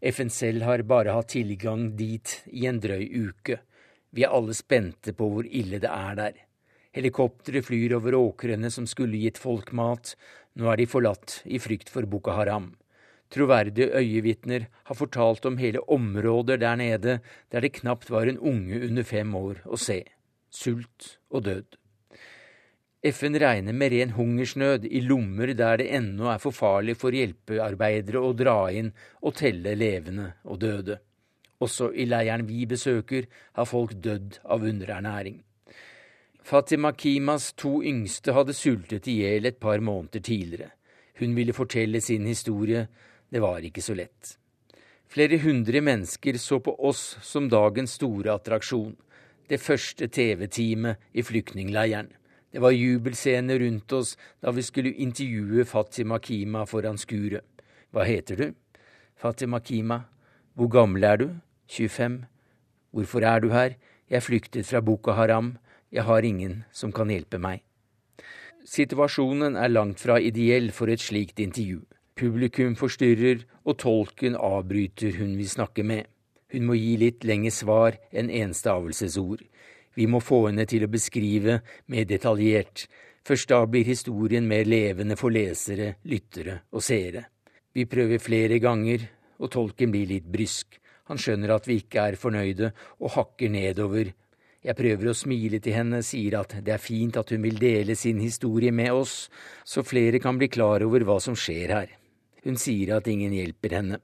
FN 0.04 0.30
selv 0.32 0.64
har 0.68 0.86
bare 0.88 1.18
hatt 1.18 1.34
tilgang 1.34 1.90
dit 1.98 2.38
i 2.54 2.68
en 2.70 2.80
drøy 2.84 3.04
uke. 3.28 3.58
Vi 4.14 4.24
er 4.24 4.32
alle 4.36 4.56
spente 4.56 5.12
på 5.18 5.28
hvor 5.34 5.48
ille 5.48 5.82
det 5.84 5.90
er 5.90 6.16
der. 6.22 6.40
Helikoptre 6.94 7.64
flyr 7.66 7.96
over 7.98 8.16
åkrene 8.20 8.70
som 8.72 8.86
skulle 8.86 9.18
gitt 9.18 9.40
folk 9.42 9.72
mat, 9.74 10.14
nå 10.60 10.72
er 10.72 10.80
de 10.80 10.90
forlatt 10.90 11.42
i 11.46 11.60
frykt 11.62 11.90
for 11.94 12.06
Boko 12.10 12.34
Haram. 12.38 12.74
Troverdige 13.34 13.90
øyevitner 13.98 14.68
har 14.86 14.96
fortalt 14.96 15.46
om 15.50 15.58
hele 15.58 15.82
områder 15.90 16.60
der 16.62 16.76
nede 16.76 17.20
der 17.52 17.62
det 17.62 17.74
knapt 17.80 18.12
var 18.14 18.30
en 18.30 18.38
unge 18.38 18.82
under 18.86 19.04
fem 19.04 19.36
år 19.36 19.64
å 19.66 19.80
se. 19.80 20.04
Sult 20.54 21.18
og 21.30 21.46
død. 21.48 21.80
FN 23.04 23.36
regner 23.36 23.74
med 23.74 23.92
ren 23.92 24.14
hungersnød 24.16 24.86
i 24.86 25.02
lommer 25.04 25.50
der 25.58 25.82
det 25.82 25.90
ennå 25.98 26.30
er 26.32 26.38
for 26.40 26.56
farlig 26.56 26.96
for 27.02 27.12
hjelpearbeidere 27.12 28.22
å 28.22 28.36
dra 28.38 28.60
inn 28.72 28.94
og 29.22 29.36
telle 29.42 29.74
levende 29.76 30.30
og 30.46 30.62
døde. 30.62 31.00
Også 31.60 31.90
i 31.92 32.06
leiren 32.06 32.46
vi 32.48 32.64
besøker, 32.70 33.26
har 33.58 33.68
folk 33.68 33.98
dødd 34.04 34.40
av 34.44 34.64
underernæring. 34.64 35.42
Fatima 36.44 36.92
Kimas 36.92 37.54
to 37.54 37.78
yngste 37.84 38.34
hadde 38.36 38.54
sultet 38.54 39.08
i 39.08 39.14
hjel 39.22 39.46
et 39.48 39.62
par 39.64 39.80
måneder 39.80 40.20
tidligere. 40.20 40.74
Hun 41.20 41.36
ville 41.38 41.54
fortelle 41.56 42.02
sin 42.02 42.26
historie. 42.28 42.88
Det 43.32 43.40
var 43.40 43.64
ikke 43.64 43.82
så 43.82 43.96
lett. 43.96 44.34
Flere 45.08 45.40
hundre 45.40 45.80
mennesker 45.80 46.36
så 46.38 46.60
på 46.60 46.74
oss 46.84 47.16
som 47.24 47.48
dagens 47.48 47.96
store 47.96 48.36
attraksjon, 48.36 48.98
det 49.48 49.62
første 49.62 50.10
TV-teamet 50.12 51.00
i 51.14 51.24
flyktningleiren. 51.24 52.12
Det 52.52 52.60
var 52.60 52.76
jubelscener 52.76 53.64
rundt 53.64 53.94
oss 53.96 54.18
da 54.44 54.52
vi 54.52 54.68
skulle 54.68 54.94
intervjue 55.00 55.64
Fatima 55.66 56.20
Kima 56.20 56.66
foran 56.68 57.00
skuret. 57.00 57.46
Hva 57.96 58.04
heter 58.04 58.36
du? 58.36 58.48
Fatima 59.16 59.62
Kima. 59.64 60.04
Hvor 60.54 60.68
gammel 60.68 61.04
er 61.08 61.18
du? 61.18 61.28
25. 61.72 62.26
Hvorfor 62.92 63.24
er 63.24 63.40
du 63.40 63.52
her? 63.56 63.78
Jeg 64.10 64.24
flyktet 64.24 64.68
fra 64.68 64.82
Boko 64.82 65.16
Haram. 65.16 65.56
Jeg 65.94 66.08
har 66.08 66.26
ingen 66.26 66.64
som 66.74 66.92
kan 66.92 67.12
hjelpe 67.14 67.38
meg. 67.38 67.62
Situasjonen 68.66 69.58
er 69.60 69.70
langt 69.70 70.02
fra 70.02 70.18
ideell 70.18 70.72
for 70.74 70.90
et 70.90 71.04
slikt 71.04 71.42
intervju. 71.44 71.84
Publikum 72.18 72.74
forstyrrer, 72.80 73.44
og 73.68 73.78
tolken 73.82 74.38
avbryter 74.38 75.20
hun 75.20 75.36
vil 75.38 75.50
snakke 75.50 75.86
med. 75.86 76.08
Hun 76.54 76.66
må 76.70 76.78
gi 76.78 76.96
litt 77.02 77.26
lengre 77.26 77.52
svar 77.54 77.98
enn 78.14 78.32
enstavelsesord. 78.34 79.44
Vi 79.94 80.08
må 80.10 80.22
få 80.22 80.48
henne 80.48 80.66
til 80.70 80.86
å 80.86 80.92
beskrive 80.92 81.60
mer 81.90 82.08
detaljert. 82.10 82.88
Først 83.26 83.50
da 83.54 83.62
blir 83.70 83.86
historien 83.88 84.48
mer 84.50 84.66
levende 84.66 85.18
for 85.20 85.34
lesere, 85.34 85.96
lyttere 86.10 86.64
og 86.74 86.84
seere. 86.84 87.28
Vi 87.74 87.86
prøver 87.90 88.22
flere 88.22 88.60
ganger, 88.62 89.06
og 89.42 89.52
tolken 89.54 89.94
blir 89.94 90.10
litt 90.10 90.26
brysk. 90.30 90.80
Han 91.10 91.22
skjønner 91.22 91.56
at 91.56 91.70
vi 91.70 91.80
ikke 91.82 92.10
er 92.10 92.20
fornøyde, 92.20 92.74
og 93.02 93.16
hakker 93.18 93.54
nedover. 93.54 94.14
Jeg 94.64 94.78
prøver 94.80 95.10
å 95.12 95.18
smile 95.18 95.60
til 95.60 95.76
henne, 95.76 96.00
sier 96.08 96.38
at 96.40 96.56
det 96.64 96.72
er 96.72 96.80
fint 96.80 97.18
at 97.20 97.34
hun 97.36 97.44
vil 97.44 97.60
dele 97.60 97.98
sin 98.00 98.22
historie 98.24 98.72
med 98.72 98.96
oss, 98.96 99.28
så 99.68 99.84
flere 99.84 100.22
kan 100.24 100.40
bli 100.40 100.48
klar 100.48 100.86
over 100.86 101.04
hva 101.04 101.20
som 101.20 101.36
skjer 101.36 101.76
her. 101.76 101.92
Hun 102.48 102.56
sier 102.60 102.96
at 102.96 103.10
ingen 103.12 103.36
hjelper 103.36 103.76
henne. 103.76 104.00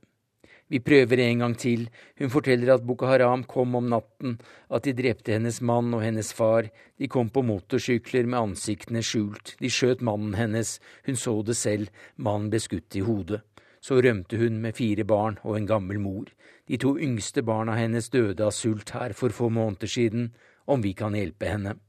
Vi 0.69 0.81
prøver 0.85 1.23
en 1.23 1.39
gang 1.41 1.55
til, 1.57 1.87
hun 2.19 2.29
forteller 2.29 2.75
at 2.75 2.83
Boko 2.85 3.07
Haram 3.09 3.45
kom 3.49 3.73
om 3.79 3.87
natten, 3.89 4.35
at 4.69 4.83
de 4.85 4.93
drepte 4.93 5.33
hennes 5.33 5.61
mann 5.65 5.95
og 5.97 6.03
hennes 6.03 6.29
far, 6.35 6.67
de 6.99 7.07
kom 7.09 7.31
på 7.33 7.41
motorsykler 7.41 8.27
med 8.29 8.51
ansiktene 8.51 9.01
skjult, 9.01 9.55
de 9.63 9.71
skjøt 9.73 10.03
mannen 10.05 10.35
hennes, 10.37 10.75
hun 11.07 11.17
så 11.17 11.39
det 11.47 11.55
selv, 11.57 11.89
mannen 12.17 12.51
ble 12.51 12.61
skutt 12.61 12.99
i 12.99 13.01
hodet. 13.07 13.41
Så 13.81 13.97
rømte 14.03 14.37
hun 14.37 14.59
med 14.61 14.75
fire 14.77 15.07
barn 15.07 15.39
og 15.41 15.55
en 15.55 15.65
gammel 15.71 16.03
mor. 16.03 16.27
De 16.69 16.77
to 16.77 16.93
yngste 17.01 17.41
barna 17.41 17.73
hennes 17.79 18.11
døde 18.13 18.45
av 18.45 18.53
sult 18.53 18.91
her 18.93 19.15
for 19.17 19.33
få 19.33 19.49
måneder 19.49 19.89
siden, 19.89 20.27
om 20.69 20.83
vi 20.85 20.93
kan 20.93 21.15
hjelpe 21.17 21.49
henne. 21.49 21.79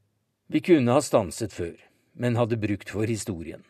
Vi 0.49 0.62
kunne 0.64 0.97
ha 0.97 1.03
stanset 1.05 1.53
før, 1.53 1.76
men 2.16 2.39
hadde 2.41 2.57
brukt 2.57 2.89
for 2.89 3.05
historien. 3.05 3.61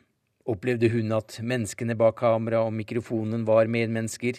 Opplevde 0.46 0.88
hun 0.94 1.10
at 1.12 1.40
menneskene 1.42 1.96
bak 1.98 2.20
kamera 2.22 2.62
og 2.62 2.76
mikrofonen 2.78 3.42
var 3.48 3.66
medmennesker? 3.66 4.38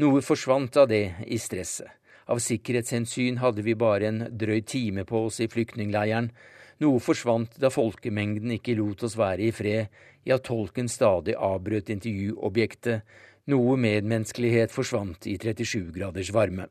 Noe 0.00 0.24
forsvant 0.24 0.80
av 0.80 0.88
det 0.88 1.04
i 1.28 1.36
stresset. 1.38 1.92
Av 2.30 2.40
sikkerhetshensyn 2.40 3.40
hadde 3.42 3.64
vi 3.66 3.74
bare 3.74 4.08
en 4.08 4.20
drøy 4.38 4.60
time 4.64 5.04
på 5.04 5.26
oss 5.26 5.40
i 5.44 5.48
flyktningleiren. 5.50 6.30
Noe 6.80 7.00
forsvant 7.02 7.58
da 7.60 7.68
folkemengden 7.74 8.54
ikke 8.56 8.76
lot 8.78 9.02
oss 9.04 9.18
være 9.20 9.48
i 9.48 9.52
fred, 9.52 9.90
ja, 10.24 10.38
tolken 10.38 10.88
stadig 10.88 11.34
avbrøt 11.36 11.90
intervjuobjektet. 11.92 13.02
Noe 13.48 13.76
medmenneskelighet 13.80 14.72
forsvant 14.74 15.26
i 15.26 15.38
37 15.40 15.88
graders 15.94 16.32
varme. 16.32 16.66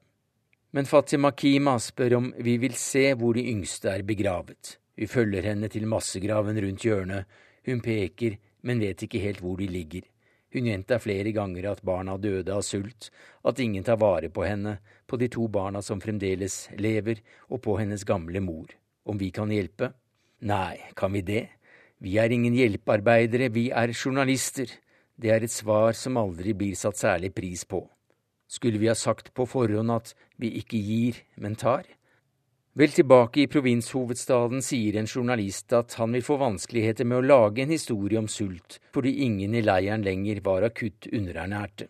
Men 0.72 0.86
Fatima 0.86 1.32
Kima 1.32 1.80
spør 1.82 2.16
om 2.20 2.30
vi 2.46 2.60
vil 2.62 2.76
se 2.78 3.08
hvor 3.18 3.34
de 3.34 3.48
yngste 3.50 3.90
er 3.90 4.06
begravet. 4.06 4.78
Vi 4.94 5.08
følger 5.10 5.48
henne 5.50 5.70
til 5.72 5.88
massegraven 5.90 6.60
rundt 6.62 6.86
hjørnet. 6.86 7.26
Hun 7.66 7.82
peker, 7.82 8.38
men 8.62 8.82
vet 8.84 9.02
ikke 9.08 9.22
helt 9.24 9.42
hvor 9.42 9.58
de 9.58 9.66
ligger. 9.68 10.06
Hun 10.54 10.66
gjentar 10.66 11.02
flere 11.02 11.32
ganger 11.34 11.72
at 11.72 11.82
barna 11.86 12.18
døde 12.18 12.54
av 12.54 12.62
sult, 12.66 13.10
at 13.46 13.60
ingen 13.62 13.86
tar 13.86 14.00
vare 14.02 14.30
på 14.34 14.46
henne, 14.46 14.80
på 15.06 15.18
de 15.22 15.30
to 15.30 15.48
barna 15.48 15.82
som 15.86 16.02
fremdeles 16.02 16.68
lever, 16.78 17.22
og 17.50 17.62
på 17.66 17.78
hennes 17.78 18.06
gamle 18.06 18.42
mor. 18.42 18.70
Om 19.06 19.18
vi 19.18 19.30
kan 19.34 19.50
hjelpe? 19.54 19.92
Nei, 20.46 20.78
kan 20.98 21.14
vi 21.14 21.22
det? 21.26 21.44
Vi 22.02 22.18
er 22.18 22.34
ingen 22.34 22.56
hjelpearbeidere, 22.58 23.50
vi 23.54 23.70
er 23.70 23.94
journalister. 23.94 24.70
Det 25.20 25.32
er 25.36 25.44
et 25.44 25.52
svar 25.52 25.92
som 26.00 26.18
aldri 26.18 26.54
blir 26.56 26.76
satt 26.80 26.96
særlig 26.96 27.34
pris 27.36 27.66
på. 27.68 27.82
Skulle 28.48 28.80
vi 28.80 28.88
ha 28.88 28.96
sagt 28.96 29.34
på 29.36 29.46
forhånd 29.46 29.92
at 29.92 30.14
vi 30.40 30.54
ikke 30.62 30.80
gir, 30.80 31.20
men 31.36 31.60
tar? 31.60 31.84
Vel 32.80 32.94
tilbake 32.96 33.42
i 33.44 33.50
provinshovedstaden 33.52 34.64
sier 34.64 34.96
en 34.96 35.10
journalist 35.10 35.74
at 35.76 35.98
han 36.00 36.16
vil 36.16 36.24
få 36.24 36.38
vanskeligheter 36.40 37.06
med 37.06 37.20
å 37.20 37.28
lage 37.28 37.66
en 37.66 37.74
historie 37.74 38.22
om 38.22 38.30
sult, 38.32 38.80
fordi 38.96 39.18
ingen 39.26 39.58
i 39.58 39.66
leiren 39.66 40.06
lenger 40.08 40.40
var 40.46 40.64
akutt 40.70 41.10
underernærte. 41.12 41.90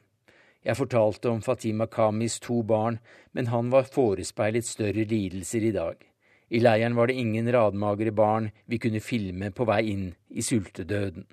Jeg 0.65 0.79
fortalte 0.79 1.29
om 1.29 1.45
Fatima 1.45 1.85
Kamis 1.87 2.39
to 2.41 2.63
barn, 2.63 2.97
men 3.31 3.53
han 3.53 3.69
var 3.69 3.91
forespeilet 3.93 4.65
større 4.65 5.05
lidelser 5.05 5.69
i 5.69 5.75
dag. 5.75 6.01
I 6.49 6.65
leiren 6.65 6.97
var 6.97 7.07
det 7.07 7.21
ingen 7.21 7.51
radmagre 7.53 8.11
barn 8.11 8.49
vi 8.65 8.81
kunne 8.81 9.05
filme 9.05 9.53
på 9.53 9.69
vei 9.69 9.83
inn 9.93 10.07
i 10.33 10.41
sultedøden. 10.41 11.29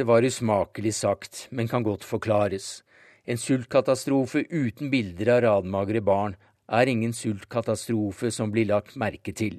Det 0.00 0.06
var 0.08 0.24
usmakelig 0.24 0.94
sagt, 0.94 1.48
men 1.50 1.68
kan 1.68 1.82
godt 1.84 2.06
forklares. 2.08 2.82
En 3.28 3.36
sultkatastrofe 3.36 4.46
uten 4.48 4.88
bilder 4.88 5.28
av 5.34 5.42
radmagre 5.44 6.00
barn 6.00 6.38
er 6.72 6.88
ingen 6.88 7.12
sultkatastrofe 7.12 8.30
som 8.32 8.48
blir 8.54 8.70
lagt 8.70 8.96
merke 8.96 9.34
til. 9.36 9.58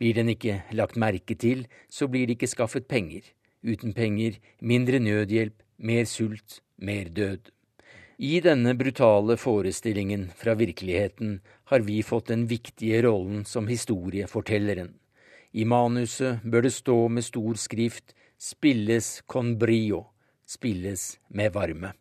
Blir 0.00 0.16
den 0.16 0.32
ikke 0.32 0.62
lagt 0.72 0.96
merke 0.96 1.36
til, 1.36 1.66
så 1.92 2.08
blir 2.08 2.24
det 2.24 2.38
ikke 2.38 2.52
skaffet 2.54 2.88
penger. 2.88 3.28
Uten 3.60 3.92
penger, 3.92 4.40
mindre 4.64 5.02
nødhjelp, 5.04 5.60
mer 5.76 6.08
sult, 6.08 6.62
mer 6.80 7.12
død. 7.12 7.52
I 8.16 8.40
denne 8.40 8.72
brutale 8.80 9.36
forestillingen 9.36 10.30
fra 10.32 10.56
virkeligheten 10.56 11.42
har 11.68 11.84
vi 11.84 12.00
fått 12.00 12.32
den 12.32 12.48
viktige 12.48 13.04
rollen 13.04 13.44
som 13.44 13.68
historiefortelleren. 13.68 14.94
I 15.52 15.68
manuset 15.68 16.40
bør 16.40 16.70
det 16.70 16.72
stå 16.72 17.02
med 17.12 17.28
stor 17.28 17.60
skrift 17.60 18.16
'Spilles 18.44 19.22
con 19.26 19.58
brio', 19.58 20.04
spilles 20.46 21.18
med 21.28 21.52
varme. 21.52 21.92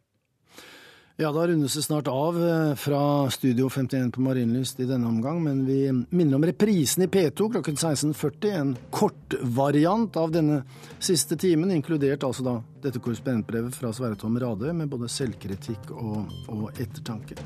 Ja, 1.16 1.32
da 1.32 1.48
rundes 1.48 1.74
det 1.74 1.82
snart 1.82 2.08
av 2.08 2.36
eh, 2.44 2.76
fra 2.76 3.30
Studio 3.32 3.70
51 3.70 4.12
på 4.12 4.22
Marienlyst 4.22 4.80
i 4.80 4.88
denne 4.90 5.08
omgang, 5.08 5.40
men 5.44 5.62
vi 5.66 5.86
minner 6.10 6.36
om 6.36 6.44
reprisen 6.44 7.06
i 7.06 7.08
P2 7.08 7.48
klokken 7.54 7.78
16.40, 7.78 8.50
en 8.58 8.74
kortvariant 8.92 10.20
av 10.20 10.34
denne 10.36 10.58
siste 11.00 11.38
timen, 11.40 11.72
inkludert 11.72 12.28
altså 12.28 12.44
da 12.44 12.58
dette 12.84 13.00
korrespondentbrevet 13.00 13.80
fra 13.80 13.94
Sverre 13.96 14.20
Tom 14.20 14.36
Radøy 14.42 14.74
med 14.82 14.92
både 14.92 15.08
selvkritikk 15.16 15.96
og, 15.96 16.28
og 16.52 16.68
ettertanke. 16.76 17.40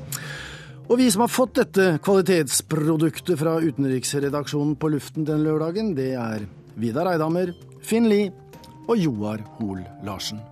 Og 0.88 0.98
vi 0.98 1.06
som 1.12 1.22
har 1.22 1.30
fått 1.30 1.60
dette 1.60 2.00
kvalitetsproduktet 2.02 3.38
fra 3.38 3.60
utenriksredaksjonen 3.62 4.74
på 4.74 4.94
luften 4.96 5.28
den 5.28 5.46
lørdagen, 5.46 5.94
det 5.94 6.16
er 6.18 6.50
Vidar 6.74 7.12
Eidhammer, 7.12 7.54
Finn 7.84 8.10
Lie 8.10 8.32
og 8.88 8.96
Joar 8.96 9.44
Hoel 9.58 9.84
Larsen. 10.02 10.47